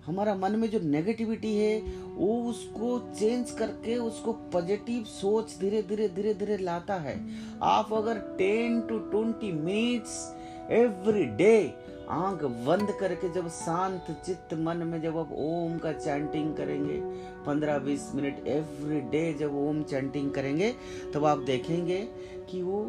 [0.05, 1.79] हमारा मन में जो नेगेटिविटी है,
[2.15, 7.15] वो उसको चेंज करके उसको पॉजिटिव सोच धीरे धीरे धीरे धीरे लाता है।
[7.63, 10.35] आप अगर ten to twenty minutes
[10.71, 11.73] every day
[12.09, 16.99] आँख बंद करके जब शांत चित्त मन में जब आप ओम का चैंटिंग करेंगे,
[17.45, 20.73] पंद्रह बीस मिनट एवरी डे जब ओम चैंटिंग करेंगे,
[21.13, 22.01] तब आप देखेंगे
[22.49, 22.83] कि वो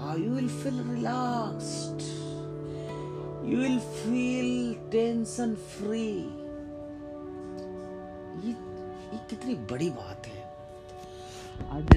[0.00, 2.23] I will feel relaxed
[3.46, 6.06] you will feel tension free
[8.44, 10.42] ये ये कितनी बड़ी बात है।
[11.70, 11.90] आज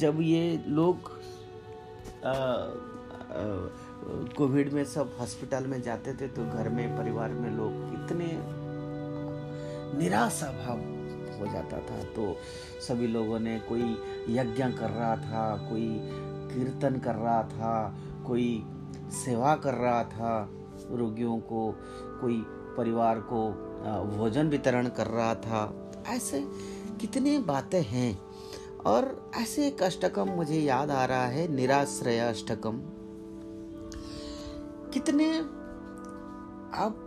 [0.00, 1.10] जब ये लोग
[4.36, 8.28] कोविड में सब हॉस्पिटल में जाते थे तो घर में, परिवार में लोग इतने
[9.98, 10.78] निराशा भाव
[11.38, 12.34] हो जाता था। तो
[12.88, 13.96] सभी लोगों ने कोई
[14.28, 15.88] यज्ञ कर रहा था, कोई
[16.52, 17.74] कीर्तन कर रहा था,
[18.26, 18.62] कोई
[19.24, 20.48] सेवा कर रहा था।
[20.92, 21.74] रोगियों को,
[22.20, 22.44] कोई
[22.76, 23.50] परिवार को
[24.16, 26.40] भोजन वितरण कर रहा था। ऐसे
[27.00, 28.18] कितने बातें हैं।
[28.86, 32.80] और ऐसे एक अष्टकम मुझे याद आ रहा है, निराश्रय अष्टकम।
[34.92, 35.38] कितने
[36.74, 37.04] आप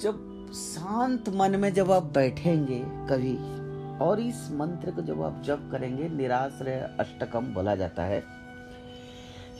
[0.00, 3.60] जब शांत मन में जब आप बैठेंगे कभी,
[3.98, 8.39] और इस मंत्र को जब आप जप करेंगे, निराश्रय अष्टकम बोला जाता है।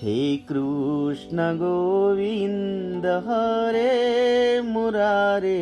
[0.03, 3.91] हे कृष्ण गोविंद हरे
[4.69, 5.59] मुरारे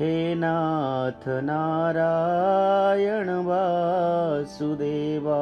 [0.00, 0.10] हे
[0.40, 5.38] नाथ नारायण वासुदेवा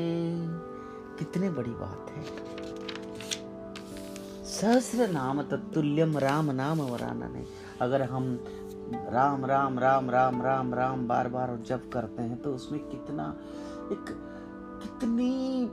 [1.18, 2.53] कितने बड़ी बात है।
[4.54, 7.44] सहस्र नाम तत्तुल्यम राम नाम वरानने
[7.80, 8.26] अगर हम
[9.12, 13.24] राम राम राम राम राम राम बार बार जप करते हैं तो उसमें कितना,
[13.92, 14.04] एक
[14.82, 15.64] कितनी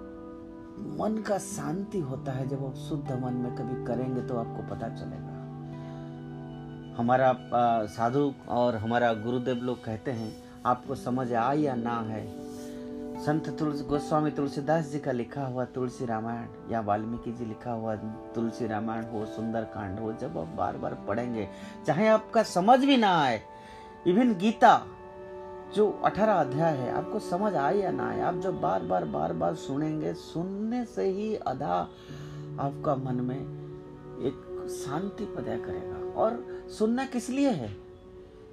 [1.00, 4.90] मन का शांति होता है जब आप शुद्ध मन में कभी करेंगे तो आपको पता
[4.96, 5.38] चलेगा।
[6.98, 7.34] हमारा
[7.88, 10.32] साधु और हमारा गुरुदेव लोग कहते हैं,
[10.66, 12.26] आपको समझ आ या ना है
[13.26, 17.96] संत तुलसी गोस्वामी तुलसीदास जी का लिखा हुआ तुलसी रामायण या वाल्मीकि जी लिखा हुआ
[18.36, 21.50] तुलसी रामायण हो, सुंदर कांड हो, जब आप बार बार पढ़ेंगे,
[21.88, 23.42] चाहे आपका समझ भी ना आए
[24.08, 24.86] इवन गीता
[25.76, 29.34] जो अठारह अध्याय है, आपको समझ आए या ना आए, आप जब बार बार बार
[29.34, 31.88] बार सुनेंगे, सुनने से ही अधा
[32.60, 33.40] आपका मन में
[34.22, 37.78] एक शांति पैदा करेगा। और सुनना किस लिए है?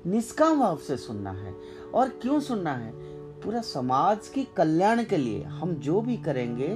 [0.07, 1.55] निष्काम भाव से सुनना है।
[1.95, 3.08] और क्यों सुनना है?
[3.45, 6.69] पूरा समाज की कल्याण के लिए हम जो भी करेंगे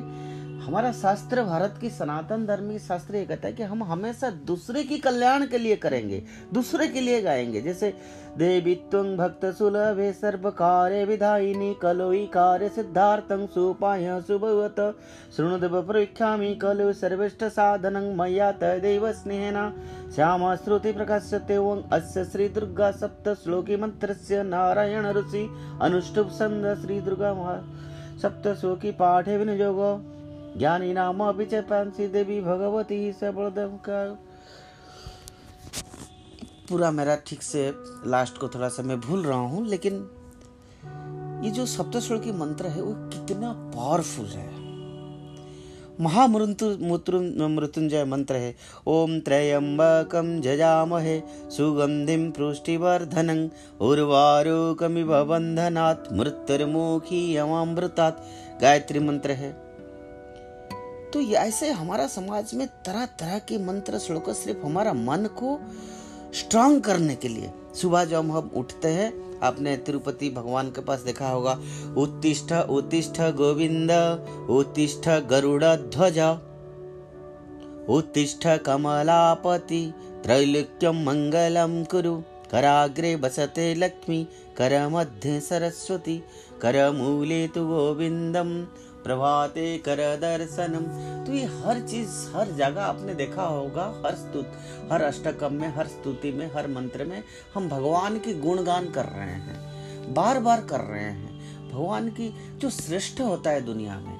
[0.62, 4.82] हमारा शास्त्र भारत की सनातन धर्म की शास्त्र ये कहता है कि हम हमेशा दूसरे
[4.82, 6.22] की कल्याण के लिए करेंगे,
[6.55, 7.94] दूसरे के लिए गाएँगे। जैसे,
[8.39, 14.98] देवी तुंग भक्त सुलभे सर्व कार्य विधायिनी कलोई कार्य सिद्धार्थं सुपाय सुभवत।
[15.36, 19.72] शृणुदेव प्रख्यामि कलो सर्वेष्ठ साधनं मया तदैव स्नेहेन।
[20.14, 21.56] श्याम श्रुति प्रकाश्यते
[21.93, 25.48] अस्य श्री दुर्गा सप्त श्लोकी मंत्रस्य नारायण ऋषि।
[25.82, 27.64] अनुष्टुप छन्द श्री दुर्गा
[28.22, 30.12] सप्त श्लोकी पाठे विनियोग
[30.59, 34.19] ज्ञानी नाम अभी पांसी देवी भगवती सबलदेव का
[36.69, 37.74] पूरा मेरा ठीक से
[38.07, 40.11] लास्ट को थोड़ा सा मैं भूल रहा हूँ, लेकिन
[41.45, 44.62] ये जो सप्तस्वर की मंत्र है, वो कितना पावरफुल है।
[46.01, 48.55] महामृत्युंजय मंत्र है।
[48.87, 51.23] ओम त्रयंबकम जजामहे
[51.57, 53.51] सुगंधिम पुष्टिवर्धनं,
[53.81, 58.20] उर्वारुकमिव बंधनात् मृत्युर्मुखी यमामृतात्
[58.62, 59.72] गायत्री मंत्र है।
[61.12, 65.59] तो ये ऐसे हमारा समाज में तरह तरह के मंत्र, श्लोक सिर्फ़ हमारा मन को
[66.34, 71.28] स्ट्रांग करने के लिए। सुबह जब हम उठते हैं, आपने तिरुपति भगवान के पास देखा
[71.28, 71.59] होगा,
[71.98, 73.90] उत्तिष्ठ उत्तिष्ठ गोविंद,
[74.51, 76.18] उत्तिष्ठ गरुड़ ध्वज,
[77.89, 82.16] उत्तिष्ठ कमलापति त्रैलोक्यम मंगलम कुरु,
[82.51, 84.24] कराग्रे बसते लक्ष्मी,
[84.56, 86.22] कर मध्य सरस्वती,
[86.62, 88.66] कर मूले तु गोविंदम
[89.05, 90.87] प्रभाते कर दर्शनम।
[91.27, 94.53] तो ये हर चीज़, हर जगह आपने देखा होगा, हर स्तुत,
[94.93, 97.23] हर अष्टकम में, हर स्तुति में, हर मंत्र में
[97.55, 102.70] हम भगवान की गुणगान कर रहे हैं बार बार कर रहे हैं। भगवान की जो
[102.70, 104.19] श्रेष्ठ होता है दुनिया में,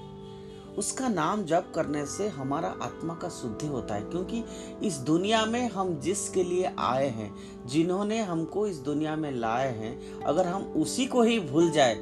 [0.79, 4.43] उसका नाम जप करने से हमारा आत्मा का शुद्धि होता है, क्योंकि
[4.83, 7.35] इस दुनिया में हम जिसके लिए आए हैं,
[7.67, 11.95] जिन्होंने हमको इस दुनिया में लाए हैं, अगर हम उसी को ही भूल जाए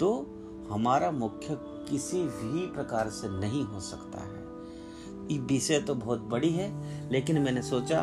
[0.00, 0.10] तो
[0.70, 1.54] हमारा मुख्य
[1.90, 4.40] किसी भी प्रकार से नहीं हो सकता है।
[5.38, 6.70] विषय तो बहुत बड़ी है,
[7.10, 8.00] लेकिन मैंने सोचा,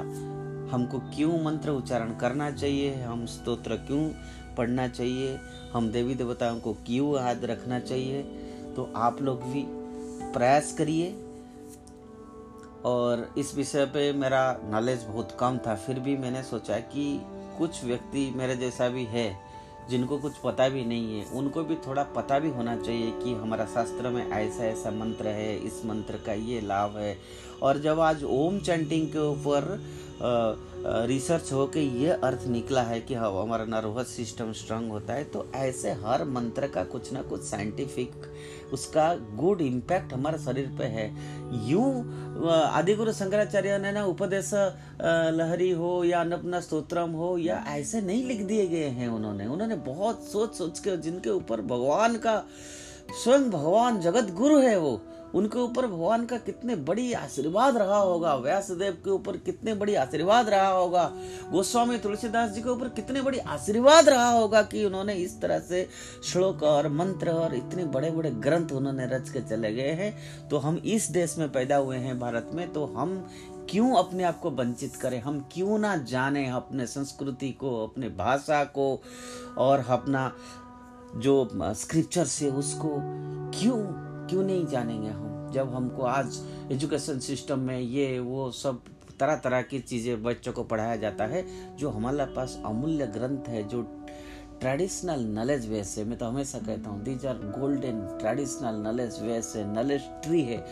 [0.72, 4.09] हमको क्यों मंत्र उच्चारण करना चाहिए, हम स्तोत्र क्यों
[4.55, 5.39] पढ़ना चाहिए,
[5.73, 8.23] हम देवी देवताओं को क्यों याद रखना चाहिए?
[8.76, 9.64] तो आप लोग भी
[10.34, 11.23] प्रयास करिए।
[12.85, 17.22] और इस विषय पे मेरा नॉलेज बहुत कम था, फिर भी मैंने सोचा कि
[17.57, 19.47] कुछ व्यक्ति मेरे जैसा भी है
[19.89, 23.65] जिनको कुछ पता भी नहीं है, उनको भी थोड़ा पता भी होना चाहिए कि हमारा
[23.65, 27.18] शास्त्र में ऐसा ऐसा मंत्र है, इस मंत्र का ये लाभ है।
[27.64, 29.80] और जब आज ओम चैंटिंग के ऊपर
[31.07, 35.23] रिसर्च हो के ये अर्थ निकला है कि हाँ हमारा नर्वस सिस्टम स्ट्रांग होता है
[35.23, 38.11] तो ऐसे हर मंत्र का कुछ ना कुछ साइंटिफिक
[38.73, 41.07] उसका गुड इम्पैक्ट हमारे शरीर पे है।
[41.69, 44.52] यूँ आदिगुरु शंकराचार्य ने ना उपदेश
[45.34, 49.76] लहरी हो या अन्नपना स्तोत्रम हो या ऐसे नहीं लिख दिए गए हैं उन्होंने। उन्होंने
[49.85, 52.44] बहुत सोच सोच के जिनके ऊपर भगवान का,
[53.23, 54.99] स्वयं भगवान जगत गुरु है वो।
[55.36, 60.49] उनके ऊपर भगवान का कितने बड़ी आशीर्वाद रहा होगा, व्यासदेव के ऊपर कितने बड़ी आशीर्वाद
[60.49, 61.04] रहा होगा,
[61.52, 65.88] गोस्वामी तुलसीदास जी के ऊपर कितने बड़ी आशीर्वाद रहा होगा कि उन्होंने इस तरह से
[66.24, 70.58] श्लोक और मंत्र और इतने बड़े बड़े ग्रंथ उन्होंने रच के चले गए हैं। तो
[70.58, 73.16] हम इस देश में पैदा हुए हैं भारत में तो हम
[73.70, 75.22] क्यों अपने आप को वंचित करें?
[75.22, 79.02] हम क्यों ना जाने अपने संस्कृति को, अपने भाषा को
[79.58, 80.32] और अपना
[81.16, 82.90] जो स्क्रिप्चर से उसको
[83.60, 83.78] क्यों
[84.30, 85.52] क्यों नहीं जानेंगे हम?
[85.54, 86.40] जब हमको आज
[86.72, 88.82] एजुकेशन सिस्टम में ये, वो सब
[89.20, 91.45] तरह तरह की चीज़ें बच्चों को पढ़ाया जाता है,
[91.76, 93.82] जो हमारे पास अमूल्य ग्रंथ है, जो
[94.62, 99.54] ट्रेडिशनल नॉलेज बेस है मैं तो हमेशा कहता हूँ these are golden traditional knowledge base
[99.56, 100.66] है नॉलेज ट्री है।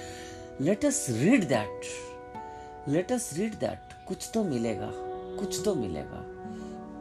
[0.61, 4.91] Let us read that let us read that कुछ तो मिलेगा,
[5.40, 6.26] कुछ तो मिलेगा।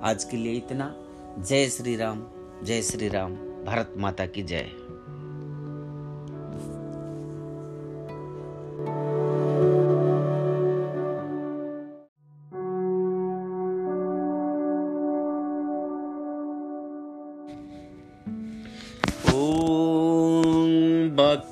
[0.09, 0.95] आज के लिए इतना।
[1.39, 2.25] जय श्री राम,
[2.65, 4.84] जय श्री राम। भारत माता की जय।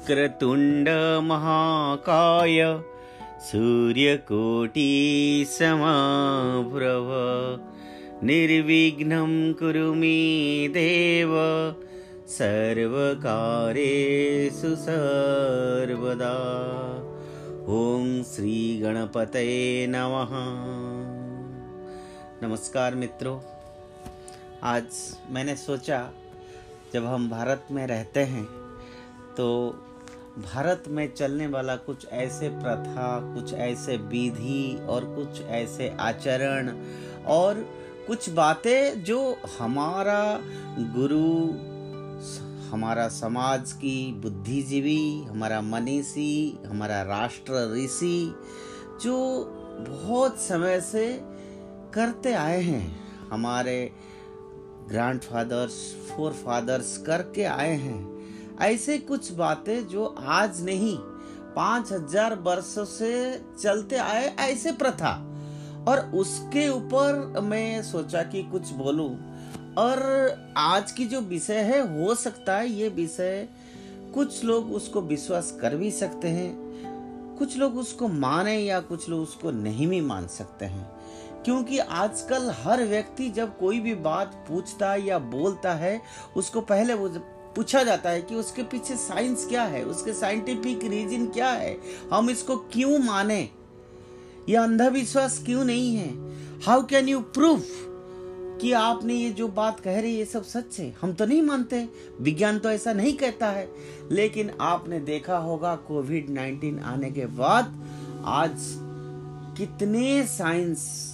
[0.02, 0.88] वक्रतुण्ड
[1.22, 2.82] महाकाय
[3.40, 7.08] सूर्यकोटि समाभ्रव।
[8.26, 11.30] निर्विघ्नं कुरु मे देव,
[12.28, 16.34] सर्वकारेषु सर्वदा।
[17.74, 20.32] ॐ श्रीगणपतये नमः।
[22.42, 23.40] नमस्कार मित्रों,
[24.64, 24.84] आज
[25.30, 26.10] मैंने सोचा,
[26.94, 28.44] जब हम भारत में रहते हैं
[29.36, 29.74] तो
[30.38, 36.72] भारत में चलने वाला कुछ ऐसे प्रथा, कुछ ऐसे विधि और कुछ ऐसे आचरण
[37.26, 37.54] और
[38.06, 40.40] कुछ बातें जो हमारा
[40.78, 41.52] गुरु,
[42.70, 48.34] हमारा समाज की बुद्धिजीवी, हमारा मनीषी, हमारा राष्ट्र ऋषि
[49.02, 49.44] जो
[49.88, 51.20] बहुत समय से
[51.94, 53.92] करते आए हैं, हमारे
[54.88, 58.11] ग्रैंड फादर्स फोर फादर्स करके आए हैं।
[58.62, 60.96] ऐसे कुछ बातें जो आज नहीं,
[61.56, 65.12] पाँच हज़ार वर्षों से चलते आए ऐसे प्रथा।
[65.88, 69.10] और उसके ऊपर मैं सोचा कि कुछ बोलूँ।
[69.78, 70.00] और
[70.56, 73.48] आज की जो विषय है, हो सकता है ये विषय
[74.14, 79.22] कुछ लोग उसको विश्वास कर भी सकते हैं, कुछ लोग उसको माने या कुछ लोग
[79.22, 80.90] उसको नहीं भी मान सकते हैं।
[81.44, 86.00] क्योंकि आजकल हर व्यक्ति जब कोई भी बात पूछता है या बोलता है,
[86.36, 87.08] उसको पहले वो
[87.56, 89.84] पूछा जाता है कि उसके पीछे साइंस क्या है?
[89.84, 91.78] उसके साइंटिफिक रीजन क्या है?
[92.12, 93.48] हम इसको क्यों माने?
[94.48, 96.32] ये अंधविश्वास क्यों नहीं है?
[96.60, 97.66] हाउ कैन यू प्रूफ
[98.60, 100.94] कि आपने ये जो बात कह रही है, ये सब सच है?
[101.00, 101.88] हम तो नहीं मानते।
[102.20, 103.72] विज्ञान तो ऐसा नहीं कहता है।
[104.12, 107.86] लेकिन आपने देखा होगा कोविड 19 आने के बाद
[108.24, 108.54] आज
[109.58, 111.11] कितने साइंस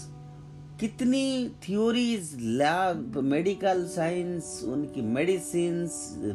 [0.80, 5.80] कितनी थ्योरीज लैब मेडिकल साइंस उनकी medicine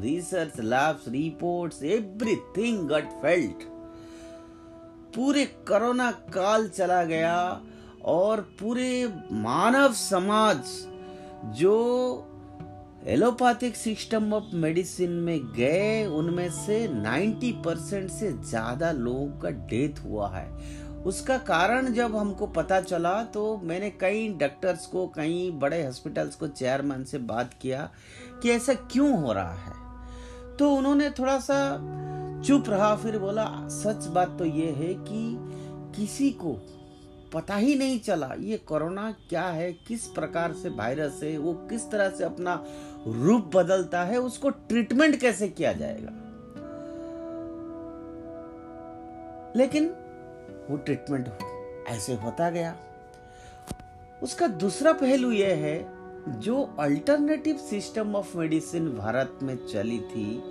[0.01, 3.63] research labs reports everything got failed
[5.15, 7.61] पूरे कोरोना काल चला गया
[8.05, 8.91] और पूरे
[9.31, 10.59] मानव समाज
[11.59, 11.75] जो
[13.07, 19.99] एलोपैथिक सिस्टम ऑफ़ मेडिसिन में गए, उनमें से 90 परसेंट से ज़्यादा लोगों का डेथ
[20.05, 20.47] हुआ है।
[21.05, 26.47] उसका कारण जब हमको पता चला तो मैंने कई डॉक्टर्स को, कई बड़े हॉस्पिटल्स को
[26.47, 27.89] चेयरमैन से बात किया
[28.43, 29.81] कि ऐसा क्यों हो रहा है।
[30.57, 31.59] तो उन्होंने थोड़ा सा
[32.45, 35.37] चुप रहा, फिर बोला, सच बात तो ये है कि
[35.95, 36.53] किसी को
[37.33, 41.89] पता ही नहीं चला ये कोरोना क्या है, किस प्रकार से वायरस है, वो किस
[41.91, 42.53] तरह से अपना
[43.07, 46.19] रूप बदलता है, उसको ट्रीटमेंट कैसे किया जाएगा।
[49.55, 49.93] लेकिन
[50.69, 51.29] वो ट्रीटमेंट
[51.87, 52.75] ऐसे होता गया।
[54.23, 56.03] उसका दूसरा पहलू यह है,
[56.39, 60.43] जो alternative system of medicine Bharat में चली थी,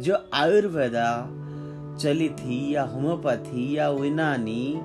[0.00, 1.30] जो आयुर्वेदा
[2.00, 4.80] चली थी या होम्योपैथी या यूनानी,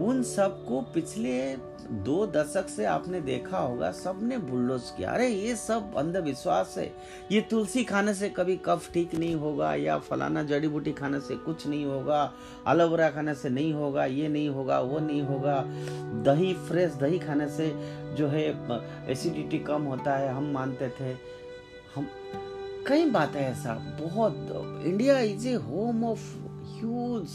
[0.00, 1.56] उन सबको पिछले
[1.92, 6.92] दो दशक से आपने देखा होगा, सबने बुलडोज किया। अरे, ये सब अंधविश्वास है।
[7.32, 11.36] ये तुलसी खाने से कभी कफ ठीक नहीं होगा, या फलाना जड़ी बूटी खाने से
[11.36, 12.32] कुछ नहीं होगा
[12.68, 15.62] एलोवेरा खाने से नहीं होगा, ये नहीं होगा, वो नहीं होगा।
[16.24, 17.72] दही, फ्रेश दही खाने से
[18.14, 18.46] जो है,
[19.10, 21.12] एसिडिटी कम होता है, हम मानते थे।
[21.94, 22.06] हम,
[22.86, 26.20] कई बातें ऐसा, बहुत। India is a home of
[26.72, 27.28] huge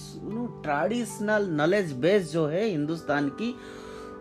[0.64, 3.56] traditional knowledge base जो है हिंदुस्तान की।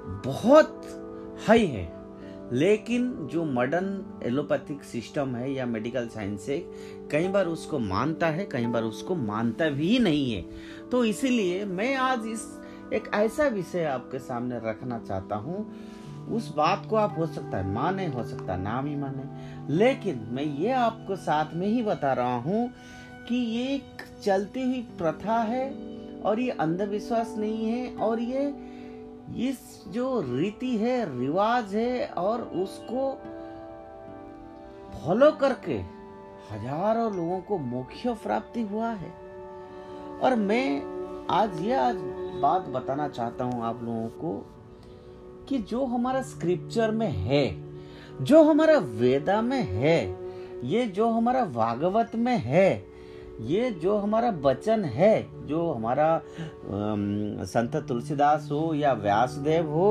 [0.07, 0.83] बहुत
[1.49, 1.97] हाई है।
[2.53, 6.59] लेकिन जो मॉडर्न एलोपैथिक सिस्टम है या मेडिकल साइंस है,
[7.11, 10.45] कई बार उसको मानता है, कई बार उसको मानता भी नहीं है।
[10.91, 12.61] तो इसीलिए मैं आज इस
[12.93, 15.75] एक ऐसा विषय आपके सामने रखना चाहता हूँ।
[16.33, 19.25] उस बात को आप हो सकता है माने, हो सकता है ना भी माने।
[19.75, 22.71] लेकिन मैं ये आपको साथ में ही बता रहा हूँ
[23.29, 25.71] कि ये एक चलती हुई प्रथा है
[26.21, 28.66] और ये अंधविश्वास नहीं है और ये
[29.35, 33.11] इस जो रीति है, रिवाज है और उसको
[34.95, 35.75] फॉलो करके
[36.51, 39.13] हज़ारों लोगों को मोक्ष प्राप्ति हुआ है।
[40.23, 41.97] और मैं आज ये आज
[42.43, 44.33] बात बताना चाहता हूँ आप लोगों को
[45.49, 47.45] कि जो हमारा स्क्रिप्चर में है,
[48.25, 49.99] जो हमारा वेदा में है,
[50.65, 52.96] ये जो हमारा भागवत में है
[53.41, 56.21] ये जो हमारा वचन है, जो हमारा
[57.47, 59.91] संत तुलसीदास हो या व्यासदेव हो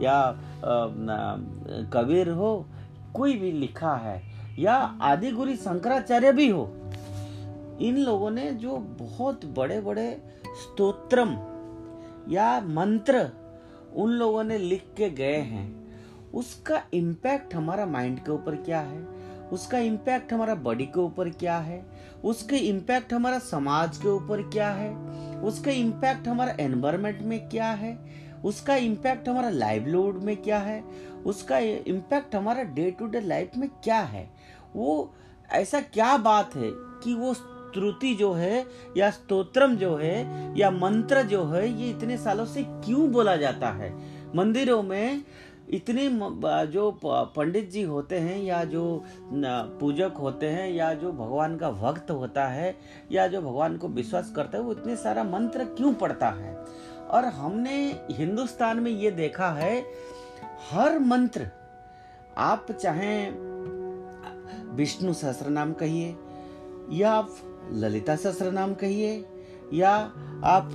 [0.00, 0.20] या
[1.92, 2.66] कबीर हो,
[3.14, 4.20] कोई भी लिखा है
[4.58, 6.70] या आदि गुरु शंकराचार्य भी हो,
[7.80, 10.10] इन लोगों ने जो बहुत बड़े बड़े
[10.62, 11.36] स्तोत्रम
[12.32, 13.28] या मंत्र
[13.94, 15.66] उन लोगों ने लिख के गए हैं,
[16.34, 19.13] उसका इम्पैक्ट हमारा माइंड के ऊपर क्या है?
[19.54, 21.86] उसका इम्पैक्ट हमारा बॉडी के ऊपर क्या है?
[22.24, 24.94] उसके इम्पैक्ट हमारा समाज के ऊपर क्या है?
[25.40, 27.98] उसका इम्पैक्ट हमारा एनवायरमेंट में क्या है?
[28.44, 30.84] उसका इम्पैक्ट हमारा लाइवलीहुड में क्या है?
[31.26, 34.30] उसका इम्पैक्ट हमारा डे टू डे लाइफ में क्या है?
[34.76, 35.14] वो
[35.52, 38.66] ऐसा क्या बात है कि वो स्तुति जो है
[38.96, 43.68] या स्तोत्रम जो है या मंत्र जो है, ये इतने सालों से क्यों बोला जाता
[43.68, 44.14] है?
[44.36, 45.22] मंदिरों में
[45.68, 46.08] इतने
[46.66, 49.04] जो पंडित जी होते हैं, या जो
[49.80, 52.74] पूजक होते हैं, या जो भगवान का भक्त होता है,
[53.12, 56.54] या जो भगवान को विश्वास करता है, वो इतने सारा मंत्र क्यों पढ़ता है?
[57.10, 57.76] और हमने
[58.10, 59.84] हिंदुस्तान में ये देखा है,
[60.70, 61.48] हर मंत्र,
[62.38, 63.30] आप चाहे
[64.76, 66.16] विष्णु सहस्र नाम कहिए,
[66.92, 67.36] या आप
[67.72, 69.24] ललिता सहस्र नाम कहिए,
[69.72, 69.94] या
[70.44, 70.70] आप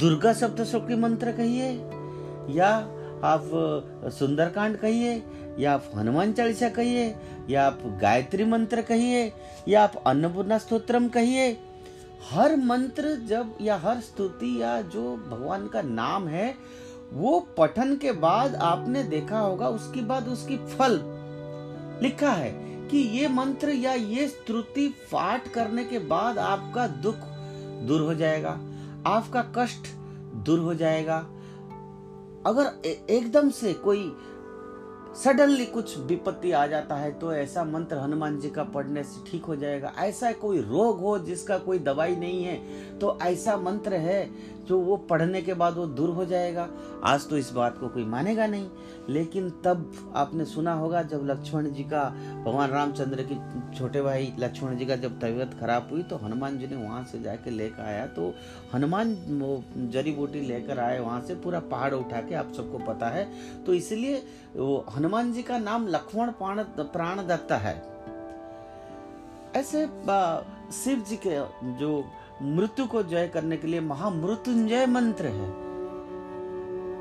[0.00, 1.70] दुर्गा सप्तशोकी मंत्र कहिए,
[2.50, 2.70] या
[3.24, 3.50] आप
[4.18, 5.22] सुंदरकांड कहिए,
[5.58, 7.14] या आप हनुमान चालीसा कहिए,
[7.50, 9.32] या आप गायत्री मंत्र कहिए,
[9.68, 11.58] या आप अन्नपूर्णा स्तोत्रम कहिए,
[12.30, 16.54] हर मंत्र जब, या हर स्तुति, या जो भगवान का नाम है,
[17.12, 21.00] वो पठन के बाद आपने देखा होगा, उसके बाद उसकी फल।
[22.02, 22.50] लिखा है
[22.88, 27.16] कि ये मंत्र या ये स्तुति पाठ करने के बाद आपका दुख
[27.86, 28.60] दूर हो जाएगा,
[29.06, 29.86] आपका कष्ट
[30.44, 31.26] दूर हो जाएगा
[32.48, 34.12] अगर एकदम से कोई
[35.22, 39.44] सडनली कुछ विपत्ति आ जाता है तो ऐसा मंत्र हनुमान जी का पढ़ने से ठीक
[39.44, 42.56] हो जाएगा। ऐसा कोई रोग हो जिसका कोई दवाई नहीं है
[42.98, 44.22] तो ऐसा मंत्र है
[44.68, 46.68] जो वो पढ़ने के बाद वो दूर हो जाएगा।
[47.04, 48.68] आज तो इस बात को कोई मानेगा नहीं।
[49.08, 52.04] लेकिन तब आपने सुना होगा जब लक्ष्मण जी का,
[52.44, 56.66] भगवान रामचंद्र की छोटे भाई लक्ष्मण जी का जब तबीयत खराब हुई तो हनुमान जी
[56.66, 58.32] ने वहाँ से जाके लेकर आया। तो
[58.74, 63.08] हनुमान वो जड़ी बूटी लेकर आए वहाँ से, पूरा पहाड़ उठा के आप सबको पता
[63.08, 63.28] है।
[63.66, 64.22] तो इसलिए
[64.56, 67.76] वो हनुमान जी का नाम लक्ष्मण प्राण प्राण दत्ता है।
[69.56, 69.86] ऐसे
[70.74, 71.38] शिव जी के
[71.78, 72.04] जो
[72.42, 75.48] मृत्यु को जय करने के लिए महामृत्युंजय मंत्र है।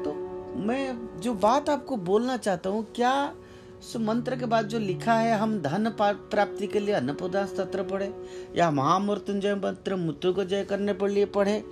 [0.04, 0.14] तो
[0.60, 3.34] मैं जो बात आपको बोलना चाहता हूँ, क्या
[3.80, 8.12] उस मंत्र के बाद जो लिखा है, हम धन प्राप्ति के लिए अन्नपूर्णा स्त्र पढ़े,
[8.56, 11.64] या महामृत्युंजय मंत्र मृत्यु को जय करने के लिए पढ़े,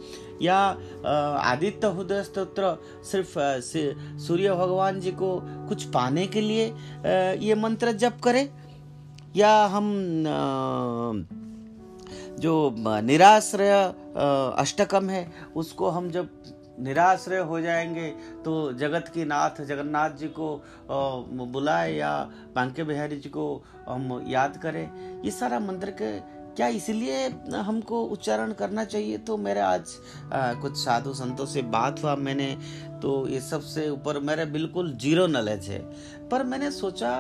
[0.42, 0.58] या
[1.06, 3.34] आदित्य हृदय स्त्रोत्र सिर्फ़
[4.22, 5.40] सूर्य भगवान जी को
[5.70, 6.66] कुछ पाने के लिए
[7.42, 8.48] ये मंत्र जप करें,
[9.36, 9.90] या हम
[12.40, 13.72] जो निराश्रय
[14.58, 16.30] अष्टकम है उसको हम जब
[16.80, 18.08] निराश्रय हो जाएँगे
[18.46, 20.48] तो जगत की नाथ जगन्नाथ जी को
[21.52, 22.12] बुलाए या
[22.56, 26.18] बांके बिहारी जी को हम याद करें। ये सारा मंत्र के
[26.56, 29.18] क्या इसलिए हमको उच्चारण करना चाहिए?
[29.18, 29.96] तो मेरे आज
[30.34, 32.52] आ, कुछ साधु संतों से बात हुआ मैंने
[33.02, 35.80] तो ये सबसे ऊपर मेरे बिल्कुल ज़ीरो नॉलेज है।
[36.30, 37.12] पर मैंने सोचा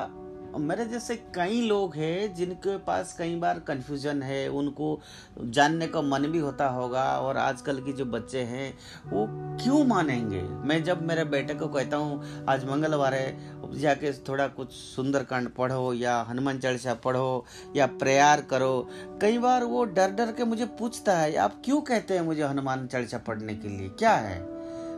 [0.58, 5.00] मेरे जैसे कई लोग हैं जिनके पास कई बार कन्फ्यूज़न है, उनको
[5.42, 8.78] जानने का मन भी होता होगा और आजकल के जो बच्चे हैं,
[9.08, 9.28] वो
[9.64, 10.42] क्यों मानेंगे?
[10.42, 15.94] मैं जब मेरे बेटे को कहता हूँ, आज मंगलवार है जाके थोड़ा कुछ सुंदरकांड पढ़ो
[15.94, 17.46] या हनुमान चालीसा पढ़ो
[17.76, 18.90] या प्रेयर करो।
[19.22, 22.88] कई बार वो डर डर के मुझे पूछता है, आप क्यों कहते हैं मुझे हनुमान
[22.88, 23.90] चालीसा पढ़ने के लिए?
[23.90, 24.42] क्या है?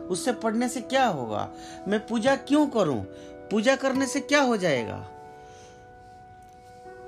[0.08, 1.48] उससे पढ़ने से क्या होगा?
[1.88, 3.00] मैं पूजा क्यों करूँ?
[3.50, 5.08] पूजा करने से क्या हो जाएगा?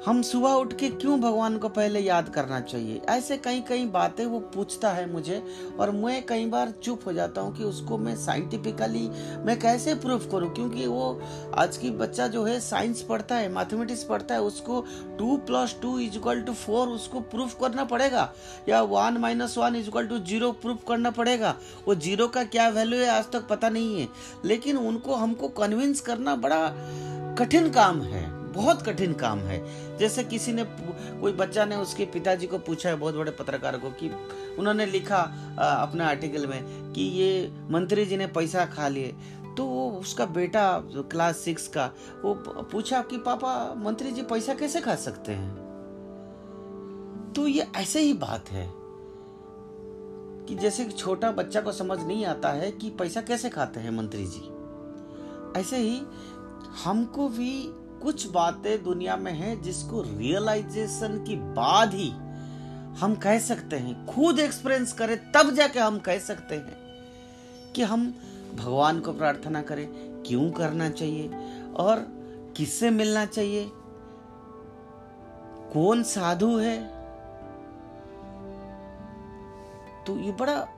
[0.06, 3.00] हम सुबह उठ के क्यों भगवान को पहले याद करना चाहिए?
[3.08, 5.42] ऐसे कई कई बातें वो पूछता है मुझे
[5.80, 9.10] और मैं कई बार चुप हो जाता हूँ कि उसको मैं साइंटिफिकली
[9.44, 10.54] मैं कैसे प्रूफ करूँ?
[10.54, 11.20] क्योंकि वो
[11.54, 14.86] आज की बच्चा जो है साइंस पढ़ता है मैथमेटिक्स पढ़ता है, उसको
[15.18, 18.32] two plus two is equal to four उसको प्रूफ करना पड़ेगा?
[18.68, 21.56] या one minus one is equal to zero proof करना पड़ेगा?
[21.88, 24.08] वो ज़ीरो का क्या वैल्यू है आज तक पता नहीं है।
[24.44, 26.66] लेकिन उनको हमको कन्विंस करना बड़ा
[27.38, 29.58] कठिन काम है। बहुत कठिन काम है।
[29.98, 30.64] जैसे किसी ने
[31.20, 34.10] कोई बच्चा ने उसके पिताजी को पूछा है, बहुत बड़े पत्रकार को, कि
[34.58, 35.20] उन्होंने लिखा
[35.82, 39.14] अपने आर्टिकल में, कि ये मंत्री जी ने पैसा खा लिए।
[39.56, 41.90] तो वो उसका बेटा क्लास सिक्स का,
[42.24, 45.50] वो पूछा कि, पापा, मंत्री जी पैसा कैसे खा सकते हैं?
[47.36, 48.70] तो ये ऐसे ही बात है,
[50.40, 53.90] कि जैसे कि छोटा बच्चा को समझ नहीं आता है कि पैसा कैसे खाते हैं
[53.90, 56.02] मंत्री जी। ऐसे ही
[56.84, 57.52] हमको भी
[58.02, 62.10] कुछ बातें दुनिया में हैं जिसको रियलाइजेशन की बाद ही
[63.00, 66.78] हम कह सकते हैं। खुद एक्सपीरियंस करें, तब जाके हम कह सकते हैं
[67.72, 68.14] कि हम
[68.54, 69.88] भगवान को प्रार्थना करें,
[70.26, 71.28] क्यों करना चाहिए
[71.76, 72.06] और
[72.56, 73.70] किससे मिलना चाहिए?
[75.72, 76.82] कौन साधु है?
[80.06, 80.68] तो ये बड़ा,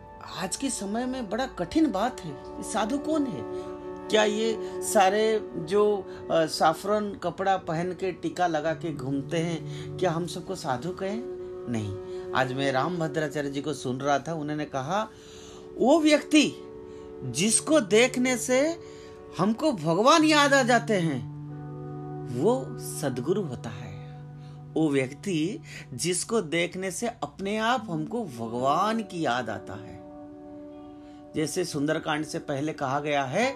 [0.42, 3.71] आज के समय में बड़ा कठिन बात है। साधु कौन है?
[4.12, 5.82] क्या ये सारे जो
[6.32, 11.22] साफरन कपड़ा पहन के टीका लगा के घूमते हैं, क्या हम सबको साधु कहें?
[11.68, 15.02] नहीं। आज मैं राम भद्राचार्य जी को सुन रहा था, उन्होंने कहा,
[15.78, 16.52] वो व्यक्ति
[17.24, 18.60] जिसको देखने से
[19.38, 21.20] हमको भगवान याद आ जाते हैं,
[22.36, 23.90] वो सदगुरु होता है।
[24.74, 25.60] वो व्यक्ति
[25.94, 30.00] जिसको देखने से अपने आप हमको भगवान की याद आता है।
[31.34, 33.54] जैसे सुंदरकांड से पहले कहा गया है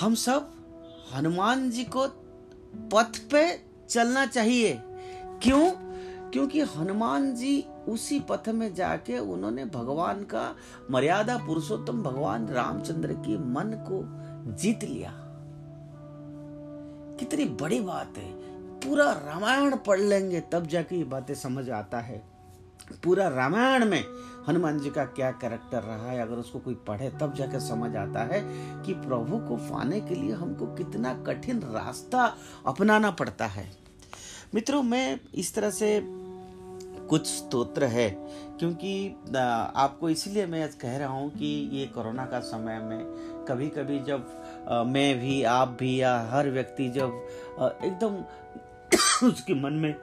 [0.00, 0.52] हम सब
[1.14, 2.08] हनुमान जी को
[2.94, 4.80] पथ पे चलना चाहिए।
[5.42, 5.70] क्यों?
[6.30, 10.56] क्योंकि हनुमान जी उसी पथ में जाके उन्होंने भगवान का
[10.90, 14.02] मर्यादा पुरुषोत्तम भगवान रामचंद्र की मन को
[14.52, 15.12] जीत लिया।
[17.20, 18.32] कितनी बड़ी बात है।
[18.80, 22.31] पूरा रामायण पढ़ लेंगे तब जाके ये बातें समझ आता है।
[23.04, 24.04] पूरा रामायण में
[24.48, 28.22] हनुमान जी का क्या कैरेक्टर रहा है, अगर उसको कोई पढ़े, तब जाकर समझ आता
[28.24, 28.40] है
[28.84, 32.24] कि प्रभु को पाने के लिए हमको कितना कठिन रास्ता
[32.66, 33.70] अपनाना पड़ता है।
[34.54, 36.00] मित्रों, मैं इस तरह से
[37.08, 38.08] कुछ स्तोत्र है,
[38.58, 38.92] क्योंकि
[39.36, 44.84] आपको इसलिए मैं कह रहा हूँ कि ये कोरोना का समय में कभी कभी जब
[44.88, 47.26] मैं भी, आप भी, या हर व्यक्ति जब
[47.84, 48.22] एकदम
[49.28, 49.94] उसके मन में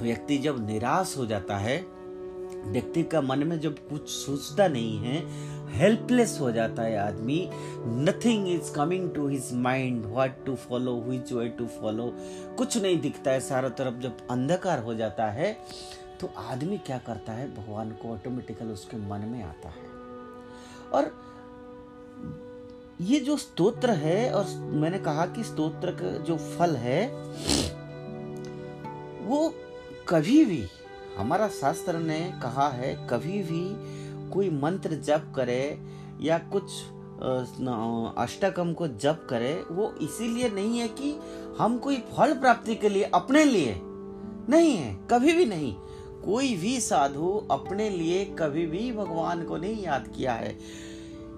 [0.00, 1.78] व्यक्ति जब निराश हो जाता है,
[2.66, 5.22] व्यक्ति का मन में जब कुछ सोचता नहीं है
[5.72, 7.38] हेल्पलेस हो जाता है आदमी
[7.86, 12.10] nothing is coming to his mind what to follow which way to follow
[12.58, 15.56] कुछ नहीं दिखता है, सारा तरफ़ जब अंधकार हो जाता है
[16.20, 19.86] तो आदमी क्या करता है, भगवान को ऑटोमेटिकल उसके मन में आता है।
[20.92, 21.12] और
[23.00, 27.06] ये जो स्तोत्र है, और मैंने कहा कि स्तोत्र का जो फल है,
[29.26, 29.48] वो
[30.08, 30.64] कभी भी,
[31.16, 33.64] हमारा शास्त्र ने कहा है, कभी भी
[34.32, 35.78] कोई मंत्र जप करे
[36.20, 36.64] या कुछ
[38.18, 41.14] अष्टकम को जप करे, वो इसीलिए नहीं है कि
[41.58, 43.74] हम कोई फल प्राप्ति के लिए अपने लिए
[44.48, 45.74] नहीं है, कभी भी नहीं।
[46.24, 50.58] कोई भी साधु अपने लिए कभी भी भगवान को नहीं याद किया है।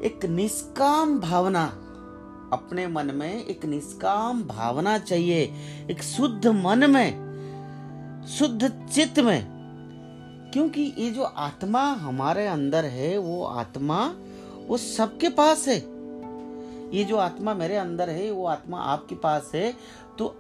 [0.04, 1.64] एक निष्काम भावना
[2.52, 5.42] अपने मन में, एक निष्काम भावना चाहिए,
[5.90, 7.29] एक शुद्ध मन में
[8.28, 9.60] शुद्ध चित्त में।
[10.52, 14.14] क्योंकि ये जो आत्मा हमारे अंदर है, वो आत्मा,
[14.66, 15.76] वो सबके पास है।
[16.96, 19.76] ये जो आत्मा मेरे अंदर है, वो आत्मा आपके पास है।
[20.18, 20.36] तो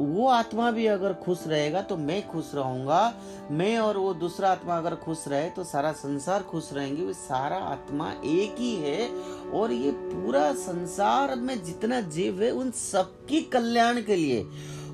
[0.00, 3.14] वो आत्मा भी अगर खुश रहेगा तो मैं खुश रहूँगा।
[3.50, 7.56] मैं और वो दूसरा आत्मा अगर खुश रहे तो सारा संसार खुश रहेंगे। वो सारा
[7.56, 9.10] आत्मा एक ही है
[9.50, 14.46] और ये पूरा संसार में जितना जीव है, उन सबकी कल्याण के लिए।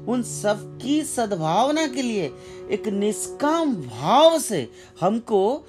[0.08, 2.30] उन सबकी सद्भावना के लिए
[2.70, 4.68] एक निष्काम भाव से
[5.00, 5.64] हमको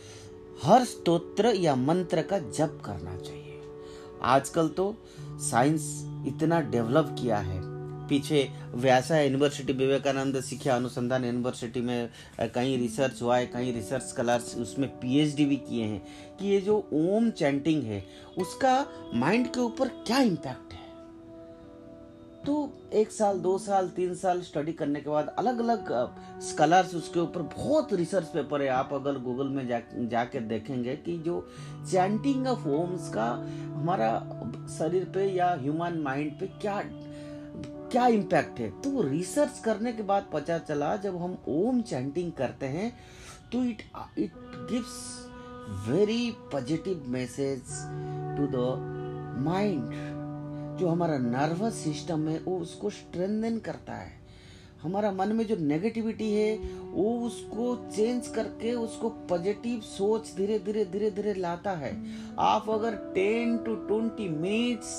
[0.63, 3.59] हर स्तोत्र या मंत्र का जप करना चाहिए।
[4.21, 7.61] आजकल तो साइंस इतना डेवलप किया है।
[8.07, 12.09] पीछे व्यासा यूनिवर्सिटी विवेकानंद शिक्षा अनुसंधान यूनिवर्सिटी में
[12.39, 16.01] कई रिसर्च हुआ है कई रिसर्च स्कॉलर्स उसमें पीएचडी भी किए हैं।
[16.39, 18.05] कि ये जो ओम चैंटिंग है,
[18.37, 20.68] उसका माइंड के ऊपर क्या इम्पैक्ट
[22.49, 25.89] तो एक साल, दो साल, तीन साल स्टडी करने के बाद अलग अलग
[26.41, 31.17] स्कॉलर्स उसके ऊपर बहुत रिसर्च पेपर है। आप अगर गूगल में जा जाकर देखेंगे कि
[31.17, 31.35] जो
[31.91, 33.27] चैंटिंग ऑफ़ ओम्स का
[33.75, 34.09] हमारा
[34.79, 36.81] शरीर पे या ह्यूमन माइंड पे क्या
[37.91, 38.69] क्या इम्पैक्ट है?
[38.81, 42.91] तो रिसर्च करने के बाद पता चला, जब हम ओम चैंटिंग करते हैं
[43.51, 43.83] तो it
[44.17, 44.31] it
[44.71, 44.97] gives
[45.89, 47.61] very positive message
[48.37, 50.17] to the mind
[50.79, 54.17] जो हमारा नर्वस सिस्टम है, वो उसको स्ट्रेंथन करता है।
[54.81, 56.55] हमारा मन में जो नेगेटिविटी है,
[56.91, 61.91] वो उसको चेंज करके उसको पॉजिटिव सोच धीरे धीरे धीरे धीरे लाता है।
[62.39, 64.95] आप अगर ten to twenty minutes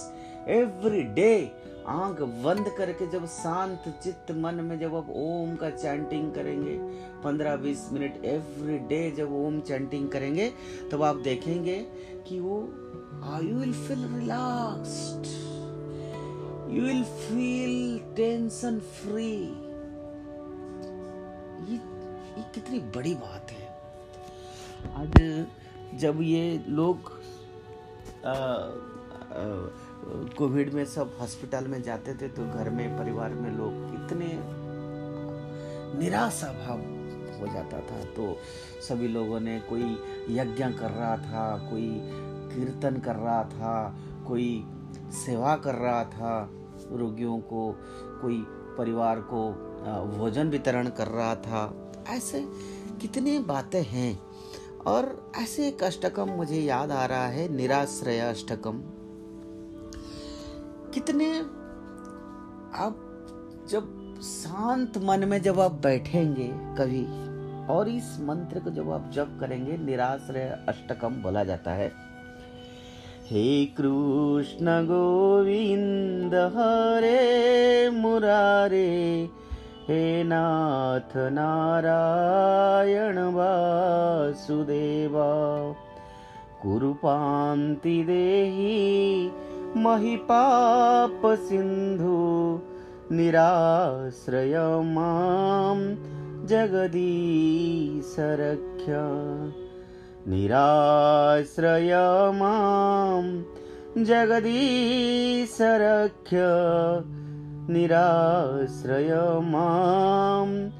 [0.48, 1.52] every day
[1.88, 6.76] आँख बंद करके जब शांत चित्त मन में जब आप ओम का चैंटिंग करेंगे,
[7.24, 11.76] पंद्रह बीस मिनट एवरी डे जब ओम चैंटिंग करेंगे, तब तो आप देखेंगे
[12.28, 12.60] कि वो
[13.32, 15.38] I will feel relaxed
[16.70, 19.30] you will feel tension free
[21.68, 21.76] ये
[22.36, 23.68] ये कितनी बड़ी बात है।
[24.96, 25.16] आज
[26.00, 27.10] जब ये लोग
[30.36, 34.28] कोविड में सब हॉस्पिटल में जाते थे तो घर में, परिवार में लोग इतने
[36.00, 36.78] निराशा भाव
[37.40, 38.36] हो जाता था। तो
[38.88, 39.90] सभी लोगों ने कोई
[40.36, 41.90] यज्ञ कर रहा था, कोई
[42.54, 43.74] कीर्तन कर रहा था,
[44.28, 44.64] कोई
[45.16, 46.32] सेवा कर रहा था।
[46.96, 47.76] रोगियों को,
[48.22, 48.44] कोई
[48.78, 49.52] परिवार को
[50.18, 52.48] भोजन वितरण कर रहा था। ऐसे
[53.00, 54.22] कितने बातें हैं।
[54.86, 58.82] और ऐसे एक अष्टकम मुझे याद आ रहा है, निराश्रय अष्टकम।
[60.94, 61.40] कितने
[62.74, 63.06] आप
[63.68, 67.30] जब शांत मन में जब आप बैठेंगे कभी,
[67.66, 72.09] और इस मंत्र को जब आप जप करेंगे, निराश्रय अष्टकम बोला जाता है।
[73.32, 73.48] हे
[73.78, 77.18] कृष्ण गोविंद हरे
[77.98, 78.88] मुरारे
[79.88, 79.98] हे
[80.30, 85.28] नाथ नारायण वासुदेवा
[86.62, 88.74] कुरुपान्ति देही
[89.84, 90.26] महिपापसिन्धु
[93.16, 94.56] निराश्रय
[94.94, 95.78] मां
[96.52, 96.90] जगदीशरक्ष
[100.28, 101.94] निराश्रय
[102.34, 103.42] मां।
[104.04, 106.30] जगदीशरक्ष
[107.70, 110.70] निराश्रय मां।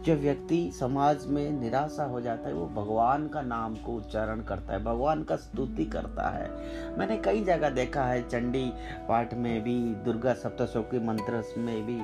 [0.05, 4.73] जब व्यक्ति समाज में निराशा हो जाता है, वो भगवान का नाम को उच्चारण करता
[4.73, 6.49] है, भगवान का स्तुति करता है।
[6.97, 8.73] मैंने कई जगह देखा है, चंडी
[9.09, 12.01] पाठ में भी, दुर्गा सप्तशोकी मंत्र में भी,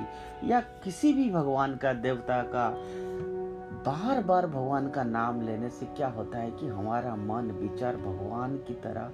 [0.50, 2.68] या किसी भी भगवान का, देवता का
[3.78, 8.56] बार बार भगवान का नाम लेने से क्या होता है कि हमारा मन, विचार भगवान
[8.56, 9.10] की तरह,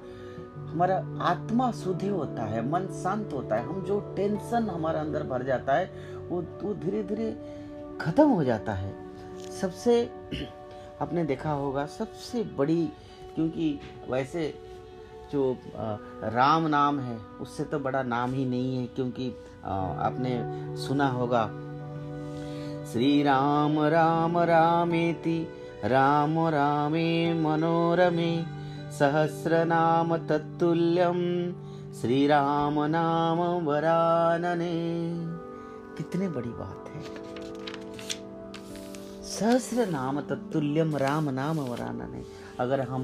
[0.72, 5.42] हमारा आत्मा शुद्धि होता है, मन शांत होता है, हम जो टेंशन हमारे अंदर भर
[5.42, 5.92] जाता है,
[6.28, 6.42] वो
[6.74, 7.63] धीरे धीरे
[8.00, 8.94] खत्म हो जाता है।
[9.60, 10.10] सबसे
[11.02, 12.86] आपने देखा होगा, सबसे बड़ी,
[13.34, 13.80] क्योंकि
[14.10, 14.54] वैसे
[15.32, 15.56] जो
[16.22, 19.28] राम नाम है, उससे तो बड़ा नाम ही नहीं है, क्योंकि
[19.64, 21.46] आपने सुना होगा,
[22.92, 25.48] श्री राम राम रामेति,
[25.84, 28.44] राम रामे मनोरमे
[28.92, 31.52] सहस्रनाम तत्तुल्यम
[32.00, 34.72] श्री राम नाम वरानने।
[35.96, 36.83] कितने बड़ी बात।
[39.44, 42.22] सहस्र नाम तत्तुल्यम राम नाम वरानने
[42.60, 43.02] अगर हम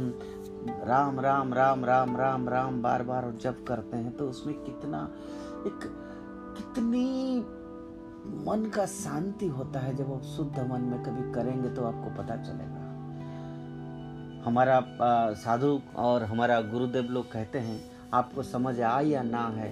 [0.87, 5.01] राम राम राम राम राम राम बार बार जप करते हैं तो उसमें कितना,
[5.67, 5.81] एक
[6.57, 7.05] कितनी
[8.47, 12.37] मन का शांति होता है, जब आप शुद्ध मन में कभी करेंगे तो आपको पता
[12.39, 12.81] चलेगा।
[14.45, 14.81] हमारा
[15.37, 17.81] साधु और हमारा गुरुदेव लोग कहते हैं,
[18.15, 19.71] आपको समझ आ या ना है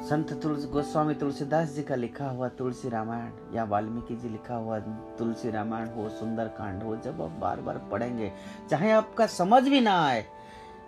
[0.00, 4.78] संत तुलसी गोस्वामी तुलसीदास जी का लिखा हुआ तुलसी रामायण, या वाल्मीकि जी लिखा हुआ
[5.18, 8.32] तुलसी रामायण हो सुंदर कांड हो, जब आप बार बार पढ़ेंगे,
[8.70, 10.26] चाहे आपका समझ भी ना आए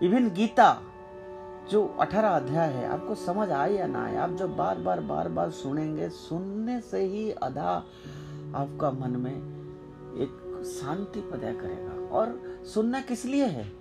[0.02, 0.82] इवन गीता
[1.70, 5.28] जो अठारह अध्याय है, आपको समझ आए या ना आए, आप जब बार बार बार
[5.28, 7.85] बार सुनेंगे, सुनने से ही अधा
[8.55, 9.35] आपका मन में
[10.16, 13.72] एक शांति पैदा करेगा। और सुनना किस लिए है?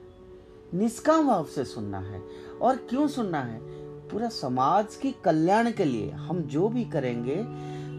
[0.74, 2.22] निष्काम भाव से सुनना है।
[2.62, 3.77] और क्यों सुनना है?
[4.12, 7.36] पूरा समाज के कल्याण के लिए हम जो भी करेंगे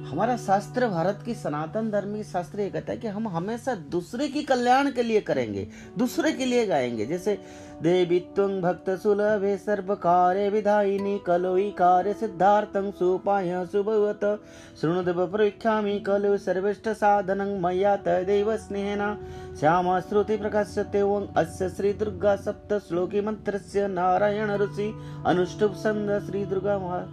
[0.09, 4.29] हमारा शास्त्र, भारत की सनातन धर्म की शास्त्र ये कहता है कि हम हमेशा दूसरे
[4.29, 5.69] की कल्याण के लिए करेंगे,
[5.99, 7.39] दूसरे के लिए गाएँगे। जैसे,
[7.83, 14.43] देवी तुंग भक्त सुलभे सर्व कार्य विधायिनी कलोई कार्य सिद्धार्थं सुपाय सुभवत।
[14.81, 19.19] शृणुदेव प्रवीक्षामि कलो सर्वेष्ठ साधनं मया तदैव स्नेहेन।
[19.61, 21.01] श्याम श्रुति प्रकाश्यते
[21.37, 24.95] अस्य श्री दुर्गा सप्त श्लोकी मंत्रस्य नारायण ऋषि।
[25.27, 27.09] अनुष्टुप छन्द श्री दुर्गा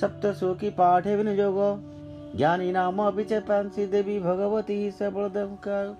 [0.00, 1.91] सप्त श्लोकी पाठे विनियोगो
[2.36, 5.96] ज्ञानी नाम च पांसी देवी भगवती सबलदेव का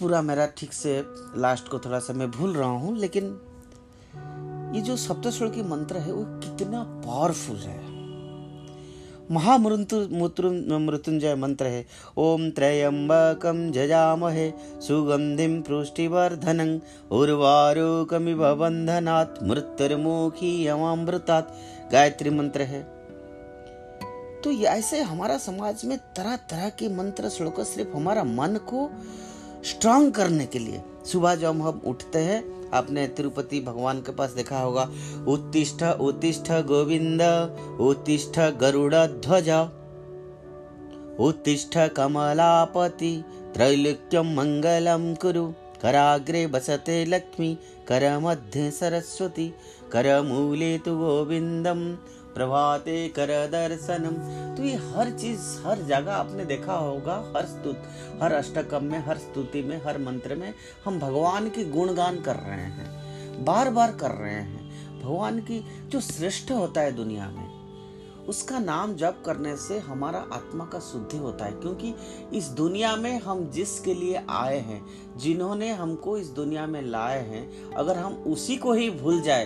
[0.00, 1.04] पूरा मेरा ठीक से
[1.36, 3.40] लास्ट को थोड़ा सा मैं भूल रहा हूँ, लेकिन
[4.74, 4.96] ये जो
[5.50, 7.94] की मंत्र है, वो कितना पावरफुल है।
[9.30, 11.86] महामृत्युंजय मंत्र है,
[12.18, 16.80] ओम त्रयंबकम जजामहे सुगंधिम पुष्टिवर्धनं,
[17.10, 21.52] उर्वारुकमिव बंधनात् मृत्युर्मुखी यमामृतात्,
[21.92, 22.93] गायत्री मंत्र है।
[24.44, 28.90] तो ये ऐसे हमारा समाज में तरह तरह के मंत्र श्लोक सिर्फ़ हमारा मन को
[29.64, 34.58] स्ट्रांग करने के लिए। सुबह जब हम उठते हैं, आपने तिरुपति भगवान के पास देखा
[34.58, 34.90] होगा,
[35.28, 37.22] उत्तिष्ठ उत्तिष्ठ गोविंद,
[37.80, 39.48] उत्तिष्ठ गरुड़ ध्वज,
[41.20, 45.46] उत्तिष्ठ कमलापति त्रैलोक्यम मंगलम कुरु,
[45.82, 47.58] कराग्रे बसते लक्ष्मी,
[47.88, 49.54] कर मध्य सरस्वती,
[49.92, 51.96] कर मूले तु गोविंदम
[52.34, 54.16] प्रभाते कर दर्शनम।
[54.56, 57.82] तो ये हर चीज़, हर जगह आपने देखा होगा, हर स्तुत,
[58.22, 60.52] हर अष्टकम में, हर स्तुति में, हर मंत्र में
[60.84, 66.00] हम भगवान की गुणगान कर रहे हैं बार बार कर रहे हैं। भगवान की जो
[66.00, 67.52] श्रेष्ठ होता है दुनिया में,
[68.28, 71.94] उसका नाम जप करने से हमारा आत्मा का शुद्धि होता है, क्योंकि
[72.32, 74.84] इस दुनिया में हम जिसके लिए आए हैं,
[75.16, 79.44] जिन्होंने हमको इस दुनिया में लाए हैं, अगर हम उसी को ही भूल जाए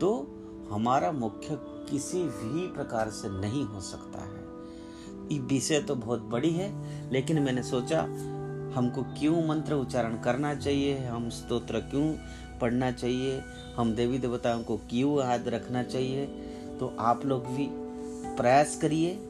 [0.00, 0.10] तो
[0.70, 1.58] हमारा मुख्य
[1.90, 4.42] किसी भी प्रकार से नहीं हो सकता है।
[5.32, 6.72] ये विषय तो बहुत बड़ी है,
[7.10, 8.02] लेकिन मैंने सोचा,
[8.76, 12.14] हमको क्यों मंत्र उच्चारण करना चाहिए, हम स्तोत्र क्यों
[12.58, 13.42] पढ़ना चाहिए,
[13.76, 16.26] हम देवी देवताओं को क्यों याद रखना चाहिए?
[16.80, 17.68] तो आप लोग भी
[18.36, 19.28] प्रयास करिए।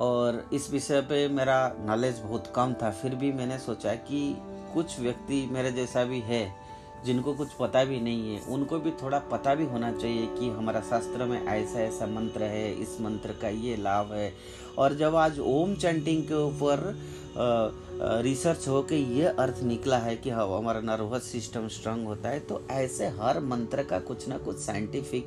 [0.00, 4.36] और इस विषय पे मेरा नॉलेज बहुत कम था, फिर भी मैंने सोचा कि
[4.74, 6.63] कुछ व्यक्ति मेरे जैसा भी है
[7.06, 10.80] जिनको कुछ पता भी नहीं है, उनको भी थोड़ा पता भी होना चाहिए कि हमारा
[10.80, 14.32] शास्त्र में ऐसा ऐसा मंत्र है, इस मंत्र का ये लाभ है।
[14.78, 16.92] और जब आज ओम चैंटिंग के ऊपर
[18.22, 22.40] रिसर्च हो के ये अर्थ निकला है कि हाँ हमारा नर्वस सिस्टम स्ट्रांग होता है
[22.40, 25.26] तो ऐसे हर मंत्र का कुछ ना कुछ साइंटिफिक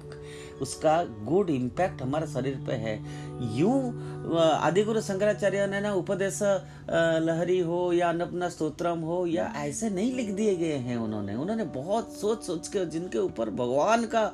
[0.61, 2.95] उसका गुड इम्पैक्ट हमारे शरीर पे है।
[3.57, 6.39] यूँ आदि गुरु शंकराचार्य ने ना उपदेश
[7.21, 11.63] लहरी हो या अन्नपना स्तोत्रम हो या ऐसे नहीं लिख दिए गए हैं उन्होंने। उन्होंने
[11.75, 14.31] बहुत सोच सोच के, जिनके ऊपर भगवान का,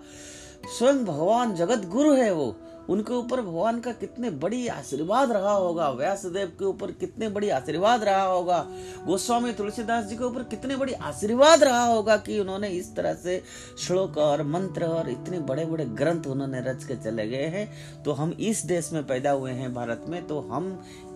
[0.77, 2.55] स्वयं भगवान जगत गुरु है वो।
[2.89, 8.03] उनके ऊपर भगवान का कितने बड़ी आशीर्वाद रहा होगा, व्यासदेव के ऊपर कितने बड़ी आशीर्वाद
[8.03, 8.59] रहा होगा,
[9.05, 13.41] गोस्वामी तुलसीदास जी के ऊपर कितने बड़ी आशीर्वाद रहा होगा कि उन्होंने इस तरह से
[13.79, 18.11] श्लोक और मंत्र और इतने बड़े बड़े ग्रंथ उन्होंने रच के चले गए हैं। तो
[18.11, 20.71] हम इस देश में पैदा हुए हैं भारत में तो हम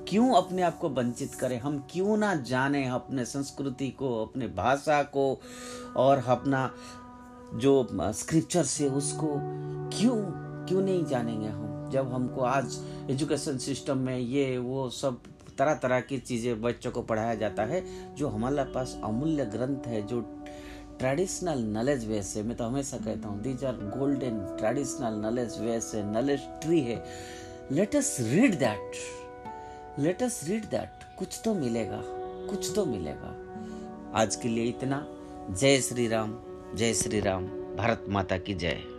[0.09, 1.59] क्यों अपने आप को वंचित करें?
[1.59, 5.39] हम क्यों ना जाने अपने संस्कृति को, अपने भाषा को
[5.97, 6.71] और अपना
[7.53, 9.27] जो स्क्रिप्चर से उसको
[9.89, 11.89] क्यों क्यों नहीं जानेंगे हम?
[11.91, 12.77] जब हमको आज
[13.09, 15.19] एजुकेशन सिस्टम में ये, वो सब
[15.57, 17.83] तरह तरह की चीज़ें बच्चों को पढ़ाया जाता है,
[18.15, 20.21] जो हमारे पास अमूल्य ग्रंथ है, जो
[20.99, 25.79] ट्रेडिशनल नॉलेज वे से, मैं तो हमेशा कहता हूँ these are golden traditional knowledge वे
[25.81, 27.03] से नॉलेज ट्री है।
[27.71, 32.01] Let us read that let us read that कुछ तो मिलेगा,
[32.49, 33.35] कुछ तो मिलेगा।
[34.21, 35.05] आज के लिए इतना।
[35.51, 36.37] जय श्री राम,
[36.75, 38.96] जय श्री राम। भारत माता की जय।